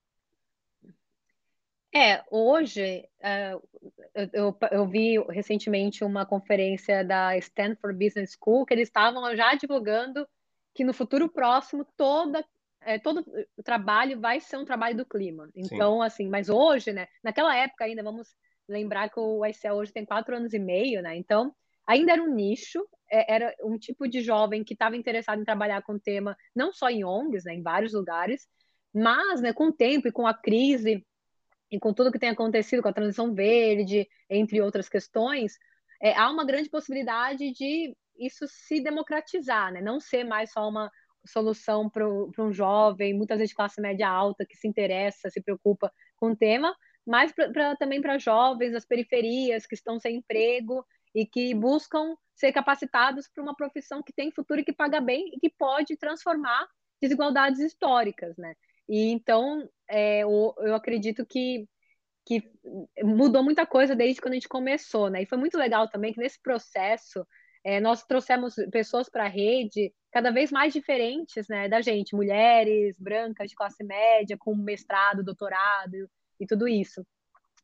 É, 1.94 2.24
hoje 2.30 3.06
uh, 3.20 3.68
eu, 4.32 4.56
eu, 4.70 4.86
vi 4.86 5.18
recentemente 5.30 6.04
uma 6.04 6.24
conferência 6.24 7.04
da 7.04 7.36
Stanford 7.38 7.98
Business 8.02 8.36
School 8.38 8.64
que 8.64 8.74
eles 8.74 8.88
estavam 8.88 9.34
já 9.36 9.54
divulgando 9.54 10.26
que 10.74 10.84
no 10.84 10.92
futuro 10.94 11.28
próximo 11.28 11.86
toda 11.96 12.44
é, 12.82 12.98
todo 12.98 13.24
o 13.56 13.62
trabalho 13.62 14.20
vai 14.20 14.40
ser 14.40 14.56
um 14.56 14.64
trabalho 14.64 14.96
do 14.96 15.06
clima. 15.06 15.48
Então, 15.54 15.98
Sim. 15.98 16.06
assim, 16.06 16.28
mas 16.28 16.48
hoje, 16.48 16.92
né? 16.92 17.06
Naquela 17.22 17.54
época 17.56 17.84
ainda, 17.84 18.02
vamos 18.02 18.28
lembrar 18.68 19.08
que 19.08 19.18
o 19.18 19.44
ICL 19.44 19.74
hoje 19.74 19.92
tem 19.92 20.04
quatro 20.04 20.36
anos 20.36 20.52
e 20.52 20.58
meio, 20.58 21.02
né? 21.02 21.16
Então, 21.16 21.54
ainda 21.86 22.12
era 22.12 22.22
um 22.22 22.34
nicho, 22.34 22.86
é, 23.10 23.34
era 23.34 23.54
um 23.62 23.78
tipo 23.78 24.06
de 24.06 24.20
jovem 24.20 24.62
que 24.62 24.74
estava 24.74 24.96
interessado 24.96 25.40
em 25.40 25.44
trabalhar 25.44 25.82
com 25.82 25.94
o 25.94 26.00
tema, 26.00 26.36
não 26.54 26.72
só 26.72 26.90
em 26.90 27.04
ONGs, 27.04 27.44
né, 27.44 27.54
em 27.54 27.62
vários 27.62 27.94
lugares, 27.94 28.46
mas, 28.94 29.40
né, 29.40 29.52
com 29.52 29.68
o 29.68 29.72
tempo 29.72 30.06
e 30.08 30.12
com 30.12 30.26
a 30.26 30.34
crise 30.34 31.04
e 31.70 31.78
com 31.78 31.92
tudo 31.92 32.12
que 32.12 32.18
tem 32.18 32.30
acontecido 32.30 32.82
com 32.82 32.88
a 32.88 32.92
transição 32.92 33.34
verde, 33.34 34.06
entre 34.28 34.60
outras 34.60 34.88
questões, 34.88 35.58
é, 36.00 36.14
há 36.14 36.30
uma 36.30 36.44
grande 36.44 36.68
possibilidade 36.68 37.52
de 37.52 37.94
isso 38.18 38.46
se 38.48 38.80
democratizar, 38.80 39.72
né? 39.72 39.80
não 39.80 40.00
ser 40.00 40.24
mais 40.24 40.50
só 40.52 40.68
uma 40.68 40.90
solução 41.26 41.88
para 41.88 42.06
um 42.08 42.52
jovem, 42.52 43.14
muitas 43.14 43.38
vezes 43.38 43.54
classe 43.54 43.80
média 43.80 44.08
alta, 44.08 44.46
que 44.46 44.56
se 44.56 44.66
interessa, 44.68 45.30
se 45.30 45.42
preocupa 45.42 45.92
com 46.16 46.30
o 46.30 46.36
tema, 46.36 46.74
mas 47.06 47.32
pra, 47.32 47.50
pra 47.50 47.76
também 47.76 48.00
para 48.00 48.18
jovens 48.18 48.72
das 48.72 48.84
periferias 48.84 49.66
que 49.66 49.74
estão 49.74 49.98
sem 49.98 50.16
emprego 50.16 50.84
e 51.14 51.26
que 51.26 51.54
buscam 51.54 52.14
ser 52.34 52.52
capacitados 52.52 53.28
para 53.28 53.42
uma 53.42 53.56
profissão 53.56 54.02
que 54.02 54.12
tem 54.12 54.30
futuro 54.30 54.60
e 54.60 54.64
que 54.64 54.72
paga 54.72 55.00
bem 55.00 55.30
e 55.34 55.40
que 55.40 55.50
pode 55.50 55.96
transformar 55.96 56.66
desigualdades 57.00 57.60
históricas, 57.60 58.36
né? 58.36 58.54
E 58.88 59.10
então 59.10 59.68
é, 59.88 60.20
eu, 60.20 60.54
eu 60.58 60.74
acredito 60.74 61.24
que 61.26 61.66
que 62.26 62.42
mudou 63.02 63.42
muita 63.42 63.64
coisa 63.64 63.96
desde 63.96 64.20
quando 64.20 64.32
a 64.32 64.36
gente 64.36 64.48
começou, 64.48 65.08
né? 65.08 65.22
E 65.22 65.26
foi 65.26 65.38
muito 65.38 65.56
legal 65.56 65.88
também 65.88 66.12
que 66.12 66.20
nesse 66.20 66.38
processo 66.42 67.26
é, 67.64 67.80
nós 67.80 68.04
trouxemos 68.04 68.54
pessoas 68.70 69.08
para 69.08 69.24
a 69.24 69.28
rede 69.28 69.90
cada 70.10 70.30
vez 70.30 70.50
mais 70.50 70.72
diferentes, 70.72 71.48
né, 71.48 71.68
da 71.68 71.80
gente, 71.80 72.14
mulheres, 72.14 72.98
brancas, 72.98 73.50
de 73.50 73.56
classe 73.56 73.84
média, 73.84 74.36
com 74.38 74.54
mestrado, 74.54 75.24
doutorado 75.24 76.08
e 76.40 76.46
tudo 76.46 76.66
isso. 76.66 77.06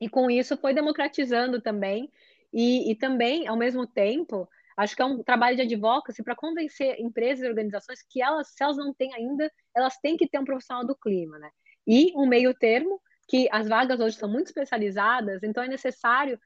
E 0.00 0.08
com 0.08 0.30
isso 0.30 0.56
foi 0.56 0.74
democratizando 0.74 1.60
também 1.60 2.10
e, 2.52 2.90
e 2.90 2.94
também, 2.94 3.48
ao 3.48 3.56
mesmo 3.56 3.86
tempo, 3.86 4.48
acho 4.76 4.94
que 4.94 5.02
é 5.02 5.04
um 5.04 5.22
trabalho 5.22 5.56
de 5.56 5.62
advocacy 5.62 6.22
para 6.22 6.36
convencer 6.36 7.00
empresas 7.00 7.44
e 7.44 7.48
organizações 7.48 8.00
que 8.08 8.22
elas, 8.22 8.48
se 8.48 8.62
elas 8.62 8.76
não 8.76 8.92
têm 8.94 9.12
ainda, 9.14 9.50
elas 9.74 9.96
têm 9.98 10.16
que 10.16 10.28
ter 10.28 10.38
um 10.38 10.44
profissional 10.44 10.86
do 10.86 10.94
clima, 10.94 11.38
né? 11.38 11.50
E 11.86 12.12
um 12.16 12.26
meio 12.26 12.54
termo, 12.54 13.00
que 13.28 13.48
as 13.50 13.68
vagas 13.68 14.00
hoje 14.00 14.16
são 14.16 14.28
muito 14.28 14.46
especializadas, 14.46 15.42
então 15.42 15.62
é 15.62 15.68
necessário 15.68 16.38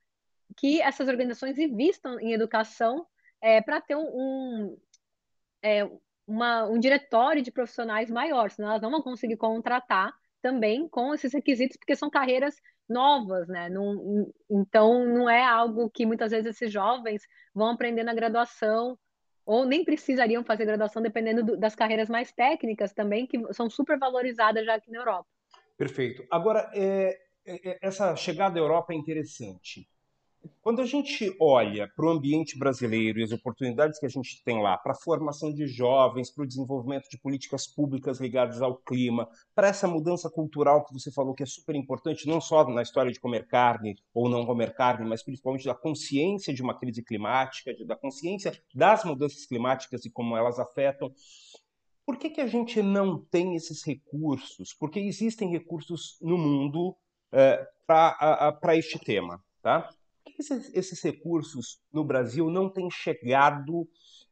que 0.57 0.81
essas 0.81 1.09
organizações 1.09 1.59
investam 1.59 2.19
em 2.21 2.33
educação 2.33 3.07
é, 3.41 3.61
para 3.61 3.81
ter 3.81 3.97
um, 3.97 4.77
é, 5.63 5.89
uma, 6.27 6.67
um 6.67 6.79
diretório 6.79 7.43
de 7.43 7.51
profissionais 7.51 8.11
maior, 8.11 8.51
senão 8.51 8.69
elas 8.69 8.83
não 8.83 8.91
vão 8.91 9.03
conseguir 9.03 9.37
contratar 9.37 10.13
também 10.43 10.89
com 10.89 11.15
esses 11.15 11.33
requisitos, 11.33 11.77
porque 11.77 11.97
são 11.97 12.11
carreiras 12.11 12.55
novas, 12.89 13.49
né? 13.49 13.69
Não, 13.69 14.31
então, 14.51 15.05
não 15.05 15.29
é 15.29 15.45
algo 15.45 15.91
que 15.91 16.07
muitas 16.07 16.31
vezes 16.31 16.47
esses 16.47 16.73
jovens 16.73 17.23
vão 17.55 17.71
aprender 17.71 18.03
na 18.03 18.15
graduação, 18.15 18.99
ou 19.45 19.65
nem 19.65 19.85
precisariam 19.85 20.45
fazer 20.45 20.67
graduação, 20.67 21.03
dependendo 21.03 21.43
do, 21.43 21.57
das 21.57 21.75
carreiras 21.75 22.09
mais 22.09 22.31
técnicas 22.33 22.93
também, 22.93 23.27
que 23.27 23.41
são 23.53 23.69
super 23.69 23.99
valorizadas 23.99 24.65
já 24.65 24.75
aqui 24.75 24.91
na 24.91 24.99
Europa. 24.99 25.27
Perfeito. 25.77 26.27
Agora, 26.31 26.71
é, 26.75 27.19
é, 27.47 27.71
é 27.71 27.79
essa 27.81 28.15
chegada 28.15 28.59
à 28.59 28.63
Europa 28.63 28.93
é 28.93 28.97
interessante. 28.97 29.89
Quando 30.61 30.83
a 30.83 30.85
gente 30.85 31.35
olha 31.41 31.91
para 31.97 32.05
o 32.05 32.11
ambiente 32.11 32.59
brasileiro 32.59 33.19
e 33.19 33.25
as 33.25 33.33
oportunidades 33.33 33.99
que 33.99 34.07
a 34.07 34.09
gente 34.09 34.43
tem 34.45 34.61
lá 34.63 34.77
para 34.77 34.93
a 34.93 35.01
formação 35.03 35.53
de 35.53 35.67
jovens, 35.67 36.31
para 36.31 36.45
o 36.45 36.47
desenvolvimento 36.47 37.09
de 37.09 37.19
políticas 37.19 37.67
públicas 37.67 38.21
ligadas 38.21 38.61
ao 38.61 38.77
clima, 38.77 39.29
para 39.55 39.69
essa 39.69 39.89
mudança 39.89 40.29
cultural 40.29 40.85
que 40.85 40.93
você 40.93 41.11
falou 41.11 41.35
que 41.35 41.43
é 41.43 41.47
super 41.47 41.75
importante, 41.75 42.29
não 42.29 42.41
só 42.41 42.69
na 42.69 42.83
história 42.83 43.11
de 43.11 43.19
comer 43.19 43.47
carne 43.47 43.97
ou 44.13 44.29
não 44.29 44.45
comer 44.45 44.75
carne, 44.75 45.09
mas 45.09 45.23
principalmente 45.23 45.65
da 45.65 45.75
consciência 45.75 46.53
de 46.53 46.63
uma 46.63 46.79
crise 46.79 47.03
climática, 47.03 47.75
da 47.87 47.97
consciência 47.97 48.53
das 48.75 49.05
mudanças 49.05 49.47
climáticas 49.47 50.05
e 50.05 50.11
como 50.11 50.37
elas 50.37 50.59
afetam. 50.59 51.11
Por 52.05 52.19
que, 52.19 52.31
que 52.31 52.41
a 52.41 52.47
gente 52.47 52.83
não 52.83 53.19
tem 53.19 53.55
esses 53.55 53.83
recursos? 53.85 54.75
Porque 54.75 55.01
existem 55.01 55.51
recursos 55.51 56.19
no 56.21 56.37
mundo 56.37 56.97
é, 57.33 57.67
para 57.87 58.77
este 58.77 58.99
tema, 58.99 59.43
tá? 59.63 59.89
Esses, 60.39 60.75
esses 60.75 61.03
recursos 61.03 61.81
no 61.93 62.05
Brasil 62.05 62.51
não 62.51 62.71
têm 62.71 62.91
chegado 62.91 63.89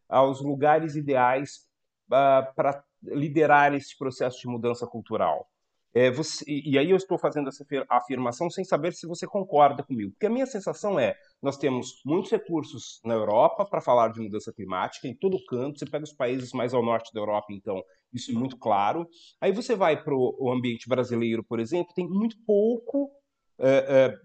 aos 0.08 0.40
lugares 0.40 0.96
ideais 0.96 1.66
uh, 2.06 2.54
para 2.54 2.84
liderar 3.02 3.74
esse 3.74 3.96
processo 3.96 4.40
de 4.40 4.48
mudança 4.48 4.86
cultural? 4.86 5.48
É, 5.96 6.10
você, 6.10 6.44
e 6.46 6.78
aí 6.78 6.90
eu 6.90 6.96
estou 6.96 7.16
fazendo 7.16 7.48
essa 7.48 7.64
afirmação 7.88 8.50
sem 8.50 8.62
saber 8.62 8.92
se 8.92 9.06
você 9.06 9.26
concorda 9.26 9.82
comigo, 9.82 10.10
porque 10.10 10.26
a 10.26 10.30
minha 10.30 10.44
sensação 10.44 11.00
é, 11.00 11.14
nós 11.42 11.56
temos 11.56 12.02
muitos 12.04 12.30
recursos 12.30 13.00
na 13.02 13.14
Europa 13.14 13.64
para 13.64 13.80
falar 13.80 14.08
de 14.08 14.20
mudança 14.20 14.52
climática, 14.52 15.08
em 15.08 15.14
todo 15.14 15.42
canto, 15.46 15.78
você 15.78 15.86
pega 15.86 16.04
os 16.04 16.12
países 16.12 16.52
mais 16.52 16.74
ao 16.74 16.84
norte 16.84 17.10
da 17.14 17.20
Europa, 17.20 17.46
então 17.48 17.82
isso 18.12 18.30
é 18.30 18.34
muito 18.34 18.58
claro. 18.58 19.08
Aí 19.40 19.52
você 19.52 19.74
vai 19.74 20.02
para 20.02 20.14
o 20.14 20.52
ambiente 20.52 20.86
brasileiro, 20.86 21.42
por 21.42 21.58
exemplo, 21.58 21.94
tem 21.94 22.06
muito 22.06 22.36
pouco 22.44 23.10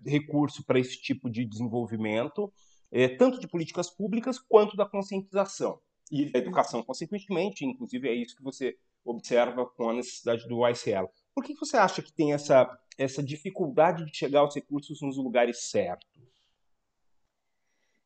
recurso 0.05 0.65
para 0.65 0.79
esse 0.79 1.01
tipo 1.01 1.29
de 1.29 1.45
desenvolvimento, 1.45 2.51
é, 2.91 3.07
tanto 3.07 3.39
de 3.39 3.47
políticas 3.47 3.89
públicas 3.89 4.37
quanto 4.37 4.75
da 4.75 4.85
conscientização. 4.85 5.79
E 6.11 6.29
da 6.29 6.39
educação, 6.39 6.83
consequentemente, 6.83 7.65
inclusive 7.65 8.09
é 8.09 8.13
isso 8.13 8.35
que 8.35 8.43
você 8.43 8.77
observa 9.05 9.65
com 9.65 9.89
a 9.89 9.93
necessidade 9.93 10.45
do 10.47 10.67
ICL. 10.67 11.09
Por 11.33 11.43
que 11.43 11.55
você 11.55 11.77
acha 11.77 12.01
que 12.01 12.11
tem 12.11 12.33
essa, 12.33 12.69
essa 12.97 13.23
dificuldade 13.23 14.05
de 14.05 14.15
chegar 14.15 14.41
aos 14.41 14.53
recursos 14.53 15.01
nos 15.01 15.17
lugares 15.17 15.69
certos? 15.69 16.07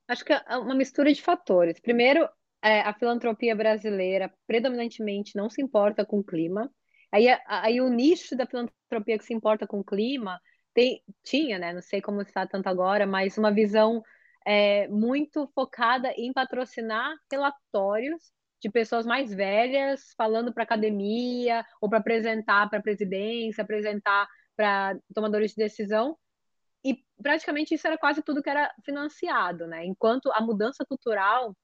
Acho 0.08 0.24
que 0.24 0.34
é 0.34 0.58
uma 0.58 0.76
mistura 0.76 1.12
de 1.12 1.22
fatores. 1.22 1.80
Primeiro, 1.80 2.30
é, 2.64 2.82
a 2.82 2.94
filantropia 2.94 3.56
brasileira 3.56 4.32
predominantemente 4.46 5.36
não 5.36 5.50
se 5.50 5.62
importa 5.62 6.06
com 6.06 6.20
o 6.20 6.24
clima. 6.24 6.72
Aí, 7.12 7.26
aí 7.48 7.82
o 7.82 7.90
nicho 7.90 8.36
da 8.36 8.46
filantropia 8.46 9.18
que 9.18 9.26
se 9.26 9.34
importa 9.34 9.66
com 9.66 9.80
o 9.80 9.84
clima 9.84 10.40
tem, 10.76 11.02
tinha, 11.24 11.58
né? 11.58 11.74
Não 11.74 11.82
sei 11.82 12.02
como 12.02 12.22
está 12.22 12.46
tanto 12.46 12.68
agora, 12.68 13.08
mas 13.08 13.38
uma 13.38 13.52
visão 13.52 14.04
é, 14.46 14.88
muito 14.90 15.48
focada 15.56 16.12
em 16.18 16.34
patrocinar 16.34 17.16
relatórios 17.32 18.32
de 18.62 18.70
pessoas 18.70 19.06
mais 19.06 19.34
velhas 19.34 20.14
falando 20.18 20.54
para 20.54 20.64
academia 20.64 21.66
ou 21.82 21.90
para 21.90 22.00
apresentar 22.00 22.70
para 22.70 22.80
a 22.80 22.82
presidência, 22.82 23.64
apresentar 23.64 24.28
para 24.56 24.98
tomadores 25.14 25.52
de 25.52 25.58
decisão. 25.58 26.18
E 26.84 27.00
praticamente 27.22 27.74
isso 27.74 27.88
era 27.88 27.98
quase 27.98 28.22
tudo 28.22 28.44
que 28.44 28.50
era 28.50 28.72
financiado, 28.84 29.66
né? 29.68 29.86
Enquanto 29.86 30.32
a 30.34 30.42
mudança 30.42 30.86
cultural 30.86 31.56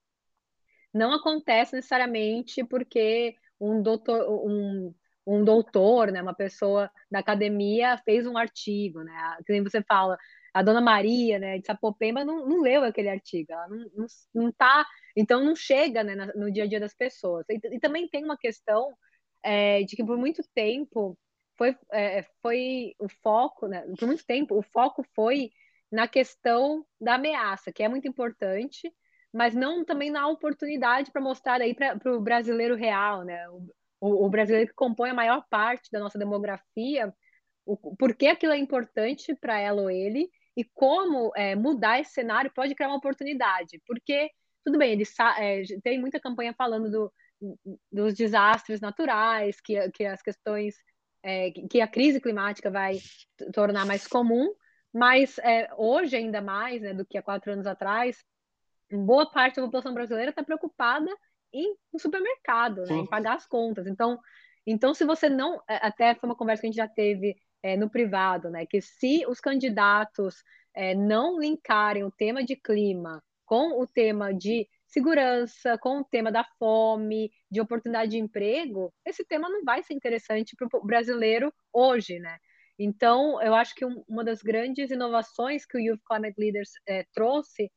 não 0.93 1.13
acontece 1.13 1.75
necessariamente 1.75 2.63
porque 2.63 3.35
um 3.59 3.81
doutor, 3.81 4.25
um 4.45 4.93
um 5.25 5.43
doutor, 5.43 6.11
né, 6.11 6.21
uma 6.21 6.33
pessoa 6.33 6.89
da 7.09 7.19
academia 7.19 7.97
fez 7.99 8.25
um 8.25 8.37
artigo, 8.37 9.03
né? 9.03 9.37
Que 9.45 9.61
você 9.61 9.81
fala, 9.83 10.17
a 10.53 10.61
dona 10.61 10.81
Maria, 10.81 11.39
né, 11.39 11.59
de 11.59 11.65
Sapopemba 11.65 12.25
não, 12.25 12.47
não 12.47 12.61
leu 12.61 12.83
aquele 12.83 13.09
artigo, 13.09 13.51
ela 13.53 13.67
não, 13.67 13.89
não, 13.95 14.05
não 14.33 14.51
tá, 14.51 14.85
então 15.15 15.43
não 15.43 15.55
chega, 15.55 16.03
né, 16.03 16.15
no 16.35 16.51
dia 16.51 16.63
a 16.63 16.67
dia 16.67 16.79
das 16.79 16.93
pessoas. 16.93 17.45
E, 17.49 17.59
e 17.75 17.79
também 17.79 18.07
tem 18.07 18.23
uma 18.23 18.37
questão 18.37 18.93
é, 19.43 19.83
de 19.83 19.95
que 19.95 20.03
por 20.03 20.17
muito 20.17 20.41
tempo 20.53 21.17
foi, 21.57 21.77
é, 21.91 22.23
foi 22.41 22.95
o 22.99 23.07
foco, 23.07 23.67
né, 23.67 23.83
por 23.97 24.07
muito 24.07 24.25
tempo 24.25 24.57
o 24.57 24.63
foco 24.63 25.03
foi 25.15 25.51
na 25.91 26.07
questão 26.07 26.85
da 26.99 27.15
ameaça, 27.15 27.71
que 27.71 27.83
é 27.83 27.89
muito 27.89 28.07
importante, 28.07 28.91
mas 29.33 29.53
não 29.53 29.83
também 29.85 30.09
na 30.09 30.27
oportunidade 30.27 31.11
para 31.11 31.21
mostrar 31.21 31.61
aí 31.61 31.73
para 31.73 32.13
o 32.13 32.21
brasileiro 32.21 32.75
real, 32.75 33.23
né? 33.23 33.45
O, 34.01 34.25
o 34.25 34.29
brasileiro 34.29 34.67
que 34.67 34.75
compõe 34.75 35.11
a 35.11 35.13
maior 35.13 35.45
parte 35.49 35.89
da 35.91 35.99
nossa 35.99 36.17
demografia, 36.17 37.13
o, 37.65 37.77
por 37.95 38.15
que 38.15 38.27
aquilo 38.27 38.51
é 38.51 38.57
importante 38.57 39.35
para 39.35 39.59
ela 39.59 39.83
ou 39.83 39.89
ele 39.89 40.29
e 40.57 40.65
como 40.73 41.31
é, 41.35 41.55
mudar 41.55 42.01
esse 42.01 42.11
cenário 42.11 42.51
pode 42.53 42.75
criar 42.75 42.89
uma 42.89 42.97
oportunidade. 42.97 43.79
Porque, 43.85 44.29
tudo 44.65 44.77
bem, 44.77 44.93
ele 44.93 45.03
é, 45.37 45.61
tem 45.83 45.99
muita 45.99 46.19
campanha 46.19 46.53
falando 46.53 46.89
do, 46.89 47.13
dos 47.91 48.15
desastres 48.15 48.81
naturais, 48.81 49.61
que, 49.61 49.89
que 49.91 50.05
as 50.05 50.21
questões, 50.21 50.75
é, 51.23 51.51
que 51.51 51.79
a 51.79 51.87
crise 51.87 52.19
climática 52.19 52.69
vai 52.69 52.97
tornar 53.53 53.85
mais 53.85 54.07
comum, 54.07 54.51
mas 54.91 55.37
é, 55.37 55.69
hoje, 55.77 56.17
ainda 56.17 56.41
mais 56.41 56.81
né, 56.81 56.93
do 56.93 57.05
que 57.05 57.17
há 57.17 57.21
quatro 57.21 57.53
anos 57.53 57.67
atrás, 57.67 58.17
boa 58.91 59.29
parte 59.31 59.55
da 59.55 59.61
população 59.63 59.93
brasileira 59.93 60.31
está 60.31 60.43
preocupada 60.43 61.09
em, 61.53 61.75
no 61.91 61.99
supermercado, 61.99 62.83
né? 62.83 62.95
em 62.95 63.07
pagar 63.07 63.35
as 63.35 63.45
contas. 63.45 63.87
Então, 63.87 64.19
então, 64.65 64.93
se 64.93 65.05
você 65.05 65.29
não. 65.29 65.61
É, 65.67 65.85
até 65.85 66.15
foi 66.15 66.29
uma 66.29 66.35
conversa 66.35 66.61
que 66.61 66.67
a 66.67 66.69
gente 66.69 66.77
já 66.77 66.87
teve 66.87 67.35
é, 67.63 67.75
no 67.75 67.89
privado, 67.89 68.49
né? 68.49 68.65
Que 68.65 68.81
se 68.81 69.25
os 69.27 69.39
candidatos 69.39 70.43
é, 70.73 70.95
não 70.95 71.39
linkarem 71.39 72.03
o 72.03 72.11
tema 72.11 72.43
de 72.43 72.55
clima 72.55 73.23
com 73.45 73.81
o 73.81 73.87
tema 73.87 74.33
de 74.33 74.67
segurança, 74.87 75.77
com 75.77 75.99
o 75.99 76.03
tema 76.03 76.31
da 76.31 76.43
fome, 76.57 77.31
de 77.49 77.59
oportunidade 77.59 78.11
de 78.11 78.17
emprego, 78.17 78.93
esse 79.05 79.25
tema 79.25 79.49
não 79.49 79.63
vai 79.63 79.83
ser 79.83 79.93
interessante 79.93 80.55
para 80.55 80.67
o 80.79 80.85
brasileiro 80.85 81.53
hoje, 81.73 82.19
né? 82.19 82.37
Então, 82.77 83.41
eu 83.41 83.53
acho 83.53 83.75
que 83.75 83.85
um, 83.85 84.03
uma 84.07 84.23
das 84.23 84.41
grandes 84.41 84.89
inovações 84.89 85.65
que 85.65 85.77
o 85.77 85.79
Youth 85.79 86.01
Climate 86.05 86.35
Leaders 86.37 86.71
é, 86.87 87.05
trouxe 87.13 87.71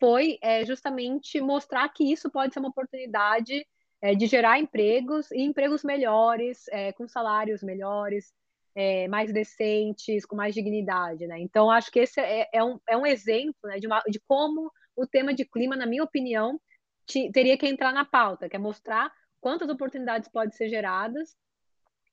foi 0.00 0.38
é, 0.42 0.64
justamente 0.64 1.40
mostrar 1.40 1.88
que 1.90 2.10
isso 2.10 2.30
pode 2.30 2.54
ser 2.54 2.60
uma 2.60 2.70
oportunidade 2.70 3.64
é, 4.02 4.14
de 4.14 4.26
gerar 4.26 4.58
empregos 4.58 5.30
e 5.30 5.42
empregos 5.42 5.84
melhores, 5.84 6.66
é, 6.68 6.92
com 6.92 7.06
salários 7.06 7.62
melhores, 7.62 8.32
é, 8.74 9.06
mais 9.08 9.32
decentes, 9.32 10.24
com 10.24 10.34
mais 10.34 10.54
dignidade, 10.54 11.26
né? 11.26 11.38
Então, 11.38 11.70
acho 11.70 11.90
que 11.90 12.00
esse 12.00 12.18
é, 12.20 12.48
é, 12.52 12.64
um, 12.64 12.80
é 12.88 12.96
um 12.96 13.06
exemplo 13.06 13.60
né, 13.64 13.78
de, 13.78 13.86
uma, 13.86 14.00
de 14.08 14.18
como 14.26 14.72
o 14.96 15.06
tema 15.06 15.34
de 15.34 15.44
clima, 15.44 15.76
na 15.76 15.86
minha 15.86 16.02
opinião, 16.02 16.58
te, 17.06 17.30
teria 17.30 17.58
que 17.58 17.66
entrar 17.66 17.92
na 17.92 18.04
pauta, 18.04 18.48
que 18.48 18.56
é 18.56 18.58
mostrar 18.58 19.12
quantas 19.40 19.68
oportunidades 19.68 20.28
podem 20.28 20.52
ser 20.52 20.68
geradas 20.68 21.36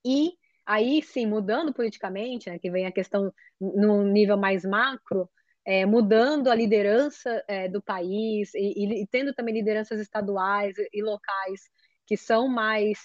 e 0.04 0.34
aí 0.66 1.02
sim, 1.02 1.26
mudando 1.26 1.74
politicamente, 1.74 2.50
né, 2.50 2.60
que 2.60 2.70
vem 2.70 2.86
a 2.86 2.92
questão 2.92 3.32
no 3.60 4.04
nível 4.04 4.38
mais 4.38 4.66
macro, 4.66 5.30
é, 5.68 5.86
mudando 5.86 6.48
a 6.48 6.56
liderança 6.56 7.44
é, 7.46 7.68
do 7.68 7.82
país 7.82 8.54
e, 8.56 9.02
e, 9.02 9.08
tendo 9.08 9.34
também 9.34 9.54
lideranças 9.54 10.00
estaduais 10.00 10.74
e, 10.94 11.04
locais 11.04 11.70
que 12.06 12.16
são 12.16 12.48
mais 12.48 12.98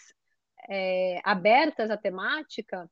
é, 0.70 1.20
abertas 1.24 1.90
à 1.90 1.96
temática, 1.96 2.88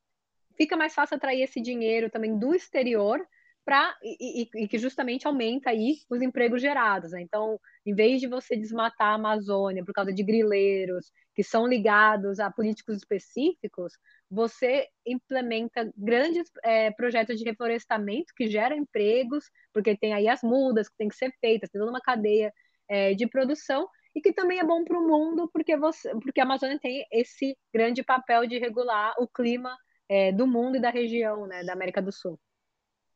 fica 0.56 0.76
mais 0.76 0.92
fácil 0.92 1.16
atrair 1.16 1.42
esse 1.42 1.60
dinheiro 1.60 2.10
também 2.10 2.36
do 2.36 2.52
exterior 2.52 3.24
para 3.64 3.96
e, 4.02 4.48
e, 4.54 4.68
que 4.68 4.78
justamente 4.78 5.26
aumenta 5.26 5.70
aí 5.70 5.98
os 6.08 6.22
empregos 6.22 6.60
gerados. 6.60 7.12
Né? 7.12 7.22
Então, 7.22 7.58
em 7.84 7.94
vez 7.94 8.20
de 8.20 8.26
você 8.26 8.56
desmatar 8.56 9.08
a 9.08 9.14
Amazônia 9.14 9.84
por 9.84 9.92
causa 9.92 10.12
de 10.12 10.22
grileiros 10.22 11.12
que 11.34 11.42
são 11.42 11.66
ligados 11.66 12.40
a 12.40 12.50
políticos 12.50 12.96
específicos, 12.96 13.92
você 14.30 14.86
implementa 15.06 15.90
grandes 15.96 16.50
é, 16.62 16.90
projetos 16.90 17.38
de 17.38 17.44
reflorestamento 17.44 18.32
que 18.36 18.48
geram 18.48 18.76
empregos, 18.76 19.44
porque 19.72 19.96
tem 19.96 20.12
aí 20.12 20.28
as 20.28 20.42
mudas 20.42 20.88
que 20.88 20.96
têm 20.96 21.08
que 21.08 21.16
ser 21.16 21.32
feitas, 21.40 21.70
tem 21.70 21.80
toda 21.80 21.90
uma 21.90 22.00
cadeia 22.00 22.52
é, 22.88 23.14
de 23.14 23.26
produção, 23.26 23.88
e 24.14 24.20
que 24.20 24.32
também 24.32 24.58
é 24.58 24.64
bom 24.64 24.84
para 24.84 24.98
o 24.98 25.06
mundo, 25.06 25.48
porque, 25.52 25.76
você, 25.76 26.10
porque 26.20 26.40
a 26.40 26.44
Amazônia 26.44 26.78
tem 26.80 27.06
esse 27.12 27.56
grande 27.72 28.02
papel 28.02 28.46
de 28.46 28.58
regular 28.58 29.14
o 29.18 29.28
clima 29.28 29.76
é, 30.08 30.32
do 30.32 30.46
mundo 30.46 30.76
e 30.76 30.80
da 30.80 30.90
região, 30.90 31.46
né, 31.46 31.62
da 31.62 31.72
América 31.72 32.02
do 32.02 32.12
Sul. 32.12 32.38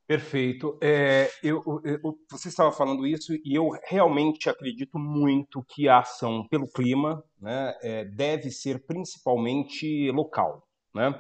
Perfeito. 0.07 0.79
É, 0.83 1.31
eu, 1.43 1.63
eu, 1.83 1.99
você 2.31 2.49
estava 2.49 2.71
falando 2.71 3.07
isso 3.07 3.35
e 3.35 3.55
eu 3.55 3.71
realmente 3.87 4.51
acredito 4.51 4.99
muito 4.99 5.65
que 5.67 5.89
a 5.89 6.01
ação 6.01 6.47
pelo 6.49 6.71
clima 6.71 7.25
né, 7.41 7.75
é, 7.83 8.05
deve 8.05 8.51
ser 8.51 8.85
principalmente 8.87 10.11
local 10.11 10.63
né? 10.95 11.13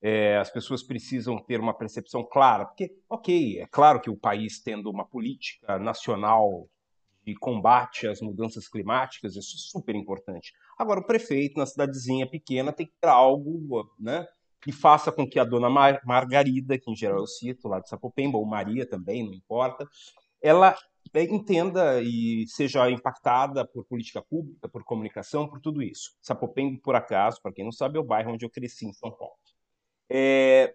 É, 0.00 0.36
as 0.36 0.50
pessoas 0.50 0.82
precisam 0.82 1.42
ter 1.42 1.58
uma 1.58 1.76
percepção 1.76 2.24
clara, 2.24 2.66
porque, 2.66 2.94
ok, 3.08 3.60
é 3.60 3.66
claro 3.66 4.00
que 4.00 4.10
o 4.10 4.16
país 4.16 4.62
tendo 4.62 4.90
uma 4.90 5.04
política 5.04 5.78
nacional 5.78 6.68
de 7.24 7.34
combate 7.34 8.06
às 8.06 8.20
mudanças 8.20 8.68
climáticas, 8.68 9.34
isso 9.34 9.56
é 9.56 9.58
super 9.58 9.96
importante. 9.96 10.52
Agora, 10.78 11.00
o 11.00 11.06
prefeito 11.06 11.58
na 11.58 11.66
cidadezinha 11.66 12.28
pequena 12.28 12.72
tem 12.72 12.86
que 12.86 12.92
ter 13.00 13.08
algo, 13.08 13.90
né? 13.98 14.24
Que 14.60 14.72
faça 14.72 15.12
com 15.12 15.28
que 15.28 15.38
a 15.38 15.44
dona 15.44 15.70
Mar 15.70 16.00
Margarida, 16.04 16.78
que 16.78 16.90
em 16.90 16.96
geral 16.96 17.18
eu 17.18 17.26
cito, 17.26 17.68
lá 17.68 17.80
de 17.80 17.88
Sapopemba, 17.88 18.38
ou 18.38 18.46
Maria 18.46 18.88
também, 18.88 19.24
não 19.24 19.32
importa, 19.32 19.88
ela 20.42 20.76
entenda 21.14 22.02
e 22.02 22.46
seja 22.48 22.90
impactada 22.90 23.64
por 23.66 23.84
política 23.84 24.22
pública, 24.22 24.68
por 24.68 24.84
comunicação, 24.84 25.48
por 25.48 25.60
tudo 25.60 25.82
isso. 25.82 26.16
Sapopemba, 26.20 26.78
por 26.82 26.94
acaso, 26.94 27.40
para 27.40 27.52
quem 27.52 27.64
não 27.64 27.72
sabe, 27.72 27.96
é 27.96 28.00
o 28.00 28.04
bairro 28.04 28.32
onde 28.32 28.44
eu 28.44 28.50
cresci, 28.50 28.86
em 28.86 28.92
São 28.92 29.10
Paulo. 29.10 29.34
É, 30.08 30.74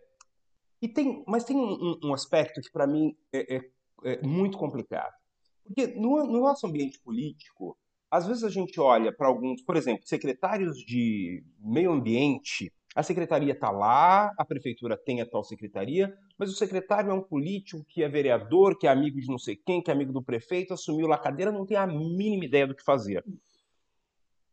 e 0.81 0.87
tem, 0.87 1.23
mas 1.27 1.43
tem 1.43 1.55
um, 1.55 1.99
um 2.03 2.13
aspecto 2.13 2.59
que 2.59 2.71
para 2.71 2.87
mim 2.87 3.15
é, 3.31 3.55
é, 3.55 3.61
é, 4.03 4.21
muito 4.25 4.57
complicado. 4.57 5.13
Porque 5.63 5.87
no, 5.87 6.25
no 6.25 6.41
nosso 6.41 6.65
ambiente 6.65 6.99
político, 6.99 7.77
às 8.09 8.25
vezes 8.25 8.43
a 8.43 8.49
gente 8.49 8.79
olha 8.79 9.15
para 9.15 9.27
alguns, 9.27 9.61
por 9.61 9.77
exemplo, 9.77 10.07
secretários 10.07 10.77
de 10.77 11.43
meio 11.59 11.91
ambiente 11.91 12.73
a 12.93 13.03
secretaria 13.03 13.53
está 13.53 13.71
lá, 13.71 14.33
a 14.37 14.43
prefeitura 14.43 14.97
tem 14.97 15.21
a 15.21 15.25
tal 15.25 15.43
secretaria, 15.43 16.13
mas 16.37 16.49
o 16.49 16.55
secretário 16.55 17.11
é 17.11 17.13
um 17.13 17.21
político 17.21 17.85
que 17.87 18.03
é 18.03 18.09
vereador, 18.09 18.77
que 18.77 18.85
é 18.85 18.89
amigo 18.89 19.19
de 19.19 19.27
não 19.27 19.37
sei 19.37 19.55
quem, 19.55 19.81
que 19.81 19.89
é 19.89 19.93
amigo 19.93 20.11
do 20.11 20.21
prefeito, 20.21 20.73
assumiu 20.73 21.07
lá 21.07 21.15
a 21.15 21.21
cadeira, 21.21 21.51
não 21.51 21.65
tem 21.65 21.77
a 21.77 21.87
mínima 21.87 22.43
ideia 22.43 22.67
do 22.67 22.75
que 22.75 22.83
fazer. 22.83 23.23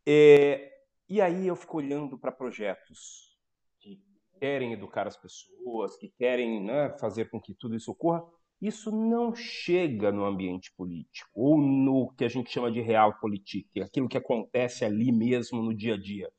É, 0.05 0.71
e 1.09 1.19
aí 1.19 1.47
eu 1.47 1.55
fico 1.55 1.77
olhando 1.77 2.17
para 2.17 2.31
projetos 2.31 3.37
que 3.79 4.01
querem 4.39 4.71
educar 4.71 5.05
as 5.05 5.17
pessoas, 5.17 5.97
que 5.97 6.07
querem 6.07 6.63
né, 6.63 6.95
fazer 6.97 7.29
com 7.29 7.41
que 7.41 7.53
tudo 7.53 7.75
isso 7.75 7.91
ocorra. 7.91 8.23
Isso 8.61 8.91
não 8.91 9.35
chega 9.35 10.11
no 10.11 10.25
ambiente 10.25 10.71
político, 10.75 11.29
ou 11.33 11.57
no 11.57 12.13
que 12.17 12.25
a 12.25 12.29
gente 12.29 12.51
chama 12.51 12.71
de 12.71 12.81
realpolitik, 12.81 13.81
aquilo 13.81 14.09
que 14.09 14.17
acontece 14.17 14.83
ali 14.83 15.11
mesmo 15.11 15.61
no 15.61 15.73
dia 15.73 15.93
a 15.93 15.97
dia. 15.97 16.29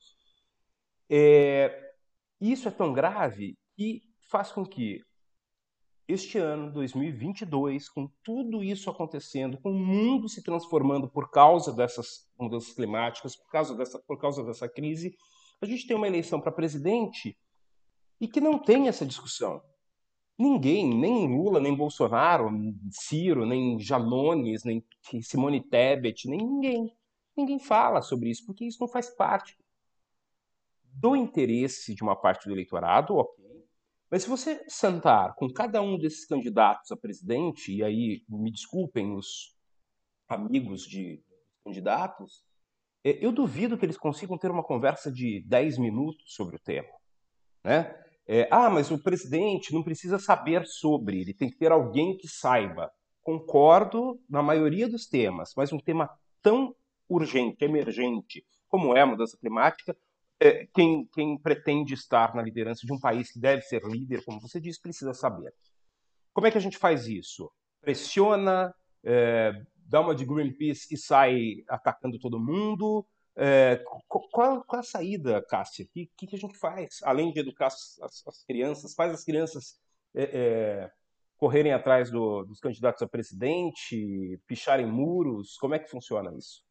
É, 1.08 1.89
isso 2.40 2.68
é 2.68 2.70
tão 2.70 2.92
grave 2.92 3.56
que 3.76 4.02
faz 4.30 4.50
com 4.50 4.64
que 4.64 5.02
este 6.08 6.38
ano, 6.38 6.72
2022, 6.72 7.88
com 7.88 8.10
tudo 8.24 8.64
isso 8.64 8.90
acontecendo, 8.90 9.58
com 9.60 9.70
o 9.70 9.78
mundo 9.78 10.28
se 10.28 10.42
transformando 10.42 11.08
por 11.08 11.30
causa 11.30 11.72
dessas 11.72 12.28
mudanças 12.38 12.72
climáticas, 12.74 13.36
por 13.36 13.48
causa 13.50 13.76
dessa, 13.76 13.98
por 14.00 14.18
causa 14.18 14.42
dessa 14.42 14.68
crise, 14.68 15.14
a 15.60 15.66
gente 15.66 15.86
tem 15.86 15.96
uma 15.96 16.08
eleição 16.08 16.40
para 16.40 16.50
presidente 16.50 17.38
e 18.20 18.26
que 18.26 18.40
não 18.40 18.58
tem 18.58 18.88
essa 18.88 19.06
discussão. 19.06 19.62
Ninguém, 20.38 20.88
nem 20.98 21.28
Lula, 21.28 21.60
nem 21.60 21.76
Bolsonaro, 21.76 22.50
Ciro, 22.90 23.44
nem 23.44 23.78
Janones, 23.78 24.64
nem 24.64 24.82
Simone 25.22 25.62
Tebet, 25.62 26.28
nem 26.28 26.38
ninguém. 26.38 26.96
Ninguém 27.36 27.58
fala 27.58 28.02
sobre 28.02 28.30
isso, 28.30 28.44
porque 28.46 28.64
isso 28.64 28.78
não 28.80 28.88
faz 28.88 29.14
parte 29.14 29.56
do 30.92 31.16
interesse 31.16 31.94
de 31.94 32.02
uma 32.02 32.16
parte 32.16 32.46
do 32.46 32.52
eleitorado, 32.52 33.16
ok. 33.16 33.40
Mas 34.10 34.24
se 34.24 34.28
você 34.28 34.64
sentar 34.68 35.34
com 35.36 35.48
cada 35.48 35.80
um 35.80 35.96
desses 35.96 36.26
candidatos 36.26 36.90
a 36.90 36.96
presidente, 36.96 37.72
e 37.72 37.84
aí 37.84 38.24
me 38.28 38.50
desculpem 38.50 39.14
os 39.14 39.56
amigos 40.28 40.82
de 40.82 41.22
candidatos, 41.64 42.44
é, 43.04 43.24
eu 43.24 43.32
duvido 43.32 43.78
que 43.78 43.86
eles 43.86 43.96
consigam 43.96 44.36
ter 44.36 44.50
uma 44.50 44.64
conversa 44.64 45.10
de 45.12 45.42
10 45.46 45.78
minutos 45.78 46.34
sobre 46.34 46.56
o 46.56 46.60
tema. 46.60 46.88
Né? 47.64 47.94
É, 48.26 48.48
ah, 48.50 48.68
mas 48.68 48.90
o 48.90 49.02
presidente 49.02 49.72
não 49.72 49.82
precisa 49.82 50.18
saber 50.18 50.66
sobre, 50.66 51.20
ele 51.20 51.34
tem 51.34 51.50
que 51.50 51.56
ter 51.56 51.72
alguém 51.72 52.16
que 52.16 52.28
saiba. 52.28 52.90
Concordo 53.22 54.20
na 54.28 54.42
maioria 54.42 54.88
dos 54.88 55.06
temas, 55.06 55.52
mas 55.56 55.72
um 55.72 55.78
tema 55.78 56.10
tão 56.42 56.74
urgente, 57.08 57.64
emergente, 57.64 58.44
como 58.68 58.96
é 58.96 59.02
a 59.02 59.06
mudança 59.06 59.36
climática, 59.36 59.96
é, 60.40 60.66
quem, 60.74 61.06
quem 61.12 61.36
pretende 61.36 61.92
estar 61.92 62.34
na 62.34 62.42
liderança 62.42 62.86
de 62.86 62.92
um 62.92 62.98
país 62.98 63.30
que 63.30 63.38
deve 63.38 63.62
ser 63.62 63.82
líder, 63.84 64.24
como 64.24 64.40
você 64.40 64.58
disse, 64.58 64.80
precisa 64.80 65.12
saber. 65.12 65.52
Como 66.32 66.46
é 66.46 66.50
que 66.50 66.56
a 66.56 66.60
gente 66.60 66.78
faz 66.78 67.06
isso? 67.06 67.52
Pressiona, 67.82 68.74
é, 69.04 69.52
dá 69.86 70.00
uma 70.00 70.14
de 70.14 70.24
Greenpeace 70.24 70.94
e 70.94 70.96
sai 70.96 71.64
atacando 71.68 72.18
todo 72.18 72.40
mundo? 72.40 73.06
É, 73.36 73.82
qual, 74.08 74.64
qual, 74.66 74.80
a 74.80 74.82
saída, 74.82 75.44
Cássia? 75.48 75.84
O 75.84 75.88
que, 75.88 76.26
que, 76.26 76.36
a 76.36 76.38
gente 76.38 76.56
faz? 76.58 77.00
Além 77.02 77.32
de 77.32 77.40
educar 77.40 77.66
as, 77.66 77.98
as, 78.00 78.26
as 78.26 78.44
crianças, 78.44 78.94
faz 78.94 79.12
as 79.12 79.24
crianças 79.24 79.78
é, 80.14 80.22
é, 80.22 80.90
correrem 81.36 81.72
atrás 81.72 82.10
do, 82.10 82.44
dos 82.44 82.60
candidatos 82.60 83.02
a 83.02 83.08
presidente, 83.08 84.40
picharem 84.46 84.86
muros? 84.86 85.56
Como 85.58 85.74
é 85.74 85.78
que 85.78 85.90
funciona 85.90 86.34
isso? 86.36 86.62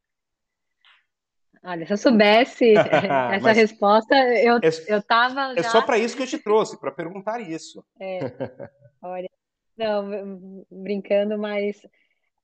Olha, 1.62 1.86
se 1.86 1.92
eu 1.92 1.98
soubesse 1.98 2.72
essa 2.74 3.40
Mas 3.40 3.56
resposta, 3.56 4.14
eu, 4.14 4.56
é, 4.56 4.70
eu 4.88 5.02
tava. 5.02 5.54
É 5.56 5.62
só 5.62 5.82
para 5.82 5.98
isso 5.98 6.16
que 6.16 6.22
eu 6.22 6.26
te 6.26 6.38
trouxe, 6.38 6.78
para 6.80 6.90
perguntar 6.90 7.40
isso. 7.40 7.84
É, 8.00 8.20
olha, 9.02 9.30
não, 9.76 10.64
brincando, 10.70 11.38
mas. 11.38 11.86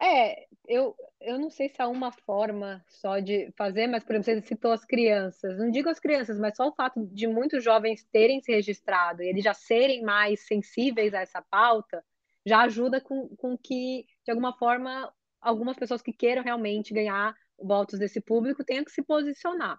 É, 0.01 0.45
eu, 0.69 0.95
eu 1.19 1.39
não 1.39 1.49
sei 1.49 1.71
se 1.71 1.81
há 1.81 1.89
uma 1.89 2.13
forma 2.13 2.85
só 2.87 3.19
de 3.19 3.51
fazer, 3.57 3.87
mas, 3.87 4.05
por 4.05 4.15
exemplo, 4.15 4.43
você 4.43 4.49
citou 4.49 4.73
as 4.73 4.85
crianças. 4.85 5.59
Não 5.59 5.71
digo 5.71 5.89
as 5.89 5.99
crianças, 5.99 6.39
mas 6.39 6.55
só 6.55 6.69
o 6.69 6.75
fato 6.75 7.07
de 7.07 7.27
muitos 7.27 7.65
jovens 7.65 8.05
terem 8.13 8.43
se 8.43 8.53
registrado 8.53 9.23
e 9.23 9.29
eles 9.29 9.43
já 9.43 9.55
serem 9.55 10.03
mais 10.03 10.47
sensíveis 10.47 11.15
a 11.15 11.23
essa 11.23 11.41
pauta, 11.51 12.05
já 12.45 12.61
ajuda 12.61 13.01
com, 13.01 13.29
com 13.37 13.57
que, 13.57 14.05
de 14.23 14.31
alguma 14.31 14.53
forma, 14.59 15.11
algumas 15.41 15.79
pessoas 15.79 16.03
que 16.03 16.13
queiram 16.13 16.43
realmente 16.43 16.93
ganhar 16.93 17.35
votos 17.59 17.99
desse 17.99 18.21
público 18.21 18.65
tenha 18.65 18.85
que 18.85 18.91
se 18.91 19.03
posicionar. 19.03 19.79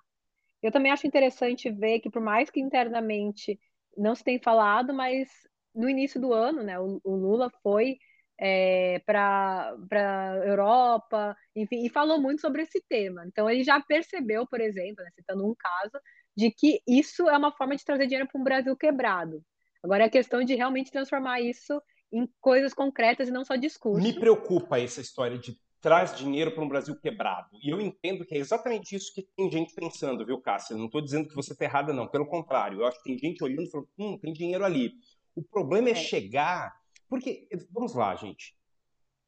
Eu 0.62 0.72
também 0.72 0.92
acho 0.92 1.08
interessante 1.08 1.70
ver 1.70 2.00
que, 2.00 2.10
por 2.10 2.22
mais 2.22 2.50
que 2.50 2.60
internamente 2.60 3.60
não 3.96 4.16
se 4.16 4.24
tenha 4.24 4.40
falado, 4.42 4.94
mas 4.94 5.30
no 5.74 5.90
início 5.90 6.20
do 6.20 6.34
ano, 6.34 6.64
né, 6.64 6.80
o, 6.80 7.00
o 7.04 7.16
Lula 7.16 7.52
foi 7.62 7.98
é, 8.40 9.00
para 9.06 9.76
a 9.92 10.36
Europa, 10.46 11.36
enfim, 11.56 11.86
e 11.86 11.90
falou 11.90 12.20
muito 12.20 12.42
sobre 12.42 12.64
esse 12.64 12.84
tema. 12.88 13.26
Então, 13.26 13.50
ele 13.50 13.64
já 13.64 13.80
percebeu, 13.80 14.48
por 14.48 14.62
exemplo, 14.62 15.04
né, 15.04 15.10
citando 15.16 15.46
um 15.46 15.56
caso, 15.58 16.00
de 16.36 16.52
que 16.52 16.82
isso 16.88 17.28
é 17.30 17.38
uma 17.38 17.52
forma 17.52 17.76
de 17.76 17.84
trazer 17.84 18.06
dinheiro 18.06 18.28
para 18.28 18.40
um 18.40 18.44
Brasil 18.44 18.76
quebrado. 18.76 19.44
Agora 19.84 20.04
é 20.06 20.10
questão 20.10 20.44
de 20.44 20.54
realmente 20.56 20.92
transformar 20.92 21.42
isso 21.42 21.82
em 22.12 22.28
coisas 22.40 22.74
concretas 22.74 23.28
e 23.28 23.32
não 23.32 23.44
só 23.44 23.56
discurso. 23.56 24.02
Me 24.02 24.18
preocupa 24.18 24.80
essa 24.80 25.02
história 25.02 25.38
de 25.38 25.58
traz 25.82 26.18
dinheiro 26.18 26.52
para 26.52 26.64
um 26.64 26.68
Brasil 26.68 26.96
quebrado. 27.00 27.50
E 27.64 27.70
eu 27.70 27.80
entendo 27.80 28.26
que 28.26 28.36
é 28.36 28.38
exatamente 28.38 28.96
isso 28.96 29.14
que 29.14 29.28
tem 29.36 29.52
gente 29.52 29.74
pensando, 29.74 30.26
viu, 30.26 30.42
Cássia? 30.42 30.76
Não 30.76 30.86
estou 30.86 31.02
dizendo 31.02 31.28
que 31.28 31.36
você 31.36 31.54
está 31.54 31.66
errada, 31.66 31.94
não. 31.94 32.08
Pelo 32.08 32.26
contrário, 32.26 32.82
eu 32.82 32.86
acho 32.86 32.98
que 33.02 33.10
tem 33.10 33.18
gente 33.18 33.44
olhando 33.44 33.64
e 33.64 33.72
falando, 33.72 33.90
hum, 33.98 34.18
tem 34.18 34.34
dinheiro 34.34 34.66
ali. 34.66 34.94
O 35.36 35.44
problema 35.44 35.90
é, 35.90 35.92
é. 35.92 35.96
chegar 35.96 36.74
porque, 37.10 37.48
vamos 37.72 37.94
lá, 37.94 38.16
gente. 38.16 38.56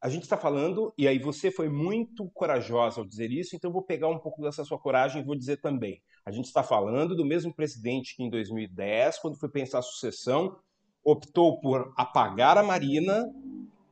A 0.02 0.08
gente 0.08 0.22
está 0.22 0.36
falando, 0.36 0.94
e 0.96 1.06
aí 1.06 1.18
você 1.18 1.50
foi 1.50 1.68
muito 1.68 2.28
corajosa 2.30 3.00
ao 3.00 3.06
dizer 3.06 3.30
isso, 3.30 3.54
então 3.54 3.68
eu 3.68 3.72
vou 3.72 3.82
pegar 3.82 4.08
um 4.08 4.18
pouco 4.18 4.40
dessa 4.40 4.64
sua 4.64 4.78
coragem 4.78 5.20
e 5.20 5.24
vou 5.24 5.36
dizer 5.36 5.58
também. 5.58 6.02
A 6.24 6.30
gente 6.30 6.46
está 6.46 6.62
falando 6.62 7.14
do 7.14 7.24
mesmo 7.24 7.54
presidente 7.54 8.16
que 8.16 8.22
em 8.22 8.30
2010, 8.30 9.18
quando 9.18 9.38
foi 9.38 9.50
pensar 9.50 9.78
a 9.78 9.82
sucessão, 9.82 10.58
optou 11.04 11.60
por 11.60 11.92
apagar 11.96 12.56
a 12.56 12.62
Marina 12.62 13.26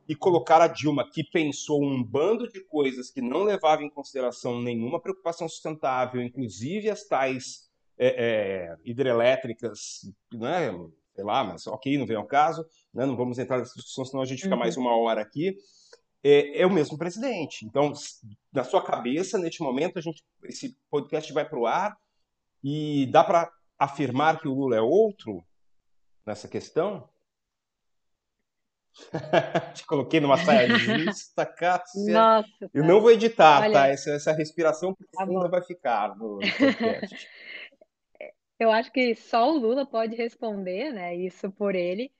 e 0.09 0.15
colocar 0.15 0.59
a 0.59 0.67
Dilma, 0.67 1.07
que 1.07 1.23
pensou 1.23 1.83
um 1.83 2.03
bando 2.03 2.49
de 2.49 2.61
coisas 2.61 3.11
que 3.11 3.21
não 3.21 3.43
levava 3.43 3.83
em 3.83 3.89
consideração 3.91 4.59
nenhuma 4.59 4.99
preocupação 4.99 5.47
sustentável, 5.47 6.19
inclusive 6.19 6.89
as 6.89 7.03
tais 7.03 7.69
é, 7.95 8.07
é, 8.07 8.75
hidrelétricas, 8.83 10.11
né, 10.33 10.71
sei 11.13 11.23
lá, 11.23 11.43
mas 11.43 11.67
ok, 11.67 11.95
não 11.95 12.07
vem 12.07 12.17
ao 12.17 12.25
caso, 12.25 12.65
né? 12.91 13.05
não 13.05 13.15
vamos 13.15 13.37
entrar 13.37 13.59
nessa 13.59 13.75
discussão, 13.75 14.03
senão 14.03 14.23
a 14.23 14.25
gente 14.25 14.41
fica 14.41 14.55
uhum. 14.55 14.59
mais 14.59 14.77
uma 14.77 14.97
hora 14.97 15.21
aqui. 15.21 15.55
É, 16.23 16.61
é, 16.61 16.65
o 16.65 16.73
mesmo 16.73 16.97
presidente. 16.97 17.63
Então, 17.65 17.93
na 18.51 18.63
sua 18.63 18.83
cabeça, 18.83 19.37
neste 19.37 19.61
momento, 19.61 19.99
a 19.99 20.01
gente, 20.01 20.23
esse 20.45 20.75
podcast 20.89 21.31
vai 21.31 21.47
para 21.47 21.59
o 21.59 21.67
ar 21.67 21.95
e 22.63 23.05
dá 23.11 23.23
para 23.23 23.49
afirmar 23.77 24.41
que 24.41 24.47
o 24.47 24.53
Lula 24.53 24.75
é 24.75 24.81
outro 24.81 25.45
nessa 26.25 26.47
questão? 26.47 27.07
Te 29.73 29.85
coloquei 29.85 30.19
numa 30.19 30.37
saia 30.37 30.67
justa, 30.77 31.45
Cássia. 31.45 32.13
Nossa, 32.13 32.69
Eu 32.73 32.83
não 32.83 33.01
vou 33.01 33.11
editar, 33.11 33.61
Olha, 33.61 33.73
tá? 33.73 33.87
Essa, 33.87 34.11
essa 34.11 34.31
respiração 34.31 34.93
profunda 34.93 35.43
tá 35.43 35.47
vai 35.47 35.61
ficar 35.61 36.15
no 36.15 36.39
podcast. 36.39 37.29
Eu 38.59 38.69
acho 38.71 38.91
que 38.91 39.15
só 39.15 39.49
o 39.49 39.57
Lula 39.57 39.85
pode 39.85 40.17
responder, 40.17 40.91
né? 40.91 41.15
Isso 41.15 41.49
por 41.49 41.75
ele. 41.75 42.11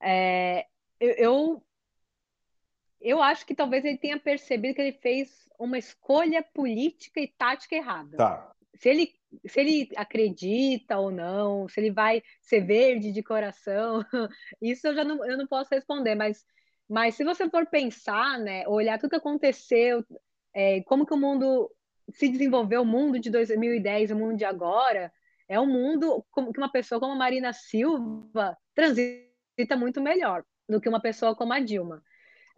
É, 0.00 0.64
eu, 1.00 1.10
eu, 1.10 1.62
eu 3.00 3.20
acho 3.20 3.44
que 3.44 3.52
talvez 3.52 3.84
ele 3.84 3.98
tenha 3.98 4.16
percebido 4.16 4.76
que 4.76 4.80
ele 4.80 4.92
fez 4.92 5.48
uma 5.58 5.76
escolha 5.76 6.40
política 6.54 7.20
e 7.20 7.26
tática 7.26 7.74
errada. 7.74 8.16
Tá. 8.16 8.52
Se 8.76 8.88
ele, 8.88 9.12
se 9.46 9.60
ele 9.60 9.88
acredita 9.96 10.98
ou 10.98 11.10
não, 11.10 11.68
se 11.68 11.80
ele 11.80 11.90
vai 11.90 12.22
ser 12.40 12.60
verde 12.60 13.12
de 13.12 13.22
coração, 13.22 14.04
isso 14.60 14.86
eu 14.86 14.94
já 14.94 15.04
não, 15.04 15.24
eu 15.24 15.36
não 15.36 15.46
posso 15.46 15.70
responder, 15.72 16.14
mas, 16.14 16.44
mas 16.88 17.14
se 17.14 17.24
você 17.24 17.48
for 17.48 17.66
pensar, 17.66 18.38
né, 18.38 18.66
olhar 18.66 18.98
tudo 18.98 19.10
que 19.10 19.16
aconteceu, 19.16 20.04
é, 20.54 20.82
como 20.82 21.06
que 21.06 21.14
o 21.14 21.18
mundo 21.18 21.70
se 22.10 22.28
desenvolveu, 22.28 22.82
o 22.82 22.86
mundo 22.86 23.18
de 23.18 23.30
2010, 23.30 24.10
o 24.10 24.16
mundo 24.16 24.36
de 24.36 24.44
agora, 24.44 25.12
é 25.48 25.58
um 25.58 25.66
mundo 25.66 26.24
que 26.34 26.58
uma 26.58 26.70
pessoa 26.70 27.00
como 27.00 27.12
a 27.12 27.16
Marina 27.16 27.52
Silva 27.52 28.56
transita 28.74 29.76
muito 29.76 30.00
melhor 30.00 30.44
do 30.68 30.80
que 30.80 30.88
uma 30.88 31.00
pessoa 31.00 31.34
como 31.34 31.52
a 31.52 31.60
Dilma. 31.60 32.02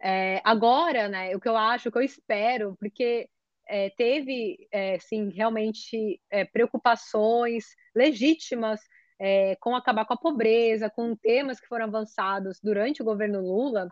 É, 0.01 0.41
agora, 0.43 1.07
né, 1.07 1.35
o 1.35 1.39
que 1.39 1.47
eu 1.47 1.55
acho, 1.55 1.89
o 1.89 1.91
que 1.91 1.97
eu 1.97 2.01
espero, 2.01 2.75
porque 2.79 3.29
é, 3.67 3.89
teve, 3.91 4.67
é, 4.71 4.99
sim, 4.99 5.29
realmente 5.29 6.19
é, 6.29 6.45
preocupações 6.45 7.65
legítimas 7.95 8.79
é, 9.19 9.55
com 9.57 9.75
acabar 9.75 10.05
com 10.05 10.13
a 10.13 10.17
pobreza, 10.17 10.89
com 10.89 11.15
temas 11.15 11.59
que 11.59 11.67
foram 11.67 11.85
avançados 11.85 12.59
durante 12.61 13.01
o 13.01 13.05
governo 13.05 13.41
Lula, 13.41 13.89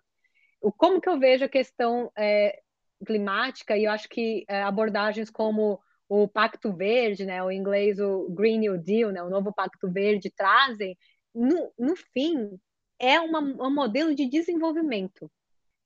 o, 0.62 0.72
como 0.72 1.00
que 1.00 1.08
eu 1.08 1.20
vejo 1.20 1.46
a 1.46 1.50
questão 1.50 2.12
é, 2.18 2.60
climática, 3.06 3.78
e 3.78 3.86
eu 3.86 3.92
acho 3.92 4.10
que 4.10 4.46
abordagens 4.50 5.30
como 5.30 5.80
o 6.10 6.28
Pacto 6.28 6.74
Verde, 6.74 7.24
né, 7.24 7.42
o 7.44 7.52
inglês 7.52 8.00
o 8.00 8.28
Green 8.32 8.58
New 8.58 8.78
Deal, 8.78 9.12
né, 9.12 9.22
o 9.22 9.30
novo 9.30 9.54
Pacto 9.54 9.90
Verde 9.90 10.32
trazem, 10.36 10.98
no, 11.34 11.72
no 11.78 11.96
fim 11.96 12.60
é 12.98 13.20
uma, 13.20 13.40
um 13.40 13.74
modelo 13.74 14.14
de 14.14 14.26
desenvolvimento. 14.26 15.32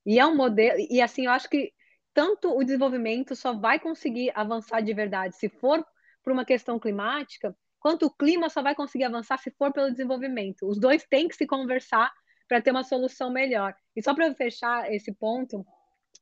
E 0.06 0.18
é 0.18 0.26
um 0.26 0.34
modelo 0.34 0.78
e 0.90 1.00
assim 1.00 1.26
eu 1.26 1.30
acho 1.30 1.48
que 1.48 1.72
tanto 2.14 2.56
o 2.56 2.62
desenvolvimento 2.64 3.34
só 3.34 3.52
vai 3.52 3.78
conseguir 3.78 4.32
avançar 4.34 4.80
de 4.80 4.94
verdade 4.94 5.36
se 5.36 5.48
for 5.48 5.84
por 6.22 6.32
uma 6.32 6.44
questão 6.44 6.78
climática, 6.78 7.54
quanto 7.78 8.06
o 8.06 8.10
clima 8.10 8.48
só 8.48 8.62
vai 8.62 8.74
conseguir 8.74 9.04
avançar 9.04 9.36
se 9.38 9.50
for 9.50 9.72
pelo 9.72 9.90
desenvolvimento. 9.90 10.66
Os 10.66 10.78
dois 10.78 11.04
têm 11.04 11.28
que 11.28 11.36
se 11.36 11.46
conversar 11.46 12.10
para 12.48 12.62
ter 12.62 12.70
uma 12.70 12.84
solução 12.84 13.30
melhor. 13.30 13.74
E 13.94 14.02
só 14.02 14.14
para 14.14 14.32
fechar 14.34 14.90
esse 14.90 15.12
ponto, 15.12 15.66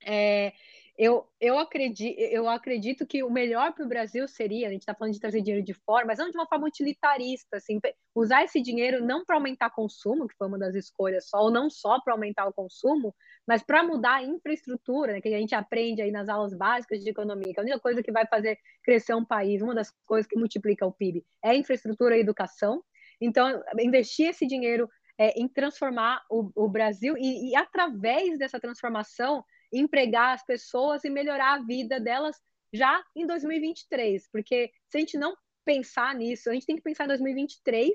é, 0.05 0.53
eu, 0.99 1.27
eu, 1.41 1.59
acredito, 1.59 2.19
eu 2.19 2.49
acredito 2.49 3.07
que 3.07 3.23
o 3.23 3.31
melhor 3.31 3.73
para 3.73 3.85
o 3.85 3.89
Brasil 3.89 4.29
seria, 4.29 4.69
a 4.69 4.71
gente 4.71 4.83
está 4.83 4.95
falando 4.95 5.15
de 5.15 5.21
trazer 5.21 5.41
dinheiro 5.41 5.65
de 5.65 5.73
fora, 5.73 6.05
mas 6.05 6.19
não 6.19 6.31
de 6.31 6.37
uma 6.37 6.47
forma 6.47 6.67
utilitarista, 6.67 7.57
assim, 7.57 7.81
usar 8.15 8.45
esse 8.45 8.61
dinheiro 8.61 9.05
não 9.05 9.25
para 9.25 9.37
aumentar 9.37 9.71
consumo, 9.71 10.29
que 10.29 10.37
foi 10.37 10.47
uma 10.47 10.59
das 10.59 10.75
escolhas 10.75 11.29
só, 11.29 11.39
ou 11.39 11.51
não 11.51 11.71
só 11.71 11.99
para 12.01 12.13
aumentar 12.13 12.47
o 12.47 12.53
consumo, 12.53 13.15
mas 13.47 13.63
para 13.63 13.83
mudar 13.83 14.17
a 14.17 14.23
infraestrutura, 14.23 15.15
né, 15.15 15.21
que 15.21 15.29
a 15.29 15.39
gente 15.39 15.55
aprende 15.55 16.03
aí 16.03 16.11
nas 16.11 16.29
aulas 16.29 16.55
básicas 16.55 17.03
de 17.03 17.09
economia, 17.09 17.55
que 17.55 17.61
a 17.61 17.63
única 17.63 17.81
coisa 17.81 18.03
que 18.03 18.13
vai 18.13 18.27
fazer 18.27 18.59
crescer 18.85 19.15
um 19.15 19.25
país, 19.25 19.63
uma 19.63 19.75
das 19.75 19.91
coisas 20.05 20.27
que 20.27 20.39
multiplica 20.39 20.87
o 20.87 20.93
PIB, 20.93 21.25
é 21.43 21.51
a 21.51 21.55
infraestrutura 21.55 22.15
e 22.15 22.19
a 22.19 22.21
educação. 22.21 22.83
Então, 23.19 23.63
investir 23.81 24.29
esse 24.29 24.47
dinheiro 24.47 24.89
é, 25.19 25.41
em 25.41 25.49
transformar 25.49 26.23
o, 26.31 26.51
o 26.55 26.69
Brasil 26.69 27.17
e, 27.17 27.51
e, 27.51 27.57
através 27.57 28.39
dessa 28.39 28.59
transformação, 28.59 29.45
empregar 29.73 30.35
as 30.35 30.45
pessoas 30.45 31.05
e 31.05 31.11
melhorar 31.11 31.55
a 31.55 31.63
vida 31.63 31.99
delas 31.99 32.37
já 32.73 33.03
em 33.15 33.27
2023, 33.27 34.29
porque 34.31 34.71
se 34.89 34.97
a 34.97 35.01
gente 35.01 35.19
não 35.19 35.35
pensar 35.65 36.15
nisso, 36.15 36.51
a 36.51 36.55
gente 36.55 36.67
tem 36.67 36.77
que 36.77 36.83
pensar 36.83 37.05
em 37.05 37.09
2023 37.09 37.91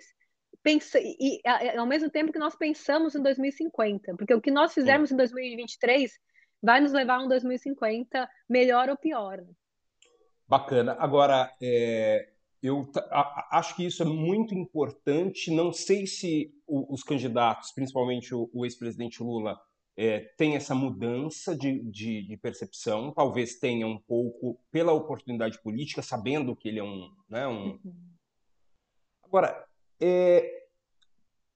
pensa, 0.63 0.99
e, 0.99 1.39
e 1.43 1.77
ao 1.77 1.85
mesmo 1.85 2.09
tempo 2.09 2.31
que 2.31 2.39
nós 2.39 2.55
pensamos 2.55 3.15
em 3.15 3.21
2050, 3.21 4.15
porque 4.15 4.33
o 4.33 4.41
que 4.41 4.51
nós 4.51 4.73
fizermos 4.73 5.09
Sim. 5.09 5.15
em 5.15 5.17
2023 5.17 6.11
vai 6.61 6.81
nos 6.81 6.91
levar 6.91 7.15
a 7.15 7.23
um 7.23 7.27
2050 7.27 8.29
melhor 8.49 8.89
ou 8.89 8.97
pior. 8.97 9.43
Bacana. 10.47 10.95
Agora, 10.99 11.51
é, 11.61 12.29
eu 12.61 12.89
acho 13.51 13.75
que 13.75 13.85
isso 13.85 14.01
é 14.01 14.05
muito 14.05 14.55
importante. 14.55 15.51
Não 15.51 15.71
sei 15.71 16.07
se 16.07 16.53
os 16.67 17.03
candidatos, 17.03 17.71
principalmente 17.71 18.33
o, 18.33 18.49
o 18.53 18.65
ex-presidente 18.65 19.21
Lula, 19.21 19.59
é, 19.97 20.19
tem 20.37 20.55
essa 20.55 20.75
mudança 20.75 21.57
de, 21.57 21.81
de, 21.89 22.21
de, 22.27 22.37
percepção, 22.37 23.11
talvez 23.11 23.57
tenha 23.57 23.87
um 23.87 23.97
pouco 23.97 24.59
pela 24.71 24.93
oportunidade 24.93 25.59
política, 25.63 26.03
sabendo 26.03 26.55
que 26.55 26.69
ele 26.69 26.79
é 26.79 26.83
um. 26.83 27.09
Né, 27.27 27.47
um... 27.47 27.79
Uhum. 27.83 28.13
Agora, 29.23 29.65
é, 29.99 30.67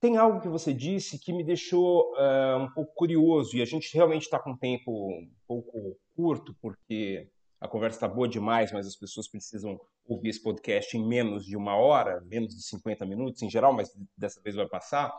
tem 0.00 0.16
algo 0.16 0.40
que 0.40 0.48
você 0.48 0.74
disse 0.74 1.20
que 1.20 1.32
me 1.32 1.44
deixou 1.44 2.16
é, 2.18 2.56
um 2.56 2.68
pouco 2.72 2.92
curioso, 2.96 3.56
e 3.56 3.62
a 3.62 3.64
gente 3.64 3.94
realmente 3.94 4.22
está 4.22 4.40
com 4.40 4.50
um 4.50 4.56
tempo 4.56 4.90
um 4.90 5.30
pouco 5.46 5.96
curto, 6.16 6.52
porque 6.60 7.30
a 7.60 7.68
conversa 7.68 7.98
está 7.98 8.08
boa 8.08 8.28
demais, 8.28 8.72
mas 8.72 8.88
as 8.88 8.96
pessoas 8.96 9.28
precisam 9.28 9.80
ouvir 10.04 10.30
esse 10.30 10.42
podcast 10.42 10.96
em 10.96 11.06
menos 11.06 11.46
de 11.46 11.56
uma 11.56 11.76
hora, 11.76 12.20
menos 12.22 12.56
de 12.56 12.62
50 12.64 13.06
minutos 13.06 13.40
em 13.40 13.48
geral, 13.48 13.72
mas 13.72 13.88
dessa 14.18 14.42
vez 14.42 14.56
vai 14.56 14.66
passar. 14.66 15.16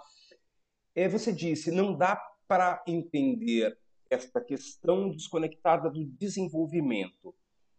É, 0.94 1.08
você 1.08 1.32
disse, 1.32 1.72
não 1.72 1.96
dá 1.96 2.22
para 2.48 2.84
entender 2.88 3.78
esta 4.10 4.40
questão 4.40 5.10
desconectada 5.10 5.90
do 5.90 6.06
desenvolvimento. 6.06 7.34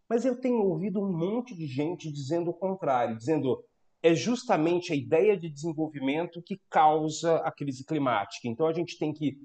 Mas 0.08 0.24
eu 0.24 0.40
tenho 0.40 0.62
ouvido 0.62 1.00
um 1.00 1.12
monte 1.12 1.54
de 1.54 1.66
gente 1.66 2.10
dizendo 2.10 2.50
o 2.50 2.54
contrário, 2.54 3.16
dizendo 3.16 3.64
é 4.02 4.14
justamente 4.14 4.92
a 4.92 4.96
ideia 4.96 5.34
de 5.34 5.48
desenvolvimento 5.48 6.42
que 6.42 6.60
causa 6.68 7.36
a 7.36 7.50
crise 7.50 7.86
climática. 7.86 8.46
Então 8.46 8.66
a 8.66 8.72
gente 8.72 8.98
tem 8.98 9.14
que 9.14 9.38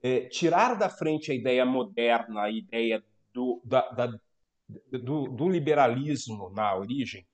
é, 0.00 0.28
tirar 0.28 0.74
da 0.74 0.88
frente 0.88 1.32
a 1.32 1.34
ideia 1.34 1.66
moderna, 1.66 2.42
a 2.42 2.50
ideia 2.50 3.02
do, 3.34 3.60
da, 3.64 3.90
da, 3.90 4.06
do, 4.92 5.28
do 5.28 5.48
liberalismo 5.48 6.50
na 6.50 6.76
origem, 6.76 7.26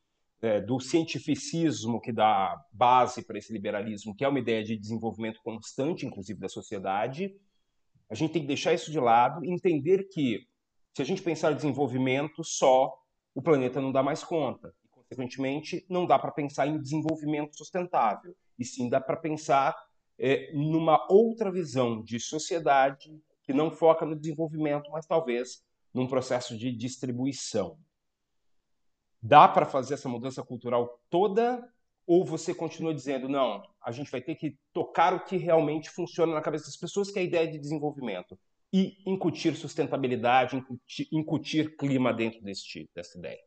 é, 0.43 0.61
do 0.61 0.81
cientificismo 0.81 2.01
que 2.01 2.13
dá 2.13 2.61
base 2.73 3.25
para 3.25 3.39
esse 3.39 3.53
liberalismo, 3.53 4.15
que 4.15 4.25
é 4.25 4.29
uma 4.29 4.41
ideia 4.41 4.65
de 4.65 4.77
desenvolvimento 4.77 5.41
constante, 5.43 6.05
inclusive 6.05 6.41
da 6.41 6.49
sociedade. 6.49 7.35
A 8.11 8.15
gente 8.17 8.33
tem 8.33 8.43
que 8.43 8.49
deixar 8.49 8.75
isso 8.75 8.91
de 8.91 8.99
lado 8.99 9.45
e 9.45 9.53
entender 9.53 10.09
que, 10.09 10.47
se 10.95 11.01
a 11.01 11.05
gente 11.05 11.23
pensar 11.23 11.53
desenvolvimento 11.53 12.43
só, 12.43 12.93
o 13.33 13.41
planeta 13.41 13.81
não 13.81 13.93
dá 13.93 14.03
mais 14.03 14.25
conta. 14.25 14.75
E, 14.85 14.89
consequentemente, 14.89 15.87
não 15.89 16.05
dá 16.05 16.19
para 16.19 16.33
pensar 16.33 16.67
em 16.67 16.79
desenvolvimento 16.79 17.57
sustentável, 17.57 18.35
e 18.59 18.65
sim 18.65 18.89
dá 18.89 19.01
para 19.01 19.17
pensar 19.17 19.77
é, 20.19 20.53
numa 20.53 21.07
outra 21.09 21.53
visão 21.53 22.03
de 22.03 22.19
sociedade 22.19 23.17
que 23.45 23.53
não 23.53 23.71
foca 23.71 24.05
no 24.05 24.17
desenvolvimento, 24.17 24.91
mas 24.91 25.07
talvez 25.07 25.65
num 25.95 26.09
processo 26.09 26.59
de 26.59 26.73
distribuição. 26.73 27.79
Dá 29.23 29.47
para 29.47 29.67
fazer 29.67 29.95
essa 29.95 30.09
mudança 30.09 30.43
cultural 30.43 31.01
toda 31.09 31.63
ou 32.07 32.25
você 32.25 32.55
continua 32.55 32.93
dizendo, 32.93 33.29
não, 33.29 33.63
a 33.81 33.93
gente 33.93 34.11
vai 34.11 34.21
ter 34.21 34.35
que 34.35 34.59
tocar 34.73 35.15
o 35.15 35.25
que 35.25 35.37
realmente 35.37 35.89
funciona 35.89 36.35
na 36.35 36.43
cabeça 36.43 36.67
das 36.67 36.77
pessoas, 36.77 37.11
que 37.11 37.19
é 37.19 37.23
a 37.23 37.25
ideia 37.25 37.51
de 37.51 37.59
desenvolvimento, 37.59 38.39
e 38.73 38.97
incutir 39.07 39.55
sustentabilidade, 39.55 40.57
incutir, 40.57 41.09
incutir 41.13 41.77
clima 41.77 42.13
dentro 42.13 42.43
desse, 42.43 42.89
dessa 42.95 43.19
ideia? 43.19 43.41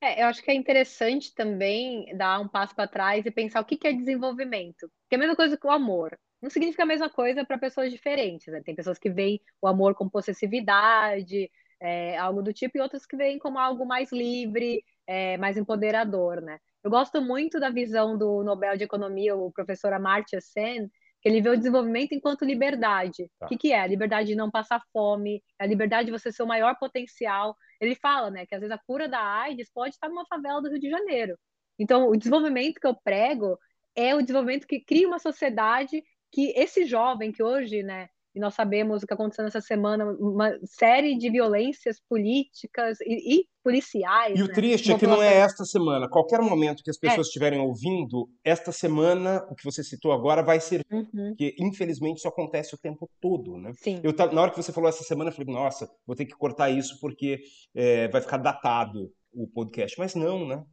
É, 0.00 0.22
eu 0.22 0.26
acho 0.26 0.42
que 0.42 0.50
é 0.50 0.54
interessante 0.54 1.34
também 1.34 2.16
dar 2.16 2.40
um 2.40 2.46
passo 2.46 2.74
para 2.74 2.86
trás 2.86 3.26
e 3.26 3.30
pensar 3.30 3.60
o 3.60 3.64
que 3.64 3.86
é 3.86 3.92
desenvolvimento. 3.92 4.88
Que 5.08 5.16
é 5.16 5.16
a 5.16 5.18
mesma 5.18 5.34
coisa 5.34 5.56
que 5.56 5.66
o 5.66 5.70
amor. 5.70 6.16
Não 6.40 6.48
significa 6.48 6.84
a 6.84 6.86
mesma 6.86 7.10
coisa 7.10 7.44
para 7.44 7.58
pessoas 7.58 7.90
diferentes. 7.90 8.46
Né? 8.46 8.62
Tem 8.64 8.76
pessoas 8.76 8.98
que 8.98 9.10
veem 9.10 9.40
o 9.60 9.66
amor 9.66 9.94
como 9.96 10.10
possessividade, 10.10 11.50
é, 11.80 12.16
algo 12.16 12.42
do 12.42 12.52
tipo, 12.52 12.78
e 12.78 12.80
outras 12.80 13.06
que 13.06 13.16
veem 13.16 13.38
como 13.38 13.58
algo 13.58 13.86
mais 13.86 14.10
livre, 14.12 14.82
é, 15.06 15.36
mais 15.36 15.56
empoderador, 15.56 16.40
né? 16.40 16.58
Eu 16.82 16.90
gosto 16.90 17.20
muito 17.20 17.58
da 17.58 17.70
visão 17.70 18.16
do 18.16 18.42
Nobel 18.44 18.76
de 18.76 18.84
Economia, 18.84 19.36
o 19.36 19.50
professor 19.52 19.92
Amartya 19.92 20.40
Sen, 20.40 20.88
que 21.20 21.28
ele 21.28 21.40
vê 21.40 21.50
o 21.50 21.56
desenvolvimento 21.56 22.12
enquanto 22.12 22.44
liberdade. 22.44 23.30
Tá. 23.38 23.46
O 23.46 23.48
que, 23.48 23.56
que 23.56 23.72
é? 23.72 23.80
A 23.80 23.86
liberdade 23.86 24.28
de 24.28 24.34
não 24.36 24.50
passar 24.50 24.80
fome, 24.92 25.42
a 25.58 25.66
liberdade 25.66 26.06
de 26.06 26.12
você 26.12 26.30
ser 26.30 26.42
o 26.42 26.46
maior 26.46 26.76
potencial. 26.78 27.56
Ele 27.80 27.94
fala, 27.94 28.30
né, 28.30 28.46
que 28.46 28.54
às 28.54 28.60
vezes 28.60 28.74
a 28.74 28.80
cura 28.86 29.08
da 29.08 29.20
AIDS 29.20 29.70
pode 29.72 29.94
estar 29.94 30.08
numa 30.08 30.26
favela 30.26 30.62
do 30.62 30.68
Rio 30.68 30.80
de 30.80 30.90
Janeiro. 30.90 31.36
Então, 31.78 32.08
o 32.08 32.16
desenvolvimento 32.16 32.80
que 32.80 32.86
eu 32.86 32.94
prego 32.94 33.58
é 33.94 34.14
o 34.14 34.20
desenvolvimento 34.20 34.66
que 34.66 34.80
cria 34.80 35.08
uma 35.08 35.18
sociedade 35.18 36.02
que 36.30 36.52
esse 36.56 36.84
jovem 36.84 37.32
que 37.32 37.42
hoje, 37.42 37.82
né, 37.82 38.08
e 38.38 38.40
nós 38.40 38.54
sabemos 38.54 39.02
o 39.02 39.06
que 39.06 39.12
aconteceu 39.12 39.44
nessa 39.44 39.60
semana, 39.60 40.04
uma 40.12 40.56
série 40.64 41.18
de 41.18 41.28
violências 41.28 42.00
políticas 42.08 43.00
e, 43.00 43.40
e 43.40 43.44
policiais. 43.64 44.38
E 44.38 44.42
o 44.42 44.46
né? 44.46 44.54
triste 44.54 44.92
é 44.92 44.98
que 44.98 45.08
não 45.08 45.20
é 45.20 45.38
esta 45.38 45.64
semana. 45.64 46.08
Qualquer 46.08 46.40
momento 46.40 46.84
que 46.84 46.90
as 46.90 46.96
pessoas 46.96 47.26
é. 47.26 47.28
estiverem 47.28 47.58
ouvindo, 47.58 48.30
esta 48.44 48.70
semana, 48.70 49.44
o 49.50 49.56
que 49.56 49.64
você 49.64 49.82
citou 49.82 50.12
agora, 50.12 50.40
vai 50.40 50.60
ser. 50.60 50.86
Uhum. 50.90 51.30
Porque, 51.30 51.56
infelizmente, 51.58 52.18
isso 52.18 52.28
acontece 52.28 52.76
o 52.76 52.78
tempo 52.78 53.10
todo, 53.20 53.58
né? 53.58 53.72
Sim. 53.74 54.00
Eu, 54.04 54.12
na 54.32 54.40
hora 54.40 54.52
que 54.52 54.62
você 54.62 54.72
falou 54.72 54.88
essa 54.88 55.02
semana, 55.02 55.30
eu 55.30 55.34
falei, 55.34 55.52
nossa, 55.52 55.90
vou 56.06 56.14
ter 56.14 56.24
que 56.24 56.36
cortar 56.36 56.70
isso 56.70 56.96
porque 57.00 57.40
é, 57.74 58.06
vai 58.06 58.20
ficar 58.20 58.36
datado 58.36 59.12
o 59.32 59.48
podcast. 59.48 59.98
Mas 59.98 60.14
não, 60.14 60.46
né? 60.46 60.64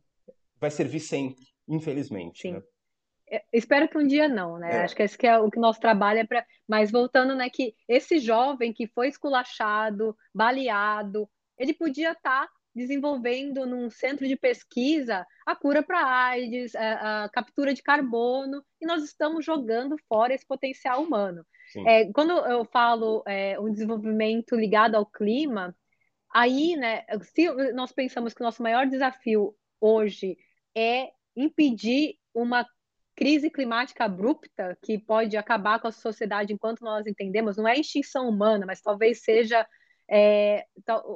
Vai 0.61 0.69
servir 0.69 0.99
sempre, 0.99 1.43
infelizmente. 1.67 2.41
Sim. 2.43 2.51
Né? 2.51 2.61
É, 3.35 3.43
espero 3.51 3.87
que 3.87 3.97
um 3.97 4.07
dia 4.07 4.27
não, 4.27 4.57
né? 4.57 4.77
É. 4.77 4.83
Acho 4.83 4.95
que 4.95 5.03
esse 5.03 5.17
que 5.17 5.27
é 5.27 5.37
o 5.37 5.49
que 5.49 5.59
nosso 5.59 5.79
trabalho 5.79 6.19
é 6.19 6.25
para. 6.25 6.45
Mas 6.67 6.91
voltando, 6.91 7.35
né, 7.35 7.49
que 7.49 7.75
esse 7.87 8.19
jovem 8.19 8.73
que 8.73 8.87
foi 8.87 9.09
esculachado, 9.09 10.15
baleado, 10.33 11.29
ele 11.57 11.73
podia 11.73 12.11
estar 12.11 12.47
tá 12.47 12.49
desenvolvendo 12.73 13.65
num 13.65 13.89
centro 13.89 14.27
de 14.27 14.35
pesquisa 14.35 15.25
a 15.45 15.55
cura 15.55 15.81
para 15.81 16.05
AIDS, 16.05 16.75
a, 16.75 17.23
a, 17.23 17.29
captura 17.29 17.73
de 17.73 17.81
carbono, 17.81 18.63
e 18.81 18.85
nós 18.85 19.03
estamos 19.03 19.45
jogando 19.45 19.95
fora 20.09 20.33
esse 20.33 20.45
potencial 20.45 21.01
humano. 21.01 21.45
É, 21.87 22.11
quando 22.11 22.31
eu 22.31 22.65
falo 22.65 23.23
é, 23.25 23.59
um 23.59 23.71
desenvolvimento 23.71 24.55
ligado 24.55 24.95
ao 24.95 25.05
clima, 25.05 25.75
aí, 26.33 26.75
né, 26.75 27.05
se 27.21 27.49
nós 27.73 27.91
pensamos 27.91 28.33
que 28.33 28.41
o 28.41 28.43
nosso 28.43 28.61
maior 28.61 28.85
desafio 28.87 29.55
hoje 29.79 30.37
é 30.75 31.11
impedir 31.35 32.17
uma 32.33 32.65
crise 33.15 33.49
climática 33.49 34.03
abrupta 34.03 34.77
que 34.83 34.99
pode 34.99 35.37
acabar 35.37 35.79
com 35.79 35.87
a 35.87 35.91
sociedade 35.91 36.53
enquanto 36.53 36.81
nós 36.81 37.07
entendemos, 37.07 37.57
não 37.57 37.67
é 37.67 37.75
extinção 37.75 38.27
humana, 38.27 38.65
mas 38.65 38.81
talvez 38.81 39.23
seja 39.23 39.65
é, 40.09 40.65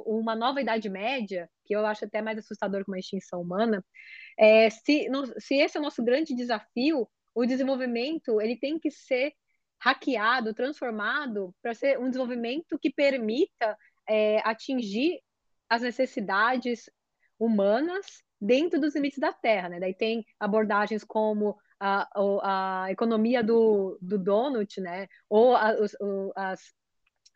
uma 0.06 0.34
nova 0.34 0.60
idade 0.60 0.88
média, 0.88 1.48
que 1.64 1.74
eu 1.74 1.84
acho 1.86 2.04
até 2.04 2.22
mais 2.22 2.38
assustador 2.38 2.84
que 2.84 2.90
uma 2.90 2.98
extinção 2.98 3.42
humana. 3.42 3.84
É, 4.38 4.70
se, 4.70 5.08
se 5.38 5.56
esse 5.56 5.76
é 5.76 5.80
o 5.80 5.82
nosso 5.82 6.02
grande 6.02 6.34
desafio, 6.34 7.08
o 7.34 7.46
desenvolvimento 7.46 8.40
ele 8.40 8.56
tem 8.56 8.78
que 8.78 8.90
ser 8.90 9.32
hackeado, 9.78 10.54
transformado 10.54 11.54
para 11.62 11.74
ser 11.74 11.98
um 11.98 12.06
desenvolvimento 12.06 12.78
que 12.78 12.90
permita 12.90 13.76
é, 14.08 14.38
atingir 14.40 15.20
as 15.68 15.82
necessidades 15.82 16.90
humanas 17.38 18.06
dentro 18.40 18.80
dos 18.80 18.94
limites 18.94 19.18
da 19.18 19.32
Terra. 19.32 19.68
Né? 19.68 19.80
Daí 19.80 19.94
tem 19.94 20.24
abordagens 20.38 21.04
como 21.04 21.56
a, 21.80 22.84
a 22.84 22.92
economia 22.92 23.42
do, 23.42 23.98
do 24.02 24.18
donut, 24.18 24.80
né? 24.80 25.08
Ou 25.28 25.56
a, 25.56 25.74
as, 26.36 26.74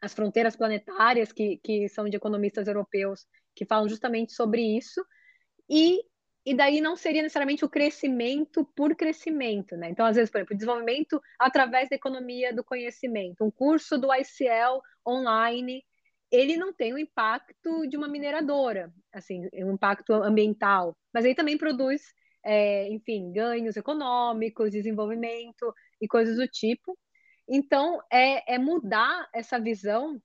as 0.02 0.14
fronteiras 0.14 0.54
planetárias, 0.54 1.32
que, 1.32 1.58
que 1.64 1.88
são 1.88 2.08
de 2.08 2.16
economistas 2.16 2.68
europeus, 2.68 3.26
que 3.56 3.64
falam 3.64 3.88
justamente 3.88 4.32
sobre 4.34 4.60
isso. 4.76 5.04
E, 5.68 6.02
e 6.44 6.54
daí 6.54 6.80
não 6.80 6.94
seria 6.94 7.22
necessariamente 7.22 7.64
o 7.64 7.70
crescimento 7.70 8.66
por 8.76 8.94
crescimento, 8.94 9.76
né? 9.76 9.88
Então, 9.88 10.04
às 10.04 10.16
vezes, 10.16 10.30
por 10.30 10.38
exemplo, 10.38 10.54
desenvolvimento 10.54 11.20
através 11.38 11.88
da 11.88 11.96
economia 11.96 12.54
do 12.54 12.62
conhecimento. 12.62 13.42
Um 13.42 13.50
curso 13.50 13.96
do 13.96 14.08
ICL 14.12 14.82
online, 15.08 15.82
ele 16.30 16.56
não 16.58 16.72
tem 16.72 16.92
o 16.92 16.98
impacto 16.98 17.86
de 17.88 17.96
uma 17.96 18.08
mineradora, 18.08 18.92
assim, 19.12 19.48
um 19.54 19.72
impacto 19.72 20.12
ambiental, 20.12 20.94
mas 21.12 21.24
ele 21.24 21.34
também 21.34 21.56
produz 21.56 22.02
é, 22.44 22.88
enfim, 22.90 23.32
ganhos 23.32 23.76
econômicos, 23.76 24.70
desenvolvimento 24.70 25.74
e 26.00 26.06
coisas 26.06 26.36
do 26.36 26.46
tipo. 26.46 26.96
Então, 27.48 28.00
é, 28.10 28.54
é 28.54 28.58
mudar 28.58 29.28
essa 29.32 29.58
visão 29.58 30.20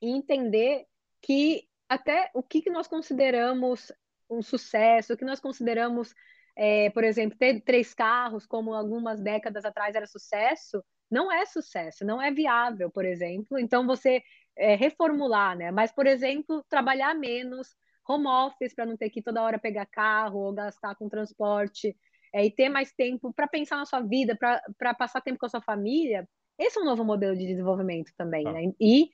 e 0.00 0.10
entender 0.10 0.86
que 1.22 1.68
até 1.88 2.30
o 2.34 2.42
que, 2.42 2.62
que 2.62 2.70
nós 2.70 2.88
consideramos 2.88 3.92
um 4.28 4.42
sucesso, 4.42 5.12
o 5.12 5.16
que 5.16 5.24
nós 5.24 5.40
consideramos, 5.40 6.14
é, 6.56 6.88
por 6.90 7.04
exemplo, 7.04 7.36
ter 7.38 7.60
três 7.60 7.92
carros, 7.92 8.46
como 8.46 8.72
algumas 8.74 9.20
décadas 9.20 9.64
atrás 9.64 9.94
era 9.94 10.06
sucesso, 10.06 10.82
não 11.10 11.30
é 11.30 11.44
sucesso, 11.44 12.04
não 12.04 12.22
é 12.22 12.30
viável, 12.30 12.90
por 12.90 13.04
exemplo. 13.04 13.58
Então, 13.58 13.86
você 13.86 14.22
é, 14.56 14.76
reformular, 14.76 15.56
né? 15.56 15.70
Mas, 15.70 15.90
por 15.90 16.06
exemplo, 16.06 16.64
trabalhar 16.68 17.14
menos, 17.14 17.74
home 18.10 18.26
office 18.26 18.74
para 18.74 18.86
não 18.86 18.96
ter 18.96 19.10
que 19.10 19.22
toda 19.22 19.42
hora 19.42 19.58
pegar 19.58 19.86
carro 19.86 20.40
ou 20.40 20.52
gastar 20.52 20.94
com 20.94 21.08
transporte 21.08 21.96
é, 22.32 22.44
e 22.44 22.50
ter 22.50 22.68
mais 22.68 22.92
tempo 22.92 23.32
para 23.32 23.48
pensar 23.48 23.76
na 23.76 23.86
sua 23.86 24.00
vida, 24.00 24.36
para 24.36 24.94
passar 24.94 25.20
tempo 25.20 25.38
com 25.38 25.46
a 25.46 25.50
sua 25.50 25.60
família, 25.60 26.28
esse 26.58 26.78
é 26.78 26.82
um 26.82 26.84
novo 26.84 27.04
modelo 27.04 27.36
de 27.36 27.46
desenvolvimento 27.46 28.12
também, 28.16 28.46
ah. 28.46 28.52
né? 28.52 28.72
E, 28.78 29.10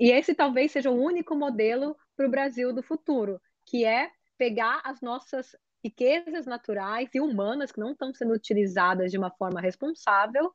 e 0.00 0.10
esse 0.10 0.34
talvez 0.34 0.72
seja 0.72 0.90
o 0.90 1.00
único 1.00 1.36
modelo 1.36 1.96
para 2.16 2.26
o 2.26 2.30
Brasil 2.30 2.72
do 2.72 2.82
futuro, 2.82 3.40
que 3.66 3.84
é 3.84 4.10
pegar 4.36 4.80
as 4.84 5.00
nossas 5.00 5.54
riquezas 5.84 6.46
naturais 6.46 7.08
e 7.14 7.20
humanas 7.20 7.70
que 7.70 7.80
não 7.80 7.92
estão 7.92 8.12
sendo 8.14 8.32
utilizadas 8.32 9.10
de 9.10 9.18
uma 9.18 9.30
forma 9.30 9.60
responsável 9.60 10.52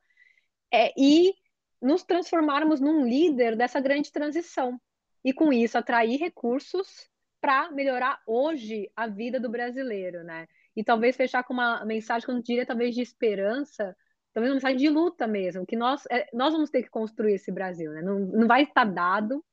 é, 0.72 0.92
e 0.98 1.34
nos 1.82 2.04
transformarmos 2.04 2.80
num 2.80 3.06
líder 3.06 3.56
dessa 3.56 3.80
grande 3.80 4.12
transição. 4.12 4.80
E 5.24 5.32
com 5.32 5.54
isso 5.54 5.78
atrair 5.78 6.20
recursos 6.20 7.10
para 7.44 7.70
melhorar 7.72 8.22
hoje 8.26 8.90
a 8.96 9.06
vida 9.06 9.38
do 9.38 9.50
brasileiro, 9.50 10.24
né? 10.24 10.48
E 10.74 10.82
talvez 10.82 11.14
fechar 11.18 11.44
com 11.44 11.52
uma 11.52 11.84
mensagem, 11.84 12.26
como 12.26 12.42
diria, 12.42 12.66
talvez 12.66 12.96
de 12.96 13.02
esperança, 13.02 13.94
talvez 14.34 14.50
uma 14.50 14.56
mensagem 14.56 14.78
de 14.78 14.88
luta 14.88 15.28
mesmo, 15.28 15.66
que 15.66 15.76
nós, 15.76 16.06
é, 16.10 16.30
nós 16.34 16.54
vamos 16.54 16.70
ter 16.70 16.84
que 16.84 16.90
construir 16.90 17.34
esse 17.34 17.52
Brasil, 17.52 17.92
né? 17.92 18.02
Não, 18.02 18.18
não 18.18 18.48
vai 18.48 18.64
estar 18.64 18.86
dado, 18.86 19.44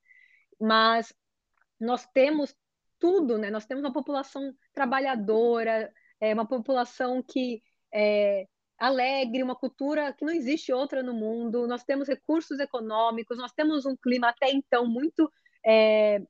mas 0.61 1.13
nós 1.81 2.07
temos 2.15 2.55
tudo, 2.97 3.37
né? 3.37 3.51
Nós 3.51 3.67
temos 3.67 3.83
uma 3.83 3.93
população 3.93 4.55
trabalhadora, 4.73 5.93
é, 6.21 6.33
uma 6.33 6.47
população 6.47 7.21
que 7.21 7.61
é 7.93 8.47
alegre, 8.79 9.43
uma 9.43 9.57
cultura 9.57 10.13
que 10.13 10.25
não 10.25 10.33
existe 10.33 10.73
outra 10.73 11.03
no 11.03 11.13
mundo, 11.13 11.67
nós 11.67 11.83
temos 11.83 12.07
recursos 12.07 12.61
econômicos, 12.61 13.37
nós 13.37 13.53
temos 13.53 13.85
um 13.85 13.97
clima 13.97 14.29
até 14.29 14.49
então 14.53 14.87
muito 14.87 15.29
é, 15.67 16.23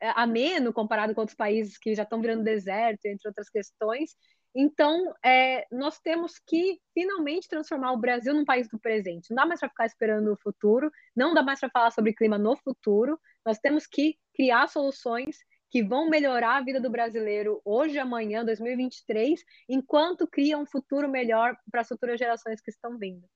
ameno 0.00 0.72
comparado 0.72 1.14
com 1.14 1.20
outros 1.20 1.36
países 1.36 1.78
que 1.78 1.94
já 1.94 2.02
estão 2.02 2.20
virando 2.20 2.44
deserto, 2.44 3.06
entre 3.06 3.28
outras 3.28 3.48
questões. 3.48 4.16
Então, 4.54 5.14
é, 5.24 5.66
nós 5.70 6.00
temos 6.00 6.38
que 6.38 6.80
finalmente 6.94 7.48
transformar 7.48 7.92
o 7.92 7.98
Brasil 7.98 8.34
num 8.34 8.44
país 8.44 8.68
do 8.68 8.78
presente. 8.78 9.30
Não 9.30 9.36
dá 9.36 9.46
mais 9.46 9.60
para 9.60 9.68
ficar 9.68 9.86
esperando 9.86 10.32
o 10.32 10.36
futuro, 10.36 10.90
não 11.14 11.34
dá 11.34 11.42
mais 11.42 11.60
para 11.60 11.70
falar 11.70 11.90
sobre 11.90 12.14
clima 12.14 12.38
no 12.38 12.56
futuro. 12.56 13.20
Nós 13.44 13.58
temos 13.58 13.86
que 13.86 14.16
criar 14.34 14.68
soluções 14.68 15.38
que 15.70 15.82
vão 15.82 16.08
melhorar 16.08 16.56
a 16.56 16.62
vida 16.62 16.80
do 16.80 16.90
brasileiro 16.90 17.60
hoje, 17.64 17.98
amanhã, 17.98 18.44
2023, 18.44 19.44
enquanto 19.68 20.26
cria 20.26 20.56
um 20.56 20.64
futuro 20.64 21.08
melhor 21.08 21.56
para 21.70 21.82
as 21.82 21.88
futuras 21.88 22.18
gerações 22.18 22.60
que 22.60 22.70
estão 22.70 22.98
vindo. 22.98 23.28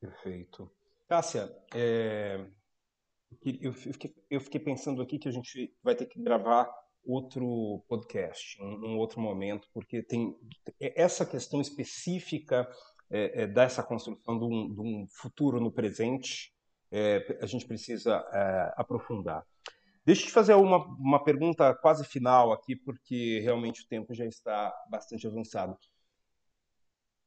Perfeito. 0.00 0.70
Cássia, 1.08 1.50
é, 1.74 2.44
eu 3.60 3.72
fiquei, 3.72 4.14
eu 4.28 4.40
fiquei 4.40 4.60
pensando 4.60 5.00
aqui 5.00 5.18
que 5.18 5.28
a 5.28 5.32
gente 5.32 5.74
vai 5.82 5.94
ter 5.94 6.06
que 6.06 6.20
gravar 6.20 6.70
outro 7.04 7.82
podcast, 7.88 8.60
um, 8.62 8.92
um 8.92 8.98
outro 8.98 9.20
momento, 9.20 9.68
porque 9.72 10.02
tem 10.02 10.36
essa 10.80 11.24
questão 11.24 11.60
específica 11.60 12.68
é, 13.10 13.42
é, 13.42 13.46
dessa 13.46 13.82
construção 13.82 14.38
de 14.38 14.44
um, 14.44 14.74
de 14.74 14.80
um, 14.80 15.06
futuro 15.10 15.60
no 15.60 15.72
presente, 15.72 16.52
é, 16.90 17.38
a 17.40 17.46
gente 17.46 17.66
precisa 17.66 18.24
é, 18.32 18.74
aprofundar. 18.76 19.44
Deixa 20.04 20.22
eu 20.22 20.26
te 20.26 20.32
fazer 20.32 20.54
uma, 20.54 20.78
uma 20.96 21.22
pergunta 21.22 21.74
quase 21.74 22.04
final 22.04 22.52
aqui, 22.52 22.74
porque 22.76 23.40
realmente 23.40 23.82
o 23.82 23.88
tempo 23.88 24.14
já 24.14 24.24
está 24.24 24.72
bastante 24.88 25.26
avançado. 25.26 25.76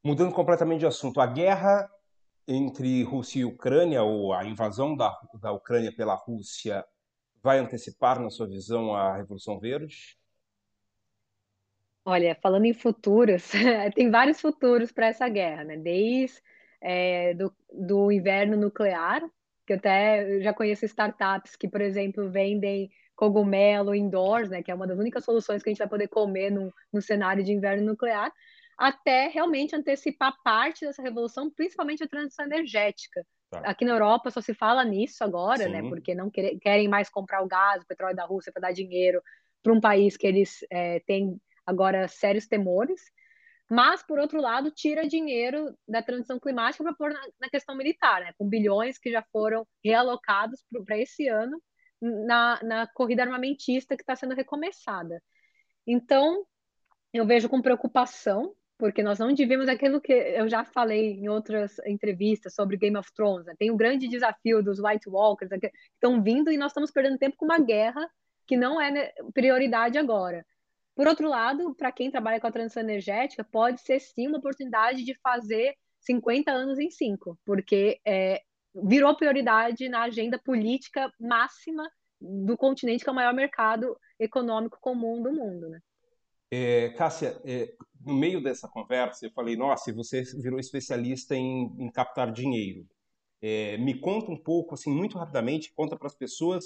Mudando 0.04 0.34
completamente 0.34 0.82
de 0.82 0.86
assunto, 0.86 1.22
a 1.22 1.26
guerra 1.26 1.90
entre 2.48 3.04
Rússia 3.04 3.42
e 3.42 3.46
Ucrânia, 3.46 4.04
ou 4.04 4.34
a 4.34 4.46
invasão 4.46 4.96
da, 4.96 5.16
da 5.42 5.52
Ucrânia 5.52 5.94
pela 5.96 6.16
Rússia, 6.16 6.84
vai 7.42 7.60
antecipar, 7.60 8.20
na 8.20 8.30
sua 8.30 8.48
visão, 8.48 8.96
a 8.96 9.16
Revolução 9.18 9.60
Verde? 9.60 10.18
Olha, 12.06 12.38
falando 12.42 12.66
em 12.66 12.74
futuros, 12.74 13.52
tem 13.96 14.10
vários 14.10 14.42
futuros 14.42 14.92
para 14.92 15.08
essa 15.08 15.28
guerra, 15.30 15.64
né? 15.64 15.78
Desde 15.78 16.42
é, 16.82 17.34
do, 17.34 17.54
do 17.72 18.12
inverno 18.12 18.58
nuclear, 18.58 19.22
que 19.66 19.74
até 19.74 20.42
já 20.42 20.54
conheço 20.54 20.86
startups 20.86 21.56
que, 21.56 21.68
por 21.68 21.80
exemplo, 21.80 22.30
vendem 22.30 22.92
cogumelo 23.16 23.96
indoors, 23.96 24.50
né? 24.50 24.62
Que 24.62 24.70
é 24.70 24.76
uma 24.76 24.88
das 24.88 25.00
únicas 25.00 25.24
soluções 25.24 25.64
que 25.64 25.70
a 25.70 25.72
gente 25.72 25.80
vai 25.80 25.88
poder 25.88 26.10
comer 26.10 26.52
no, 26.52 26.74
no 26.92 27.02
cenário 27.02 27.44
de 27.44 27.54
inverno 27.54 27.86
nuclear, 27.86 28.32
até 28.84 29.28
realmente 29.30 29.74
antecipar 29.74 30.36
parte 30.44 30.86
dessa 30.86 31.02
revolução, 31.02 31.50
principalmente 31.50 32.04
a 32.04 32.08
transição 32.08 32.46
energética. 32.46 33.26
Tá. 33.50 33.60
Aqui 33.60 33.86
na 33.86 33.94
Europa 33.94 34.30
só 34.30 34.42
se 34.42 34.54
fala 34.54 34.84
nisso 34.84 35.24
agora, 35.24 35.70
né? 35.70 35.78
Sim. 35.78 35.84
né? 35.84 35.90
Porque 35.90 36.14
não 36.14 36.30
querem 36.30 36.90
mais 36.90 37.10
comprar 37.10 37.42
o 37.42 37.48
gás, 37.48 37.82
o 37.82 37.88
petróleo 37.88 38.16
da 38.16 38.26
Rússia 38.26 38.52
para 38.52 38.64
dar 38.64 38.74
dinheiro 38.74 39.24
para 39.62 39.72
um 39.72 39.80
país 39.80 40.18
que 40.18 40.28
eles 40.28 40.66
é, 40.70 41.00
têm 41.08 41.40
agora 41.66 42.10
sérios 42.10 42.46
temores. 42.46 43.02
Mas, 43.72 44.04
por 44.04 44.20
outro 44.20 44.42
lado, 44.42 44.70
tira 44.70 45.08
dinheiro 45.08 45.74
da 45.88 46.04
transição 46.04 46.38
climática 46.38 46.84
para 46.84 46.94
pôr 46.94 47.14
na, 47.14 47.22
na, 47.40 47.50
questão 47.50 47.78
militar, 47.78 48.20
né? 48.20 48.34
Com 48.38 48.50
bilhões 48.50 48.98
que 48.98 49.10
já 49.10 49.24
foram 49.32 49.66
realocados 49.82 50.62
para 50.86 50.98
esse 50.98 51.30
ano 51.30 51.58
na, 52.02 52.60
na 52.62 52.88
corrida 52.88 53.24
armamentista 53.24 53.96
que 53.96 54.04
está 54.04 54.14
sendo 54.14 54.36
recomeçada. 54.36 55.24
Então, 55.88 56.46
eu 57.14 57.26
vejo 57.26 57.48
com 57.48 57.62
preocupação 57.62 58.54
porque 58.78 59.04
nós 59.04 59.20
não 59.20 59.34
devíamos 59.34 59.68
aquilo 59.68 60.02
que 60.02 60.12
eu 60.12 60.50
já 60.50 60.64
falei 60.64 61.14
em 61.14 61.30
outras 61.30 61.80
entrevistas 61.86 62.54
sobre 62.54 62.78
Game 62.78 62.98
of 62.98 63.12
Thrones. 63.14 63.46
Né? 63.46 63.54
Tem 63.58 63.70
o 63.70 63.74
um 63.74 63.78
grande 63.78 64.08
desafio 64.08 64.64
dos 64.64 64.80
White 64.80 65.10
Walkers 65.10 65.52
que 65.60 65.72
estão 65.94 66.22
vindo 66.22 66.52
e 66.52 66.58
nós 66.58 66.72
estamos 66.72 66.92
perdendo 66.92 67.18
tempo 67.18 67.38
com 67.38 67.46
uma 67.46 67.60
guerra 67.60 68.10
que 68.46 68.58
não 68.58 68.82
é 68.82 68.92
né, 68.92 69.12
prioridade 69.34 69.98
agora. 69.98 70.46
Por 70.96 71.08
outro 71.08 71.28
lado, 71.28 71.74
para 71.76 71.92
quem 71.92 72.12
trabalha 72.12 72.40
com 72.40 72.48
a 72.48 72.52
transição 72.52 72.84
energética, 72.84 73.44
pode 73.44 73.82
ser 73.82 74.00
sim 74.00 74.28
uma 74.28 74.38
oportunidade 74.38 75.04
de 75.04 75.16
fazer 75.22 75.74
50 76.02 76.52
anos 76.52 76.78
em 76.78 76.90
5, 76.90 77.40
porque 77.46 78.00
é, 78.06 78.42
virou 78.76 79.16
prioridade 79.16 79.88
na 79.90 80.04
agenda 80.04 80.38
política 80.38 81.12
máxima 81.20 81.90
do 82.20 82.56
continente, 82.58 83.04
que 83.04 83.10
é 83.10 83.12
o 83.12 83.16
maior 83.16 83.34
mercado 83.34 83.98
econômico 84.20 84.78
comum 84.80 85.22
do 85.22 85.32
mundo. 85.32 85.70
Né? 85.70 85.80
É, 86.56 86.90
Cássia, 86.90 87.42
é, 87.44 87.74
no 88.00 88.14
meio 88.14 88.40
dessa 88.40 88.68
conversa, 88.68 89.26
eu 89.26 89.32
falei: 89.32 89.56
nossa, 89.56 89.92
você 89.92 90.22
virou 90.40 90.60
especialista 90.60 91.36
em, 91.36 91.74
em 91.80 91.92
captar 91.92 92.32
dinheiro. 92.32 92.88
É, 93.42 93.76
me 93.80 94.00
conta 94.00 94.32
um 94.32 94.38
pouco, 94.38 94.76
assim, 94.76 94.94
muito 94.94 95.18
rapidamente, 95.18 95.74
conta 95.74 95.98
para 95.98 96.06
as 96.06 96.14
pessoas 96.14 96.66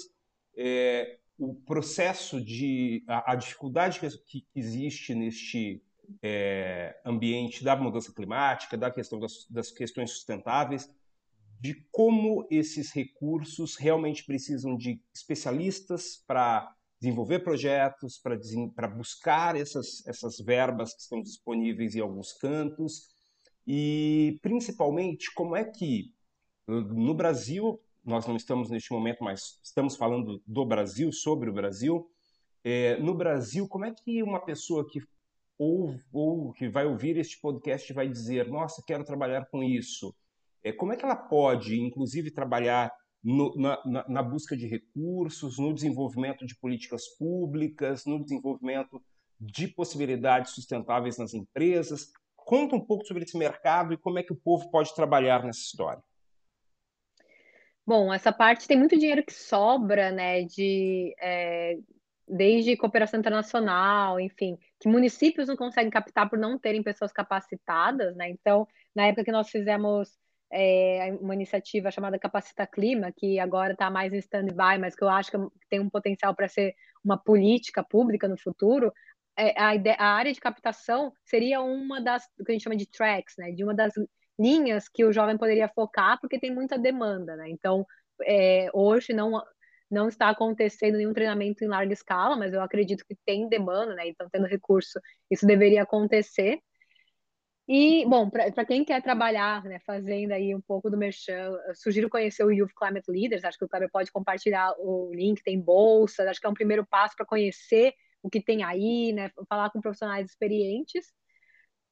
é, 0.54 1.18
o 1.38 1.54
processo 1.54 2.38
de. 2.38 3.02
a, 3.08 3.32
a 3.32 3.34
dificuldade 3.34 3.98
que, 3.98 4.08
que, 4.26 4.46
existe 4.54 5.14
neste 5.14 5.82
é, 6.22 7.00
ambiente 7.02 7.64
da 7.64 7.74
mudança 7.74 8.12
climática, 8.12 8.76
da 8.76 8.90
questão 8.90 9.18
das, 9.18 9.46
das 9.48 9.70
questões 9.70 10.10
sustentáveis, 10.10 10.86
de 11.58 11.74
como 11.90 12.46
esses 12.50 12.92
recursos 12.92 13.74
realmente 13.76 14.22
precisam 14.26 14.76
de 14.76 15.00
especialistas 15.14 16.22
para 16.26 16.76
desenvolver 17.00 17.40
projetos, 17.40 18.20
para 18.74 18.88
buscar 18.88 19.56
essas, 19.56 20.06
essas 20.06 20.38
verbas 20.38 20.94
que 20.94 21.00
estão 21.00 21.22
disponíveis 21.22 21.94
em 21.94 22.00
alguns 22.00 22.32
cantos. 22.32 23.08
E, 23.66 24.38
principalmente, 24.42 25.32
como 25.34 25.54
é 25.54 25.64
que 25.64 26.12
no 26.66 27.14
Brasil, 27.14 27.80
nós 28.04 28.26
não 28.26 28.36
estamos 28.36 28.68
neste 28.70 28.92
momento, 28.92 29.22
mas 29.22 29.60
estamos 29.62 29.96
falando 29.96 30.42
do 30.46 30.66
Brasil, 30.66 31.12
sobre 31.12 31.48
o 31.48 31.52
Brasil, 31.52 32.10
é, 32.64 32.98
no 32.98 33.14
Brasil, 33.14 33.66
como 33.68 33.84
é 33.84 33.94
que 33.94 34.22
uma 34.22 34.44
pessoa 34.44 34.86
que 34.88 35.00
ou, 35.58 35.98
ou 36.12 36.52
que 36.52 36.68
vai 36.68 36.86
ouvir 36.86 37.16
este 37.16 37.40
podcast 37.40 37.92
vai 37.92 38.08
dizer, 38.08 38.48
nossa, 38.48 38.82
quero 38.86 39.04
trabalhar 39.04 39.46
com 39.50 39.62
isso, 39.62 40.14
é, 40.62 40.72
como 40.72 40.92
é 40.92 40.96
que 40.96 41.04
ela 41.04 41.16
pode, 41.16 41.80
inclusive, 41.80 42.30
trabalhar 42.30 42.92
no, 43.22 43.54
na, 43.56 43.82
na, 43.84 44.08
na, 44.08 44.22
busca 44.22 44.56
de 44.56 44.66
recursos, 44.66 45.58
no 45.58 45.74
desenvolvimento 45.74 46.46
de 46.46 46.56
políticas 46.56 47.08
públicas, 47.18 48.04
no 48.06 48.22
desenvolvimento 48.22 49.02
de 49.40 49.68
possibilidades 49.68 50.52
sustentáveis 50.52 51.18
nas 51.18 51.34
empresas. 51.34 52.12
Conta 52.36 52.76
um 52.76 52.84
pouco 52.84 53.04
sobre 53.04 53.24
esse 53.24 53.36
mercado 53.36 53.92
e 53.92 53.98
como 53.98 54.18
é 54.18 54.22
que 54.22 54.32
o 54.32 54.36
povo 54.36 54.70
pode 54.70 54.94
trabalhar 54.94 55.44
nessa 55.44 55.60
história. 55.60 56.02
Bom, 57.86 58.12
essa 58.12 58.32
parte 58.32 58.68
tem 58.68 58.78
muito 58.78 58.98
dinheiro 58.98 59.24
que 59.24 59.32
sobra, 59.32 60.10
né, 60.10 60.44
de 60.44 61.14
é, 61.18 61.78
desde 62.28 62.76
cooperação 62.76 63.18
internacional, 63.18 64.20
enfim, 64.20 64.58
que 64.78 64.88
municípios 64.88 65.48
não 65.48 65.56
conseguem 65.56 65.90
captar 65.90 66.28
por 66.28 66.38
não 66.38 66.58
terem 66.58 66.82
pessoas 66.82 67.12
capacitadas, 67.12 68.14
né? 68.14 68.28
Então, 68.28 68.68
na 68.94 69.06
época 69.06 69.24
que 69.24 69.32
nós 69.32 69.48
fizemos 69.48 70.18
é, 70.50 71.16
uma 71.20 71.34
iniciativa 71.34 71.90
chamada 71.90 72.18
Capacita 72.18 72.66
Clima, 72.66 73.12
que 73.16 73.38
agora 73.38 73.72
está 73.72 73.90
mais 73.90 74.12
em 74.12 74.18
stand-by, 74.18 74.78
mas 74.80 74.94
que 74.94 75.04
eu 75.04 75.08
acho 75.08 75.30
que 75.30 75.38
tem 75.68 75.80
um 75.80 75.90
potencial 75.90 76.34
para 76.34 76.48
ser 76.48 76.74
uma 77.04 77.18
política 77.18 77.84
pública 77.84 78.26
no 78.26 78.38
futuro, 78.38 78.92
é, 79.36 79.54
a, 79.60 79.74
ideia, 79.74 79.96
a, 79.98 80.14
área 80.14 80.32
de 80.32 80.40
captação 80.40 81.12
seria 81.24 81.60
uma 81.60 82.00
das, 82.00 82.26
que 82.44 82.50
a 82.50 82.52
gente 82.52 82.64
chama 82.64 82.76
de 82.76 82.86
tracks, 82.86 83.34
né, 83.38 83.52
de 83.52 83.62
uma 83.62 83.74
das 83.74 83.92
linhas 84.38 84.88
que 84.88 85.04
o 85.04 85.12
jovem 85.12 85.38
poderia 85.38 85.68
focar, 85.68 86.18
porque 86.20 86.40
tem 86.40 86.52
muita 86.52 86.76
demanda, 86.76 87.36
né, 87.36 87.48
então, 87.48 87.86
é, 88.24 88.68
hoje 88.74 89.12
não, 89.12 89.40
não 89.88 90.08
está 90.08 90.28
acontecendo 90.28 90.96
nenhum 90.96 91.12
treinamento 91.12 91.62
em 91.62 91.68
larga 91.68 91.92
escala, 91.92 92.36
mas 92.36 92.52
eu 92.52 92.60
acredito 92.60 93.04
que 93.06 93.16
tem 93.24 93.48
demanda, 93.48 93.94
né, 93.94 94.08
então, 94.08 94.28
tendo 94.30 94.46
recurso, 94.46 94.98
isso 95.30 95.46
deveria 95.46 95.82
acontecer, 95.82 96.58
e, 97.68 98.06
bom, 98.06 98.30
para 98.30 98.64
quem 98.64 98.82
quer 98.82 99.02
trabalhar, 99.02 99.62
né, 99.64 99.78
fazendo 99.80 100.32
aí 100.32 100.54
um 100.54 100.60
pouco 100.60 100.88
do 100.90 100.96
merchan, 100.96 101.52
sugiro 101.74 102.08
conhecer 102.08 102.42
o 102.42 102.50
Youth 102.50 102.72
Climate 102.74 103.10
Leaders, 103.10 103.44
acho 103.44 103.58
que 103.58 103.64
o 103.64 103.68
Kleber 103.68 103.90
pode 103.92 104.10
compartilhar 104.10 104.74
o 104.78 105.12
link, 105.14 105.42
tem 105.42 105.60
bolsa, 105.60 106.28
acho 106.30 106.40
que 106.40 106.46
é 106.46 106.50
um 106.50 106.54
primeiro 106.54 106.86
passo 106.86 107.14
para 107.14 107.26
conhecer 107.26 107.92
o 108.22 108.30
que 108.30 108.40
tem 108.42 108.64
aí, 108.64 109.12
né, 109.12 109.30
falar 109.48 109.70
com 109.70 109.82
profissionais 109.82 110.30
experientes. 110.30 111.12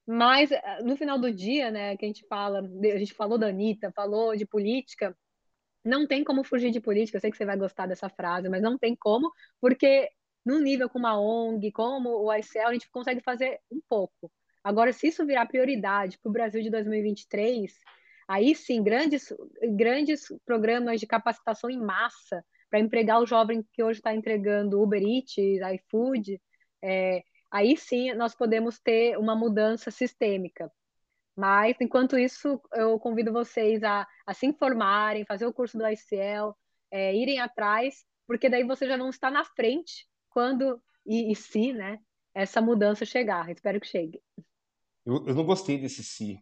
Mas, 0.06 0.50
eh, 0.52 0.82
no 0.82 0.96
final 0.96 1.18
do 1.18 1.32
dia, 1.32 1.70
né, 1.70 1.96
que 1.96 2.04
a 2.04 2.08
gente 2.08 2.26
fala, 2.26 2.60
a 2.60 2.98
gente 2.98 3.14
falou 3.14 3.36
da 3.38 3.48
Anitta, 3.48 3.92
falou 3.94 4.36
de 4.36 4.46
política, 4.46 5.16
não 5.84 6.06
tem 6.06 6.24
como 6.24 6.44
fugir 6.44 6.70
de 6.70 6.80
política, 6.80 7.18
eu 7.18 7.20
sei 7.20 7.30
que 7.30 7.36
você 7.36 7.44
vai 7.44 7.56
gostar 7.56 7.86
dessa 7.86 8.08
frase, 8.08 8.48
mas 8.48 8.62
não 8.62 8.78
tem 8.78 8.96
como, 8.96 9.30
porque 9.60 10.08
num 10.44 10.60
nível 10.60 10.88
como 10.88 11.06
a 11.06 11.18
ONG, 11.20 11.72
como 11.72 12.10
o 12.10 12.32
ICL, 12.32 12.68
a 12.68 12.72
gente 12.72 12.90
consegue 12.90 13.20
fazer 13.22 13.60
um 13.70 13.80
pouco. 13.88 14.32
Agora, 14.66 14.92
se 14.92 15.06
isso 15.06 15.24
virar 15.24 15.46
prioridade 15.46 16.18
para 16.18 16.28
o 16.28 16.32
Brasil 16.32 16.60
de 16.60 16.70
2023, 16.70 17.72
aí 18.26 18.52
sim, 18.52 18.82
grandes, 18.82 19.32
grandes 19.76 20.26
programas 20.44 20.98
de 20.98 21.06
capacitação 21.06 21.70
em 21.70 21.78
massa 21.78 22.44
para 22.68 22.80
empregar 22.80 23.22
o 23.22 23.26
jovem 23.26 23.64
que 23.72 23.80
hoje 23.80 24.00
está 24.00 24.12
entregando 24.12 24.82
Uber 24.82 25.00
Eats, 25.00 25.36
iFood, 25.36 26.42
é, 26.82 27.22
aí 27.48 27.76
sim 27.76 28.12
nós 28.14 28.34
podemos 28.34 28.80
ter 28.80 29.16
uma 29.16 29.36
mudança 29.36 29.92
sistêmica. 29.92 30.68
Mas, 31.36 31.76
enquanto 31.80 32.18
isso, 32.18 32.60
eu 32.72 32.98
convido 32.98 33.32
vocês 33.32 33.84
a, 33.84 34.04
a 34.26 34.34
se 34.34 34.46
informarem, 34.46 35.24
fazer 35.24 35.46
o 35.46 35.52
curso 35.52 35.78
do 35.78 35.86
ICL, 35.86 36.56
é, 36.90 37.14
irem 37.14 37.38
atrás, 37.38 38.04
porque 38.26 38.48
daí 38.48 38.64
você 38.64 38.88
já 38.88 38.96
não 38.96 39.10
está 39.10 39.30
na 39.30 39.44
frente 39.44 40.08
quando 40.28 40.82
e, 41.06 41.30
e 41.30 41.36
se 41.36 41.72
né, 41.72 42.00
essa 42.34 42.60
mudança 42.60 43.04
chegar. 43.04 43.48
Espero 43.48 43.80
que 43.80 43.86
chegue. 43.86 44.20
Eu, 45.06 45.24
eu 45.28 45.34
não 45.34 45.44
gostei 45.44 45.78
desse 45.78 46.02
se. 46.02 46.38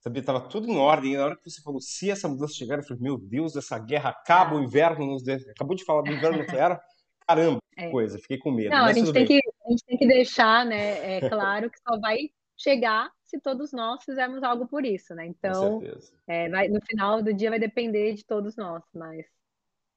Sabia, 0.00 0.22
tava 0.22 0.40
tudo 0.48 0.68
em 0.68 0.76
ordem. 0.76 1.12
E 1.12 1.16
na 1.16 1.26
hora 1.26 1.36
que 1.36 1.48
você 1.48 1.62
falou, 1.62 1.80
se 1.80 2.10
essa 2.10 2.28
mudança 2.28 2.54
chegar, 2.54 2.78
eu 2.78 2.82
falei, 2.82 3.02
meu 3.02 3.16
Deus, 3.16 3.54
essa 3.54 3.78
guerra 3.78 4.10
acaba, 4.10 4.56
o 4.56 4.62
inverno 4.62 5.06
nos... 5.06 5.26
Acabou 5.28 5.76
de 5.76 5.84
falar 5.84 6.02
do 6.02 6.10
inverno 6.10 6.38
nuclear. 6.38 6.80
Caramba, 7.28 7.60
é. 7.76 7.90
coisa, 7.90 8.18
fiquei 8.18 8.38
com 8.38 8.50
medo. 8.50 8.70
Não, 8.70 8.86
a 8.86 8.92
gente, 8.92 9.12
tem 9.12 9.24
que, 9.24 9.38
a 9.38 9.70
gente 9.70 9.84
tem 9.84 9.96
que 9.96 10.06
deixar, 10.06 10.66
né, 10.66 11.18
é 11.18 11.28
claro 11.28 11.70
que 11.70 11.78
só 11.78 11.96
vai 12.00 12.30
chegar 12.56 13.08
se 13.24 13.38
todos 13.38 13.72
nós 13.72 14.02
fizermos 14.02 14.42
algo 14.42 14.66
por 14.66 14.84
isso, 14.84 15.14
né? 15.14 15.26
Então, 15.26 15.80
é, 16.26 16.48
vai, 16.48 16.68
no 16.68 16.80
final 16.84 17.22
do 17.22 17.32
dia 17.32 17.48
vai 17.48 17.60
depender 17.60 18.14
de 18.14 18.24
todos 18.24 18.56
nós, 18.56 18.82
mas 18.92 19.24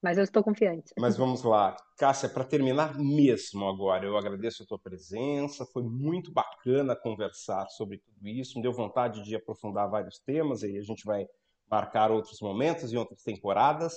Mas 0.04 0.18
eu 0.18 0.24
estou 0.26 0.43
confiante. 0.43 0.93
Mas 0.99 1.16
vamos 1.16 1.43
lá. 1.43 1.78
Cássia, 1.97 2.28
para 2.28 2.43
terminar 2.43 2.99
mesmo 2.99 3.70
agora, 3.70 4.06
eu 4.06 4.18
agradeço 4.18 4.64
a 4.64 4.66
tua 4.66 4.78
presença. 4.78 5.66
Foi 5.68 5.82
muito 5.82 6.30
bacana 6.30 6.93
conversar 6.93 7.70
sobre 7.70 7.99
tudo 7.99 8.28
isso. 8.28 8.58
Me 8.58 8.62
deu 8.64 8.74
vontade 8.74 9.24
de 9.24 9.34
aprofundar 9.34 9.89
vários 9.89 10.20
temas, 10.20 10.62
e 10.62 10.78
a 10.78 10.82
gente 10.82 11.06
vai 11.06 11.26
marcar 11.72 12.12
outros 12.12 12.41
momentos 12.41 12.91
e 12.91 12.97
outras 12.97 13.24
temporadas. 13.24 13.93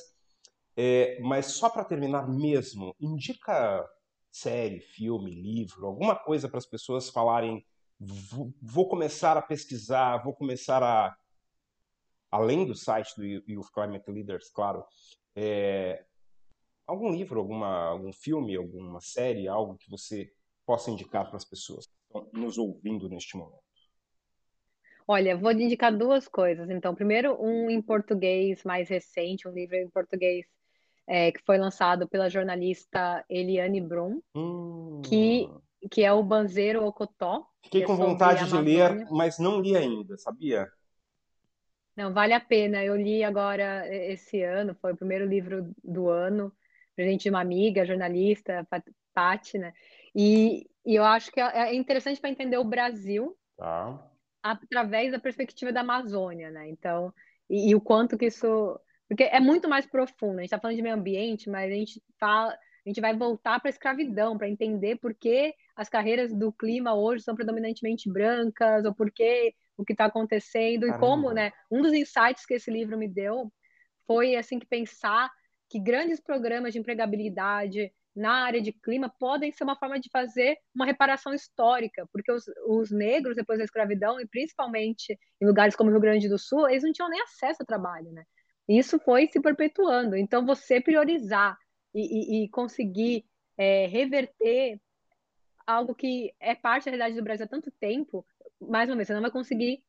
É, 0.77 1.19
mas 1.23 1.47
só 1.47 1.69
para 1.69 1.85
terminar 1.85 2.29
mesmo, 2.29 2.95
indica 3.01 3.85
série, 4.31 4.79
filme, 4.79 5.31
livro, 5.31 5.87
alguma 5.87 6.15
coisa 6.15 6.49
para 6.49 6.59
as 6.59 6.67
pessoas 6.67 7.11
falarem. 7.11 7.67
Vou 7.99 8.89
começar 8.89 9.37
a 9.37 9.43
pesquisar, 9.43 10.23
vou 10.23 10.35
começar 10.35 10.85
a. 10.85 11.17
Além 12.31 12.65
do 12.65 12.77
site 12.77 13.17
do 13.17 13.25
Youth 13.25 13.73
Climate 13.73 14.11
Leaders, 14.11 14.51
claro, 14.51 14.85
é, 15.37 16.03
algum 16.87 17.11
livro, 17.13 17.39
alguma, 17.39 17.89
algum 17.89 18.13
filme, 18.13 18.57
alguma 18.57 19.01
série, 19.01 19.47
algo 19.47 19.77
que 19.77 19.91
você 19.91 20.33
possa 20.65 20.91
indicar 20.91 21.27
para 21.27 21.37
as 21.37 21.45
pessoas 21.45 21.87
que 21.87 21.93
estão 22.07 22.29
nos 22.33 22.57
ouvindo 22.57 23.09
neste 23.09 23.37
momento? 23.37 23.61
Olha, 25.07 25.37
vou 25.37 25.53
indicar 25.53 25.97
duas 25.97 26.27
coisas. 26.27 26.69
Então, 26.69 26.95
primeiro, 26.95 27.41
um 27.41 27.71
em 27.71 27.81
português 27.81 28.65
mais 28.65 28.89
recente, 28.89 29.47
um 29.47 29.53
livro 29.53 29.77
em 29.77 29.89
português 29.89 30.47
é, 31.07 31.31
que 31.31 31.41
foi 31.45 31.59
lançado 31.59 32.09
pela 32.09 32.29
jornalista 32.29 33.25
Eliane 33.29 33.81
Brum, 33.81 34.21
hum. 34.35 35.01
que, 35.05 35.49
que 35.91 36.03
é 36.03 36.13
o 36.13 36.25
Banzeiro 36.25 36.85
Ocotó. 36.85 37.47
Fiquei 37.63 37.85
com 37.85 37.95
vontade 37.95 38.49
de 38.49 38.57
ler, 38.57 39.07
mas 39.11 39.39
não 39.39 39.61
li 39.61 39.77
ainda, 39.77 40.17
sabia? 40.19 40.67
Não, 41.97 42.13
vale 42.13 42.35
a 42.35 42.41
pena. 42.41 42.85
Eu 42.85 42.95
li 42.95 43.25
agora 43.25 43.87
esse 43.89 44.43
ano, 44.43 44.75
foi 44.75 44.93
o 44.93 44.97
primeiro 44.97 45.25
livro 45.25 45.75
do 45.83 46.09
ano, 46.11 46.53
presente 46.95 47.25
de 47.25 47.31
uma 47.31 47.41
amiga, 47.41 47.87
jornalista, 47.87 48.67
Paty, 49.15 49.59
né? 49.59 49.73
E, 50.15 50.69
e 50.85 50.95
eu 50.95 51.05
acho 51.05 51.33
que 51.33 51.41
é, 51.41 51.71
é 51.71 51.75
interessante 51.75 52.21
para 52.21 52.29
entender 52.29 52.59
o 52.59 52.65
Brasil 52.65 53.35
tá. 53.57 54.11
através 54.43 55.11
da 55.11 55.19
perspectiva 55.19 55.73
da 55.73 55.81
Amazônia, 55.81 56.51
né? 56.51 56.69
Então, 56.69 57.13
e, 57.49 57.71
e, 57.71 57.75
o 57.75 57.81
quanto 57.81 58.19
que 58.19 58.27
isso. 58.27 58.79
Porque 59.09 59.25
é 59.25 59.41
muito 59.41 59.69
mais 59.69 59.87
profundo. 59.87 60.39
A 60.39 60.43
gente 60.43 60.47
está 60.47 60.59
falando 60.59 60.77
de 60.77 60.83
meio 60.83 60.95
ambiente, 60.95 61.49
mas 61.49 61.73
a 61.73 61.75
gente 61.75 62.03
fala. 62.21 62.53
A 62.53 62.89
gente 62.89 63.01
vai 63.01 63.17
voltar 63.17 63.59
para 63.59 63.69
a 63.69 63.71
escravidão, 63.71 64.39
para 64.39 64.49
entender 64.49 64.97
por 64.97 65.13
que 65.13 65.53
as 65.75 65.89
carreiras 65.89 66.33
do 66.33 66.53
clima 66.53 66.95
hoje 66.95 67.25
são 67.25 67.35
predominantemente 67.35 68.09
brancas, 68.09 68.85
ou 68.85 68.95
por 68.95 69.11
que 69.11 69.55
o 69.77 69.85
que 69.85 69.93
está 69.93 70.07
acontecendo 70.07 70.87
Caramba. 70.87 70.97
e 70.97 71.01
como, 71.01 71.33
né? 71.33 71.53
Um 71.71 71.83
dos 71.83 71.93
insights 71.93 72.47
que 72.47 72.55
esse 72.55 72.71
livro 72.71 72.97
me 72.97 73.09
deu 73.09 73.53
foi 74.07 74.37
assim 74.37 74.59
que 74.59 74.67
pensar 74.67 75.31
que 75.69 75.81
grandes 75.81 76.21
programas 76.21 76.73
de 76.73 76.79
empregabilidade 76.79 77.93
na 78.15 78.45
área 78.45 78.63
de 78.63 78.73
clima 78.73 79.13
podem 79.21 79.53
ser 79.53 79.65
uma 79.65 79.77
forma 79.77 80.01
de 80.01 80.09
fazer 80.11 80.57
uma 80.75 80.87
reparação 80.87 81.35
histórica, 81.35 82.09
porque 82.11 82.33
os, 82.33 82.45
os 82.67 82.91
negros 82.91 83.37
depois 83.37 83.59
da 83.59 83.65
escravidão 83.65 84.19
e 84.19 84.27
principalmente 84.27 85.19
em 85.41 85.47
lugares 85.47 85.77
como 85.77 85.91
o 85.91 85.93
Rio 85.93 86.01
Grande 86.01 86.29
do 86.29 86.39
Sul, 86.39 86.69
eles 86.69 86.83
não 86.83 86.93
tinham 86.93 87.11
nem 87.11 87.21
acesso 87.21 87.59
ao 87.61 87.67
trabalho, 87.67 88.11
né? 88.13 88.25
E 88.69 88.79
isso 88.79 88.99
foi 88.99 89.29
se 89.31 89.39
perpetuando. 89.41 90.17
Então 90.17 90.47
você 90.47 90.81
priorizar 90.81 91.59
e, 91.95 92.43
e, 92.43 92.45
e 92.45 92.49
conseguir 92.49 93.25
é, 93.59 93.87
reverter 93.87 94.81
algo 95.67 95.95
que 95.95 96.33
é 96.41 96.55
parte 96.55 96.85
da 96.85 96.93
realidade 96.93 97.17
do 97.17 97.25
Brasil 97.25 97.45
há 97.45 97.49
tanto 97.49 97.71
tempo, 97.73 98.25
mais 98.61 98.89
uma 98.89 98.97
vez, 98.97 99.09
você 99.09 99.15
não 99.15 99.23
vai 99.23 99.31
conseguir 99.31 99.83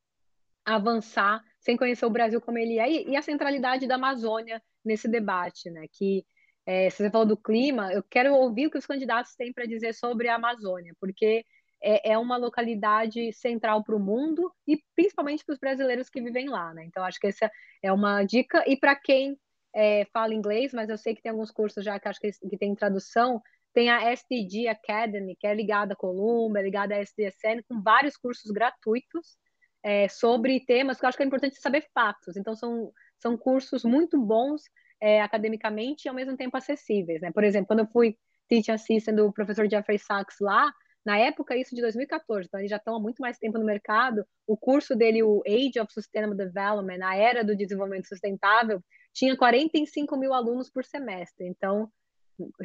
avançar 0.64 1.42
sem 1.58 1.76
conhecer 1.76 2.04
o 2.04 2.10
Brasil 2.10 2.40
como 2.40 2.58
ele 2.58 2.78
é 2.78 2.90
e, 2.90 3.10
e 3.10 3.16
a 3.16 3.22
centralidade 3.22 3.86
da 3.86 3.94
Amazônia 3.94 4.62
nesse 4.84 5.08
debate, 5.08 5.70
né? 5.70 5.86
Que 5.90 6.24
é, 6.66 6.90
você 6.90 7.10
falou 7.10 7.26
do 7.26 7.36
clima, 7.36 7.92
eu 7.92 8.02
quero 8.02 8.34
ouvir 8.34 8.66
o 8.66 8.70
que 8.70 8.78
os 8.78 8.86
candidatos 8.86 9.34
têm 9.34 9.52
para 9.52 9.64
dizer 9.64 9.94
sobre 9.94 10.28
a 10.28 10.34
Amazônia, 10.34 10.94
porque 11.00 11.44
é, 11.82 12.12
é 12.12 12.18
uma 12.18 12.36
localidade 12.36 13.32
central 13.32 13.82
para 13.82 13.96
o 13.96 14.00
mundo 14.00 14.52
e 14.66 14.78
principalmente 14.94 15.44
para 15.44 15.54
os 15.54 15.58
brasileiros 15.58 16.10
que 16.10 16.20
vivem 16.20 16.48
lá, 16.48 16.74
né? 16.74 16.84
Então 16.84 17.02
acho 17.04 17.18
que 17.18 17.28
essa 17.28 17.50
é 17.82 17.92
uma 17.92 18.22
dica 18.24 18.62
e 18.66 18.76
para 18.76 18.94
quem 18.94 19.38
é, 19.74 20.04
fala 20.12 20.34
inglês, 20.34 20.72
mas 20.72 20.88
eu 20.88 20.98
sei 20.98 21.14
que 21.14 21.22
tem 21.22 21.30
alguns 21.30 21.50
cursos 21.50 21.84
já 21.84 21.98
que 21.98 22.08
acho 22.08 22.20
que, 22.20 22.30
que 22.32 22.58
tem 22.58 22.74
tradução, 22.74 23.40
tem 23.72 23.90
a 23.90 24.12
SDG 24.12 24.68
Academy, 24.68 25.36
que 25.38 25.46
é 25.46 25.54
ligada 25.54 25.92
à 25.94 25.96
Columbia, 25.96 26.62
ligada 26.62 26.94
à 26.94 26.98
SDSN, 27.00 27.62
com 27.68 27.82
vários 27.82 28.16
cursos 28.16 28.50
gratuitos 28.50 29.38
é, 29.82 30.08
sobre 30.08 30.60
temas 30.64 30.98
que 30.98 31.04
eu 31.04 31.08
acho 31.08 31.16
que 31.16 31.22
é 31.22 31.26
importante 31.26 31.60
saber 31.60 31.86
fatos. 31.94 32.36
Então, 32.36 32.54
são, 32.54 32.92
são 33.18 33.36
cursos 33.36 33.84
muito 33.84 34.20
bons 34.20 34.62
é, 35.00 35.20
academicamente 35.20 36.06
e 36.06 36.08
ao 36.08 36.14
mesmo 36.14 36.36
tempo 36.36 36.56
acessíveis. 36.56 37.20
Né? 37.20 37.30
Por 37.32 37.44
exemplo, 37.44 37.68
quando 37.68 37.80
eu 37.80 37.86
fui 37.86 38.16
teaching 38.48 38.72
assistant 38.72 39.16
do 39.16 39.32
professor 39.32 39.68
Jeffrey 39.70 39.98
Sachs 39.98 40.36
lá, 40.40 40.72
na 41.04 41.16
época, 41.16 41.56
isso 41.56 41.74
de 41.74 41.80
2014, 41.80 42.46
então 42.46 42.60
eles 42.60 42.70
já 42.70 42.76
estão 42.76 42.96
há 42.96 43.00
muito 43.00 43.20
mais 43.20 43.38
tempo 43.38 43.58
no 43.58 43.64
mercado. 43.64 44.26
O 44.46 44.56
curso 44.56 44.94
dele, 44.94 45.22
o 45.22 45.42
Age 45.46 45.80
of 45.80 45.90
Sustainable 45.90 46.36
Development, 46.36 47.02
a 47.02 47.16
Era 47.16 47.42
do 47.42 47.56
Desenvolvimento 47.56 48.08
Sustentável, 48.08 48.82
tinha 49.14 49.36
45 49.36 50.16
mil 50.18 50.34
alunos 50.34 50.68
por 50.70 50.84
semestre. 50.84 51.46
Então, 51.46 51.90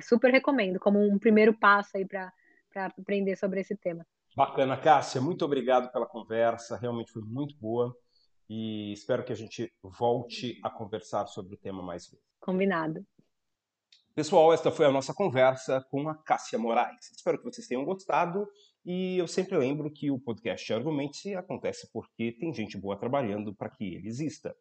super 0.02 0.32
recomendo 0.32 0.80
como 0.80 1.00
um 1.00 1.18
primeiro 1.18 1.54
passo 1.54 1.98
aí 1.98 2.06
para 2.06 2.32
aprender 2.76 3.36
sobre 3.36 3.62
esse 3.62 3.76
tema. 3.76 4.06
Bacana, 4.36 4.76
Cássia, 4.76 5.22
muito 5.22 5.46
obrigado 5.46 5.92
pela 5.92 6.08
conversa, 6.08 6.76
realmente 6.76 7.12
foi 7.12 7.22
muito 7.22 7.56
boa 7.60 7.96
e 8.50 8.92
espero 8.92 9.24
que 9.24 9.32
a 9.32 9.36
gente 9.36 9.72
volte 9.84 10.60
a 10.64 10.70
conversar 10.70 11.28
sobre 11.28 11.56
o 11.56 11.58
tema 11.58 11.84
mais 11.84 12.08
vezes. 12.08 12.26
Combinado. 12.40 13.06
Pessoal, 14.16 14.54
esta 14.54 14.72
foi 14.72 14.86
a 14.86 14.92
nossa 14.92 15.14
conversa 15.14 15.84
com 15.90 16.08
a 16.08 16.16
Cássia 16.16 16.60
Moraes. 16.60 17.12
Espero 17.16 17.40
que 17.40 17.46
vocês 17.46 17.68
tenham 17.68 17.84
gostado 17.84 18.48
e 18.86 19.18
eu 19.18 19.28
sempre 19.28 19.58
lembro 19.58 19.92
que 19.92 20.12
o 20.12 20.20
podcast 20.20 20.72
Argumente 20.72 21.34
acontece 21.34 21.90
porque 21.92 22.32
tem 22.40 22.54
gente 22.54 22.78
boa 22.78 22.98
trabalhando 22.98 23.56
para 23.56 23.70
que 23.70 23.96
ele 23.96 24.08
exista. 24.08 24.56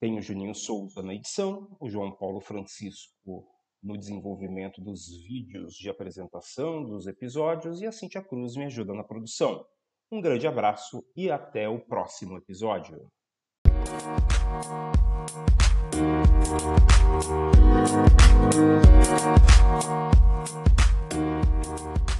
Tem 0.00 0.18
o 0.18 0.22
Juninho 0.22 0.54
Souza 0.54 1.02
na 1.02 1.14
edição, 1.14 1.76
o 1.80 1.88
João 1.88 2.16
Paulo 2.16 2.40
Francisco 2.40 3.46
no 3.86 3.96
desenvolvimento 3.96 4.80
dos 4.80 5.06
vídeos 5.22 5.74
de 5.74 5.88
apresentação 5.88 6.82
dos 6.82 7.06
episódios 7.06 7.80
e 7.80 7.86
a 7.86 7.92
Cintia 7.92 8.22
Cruz 8.22 8.56
me 8.56 8.64
ajuda 8.64 8.92
na 8.92 9.04
produção. 9.04 9.64
Um 10.10 10.20
grande 10.20 10.46
abraço 10.46 11.04
e 11.16 11.30
até 11.30 11.68
o 11.68 11.78
próximo 11.78 12.36
episódio. 12.36 13.08
Thank 18.48 18.80
you. 22.00 22.15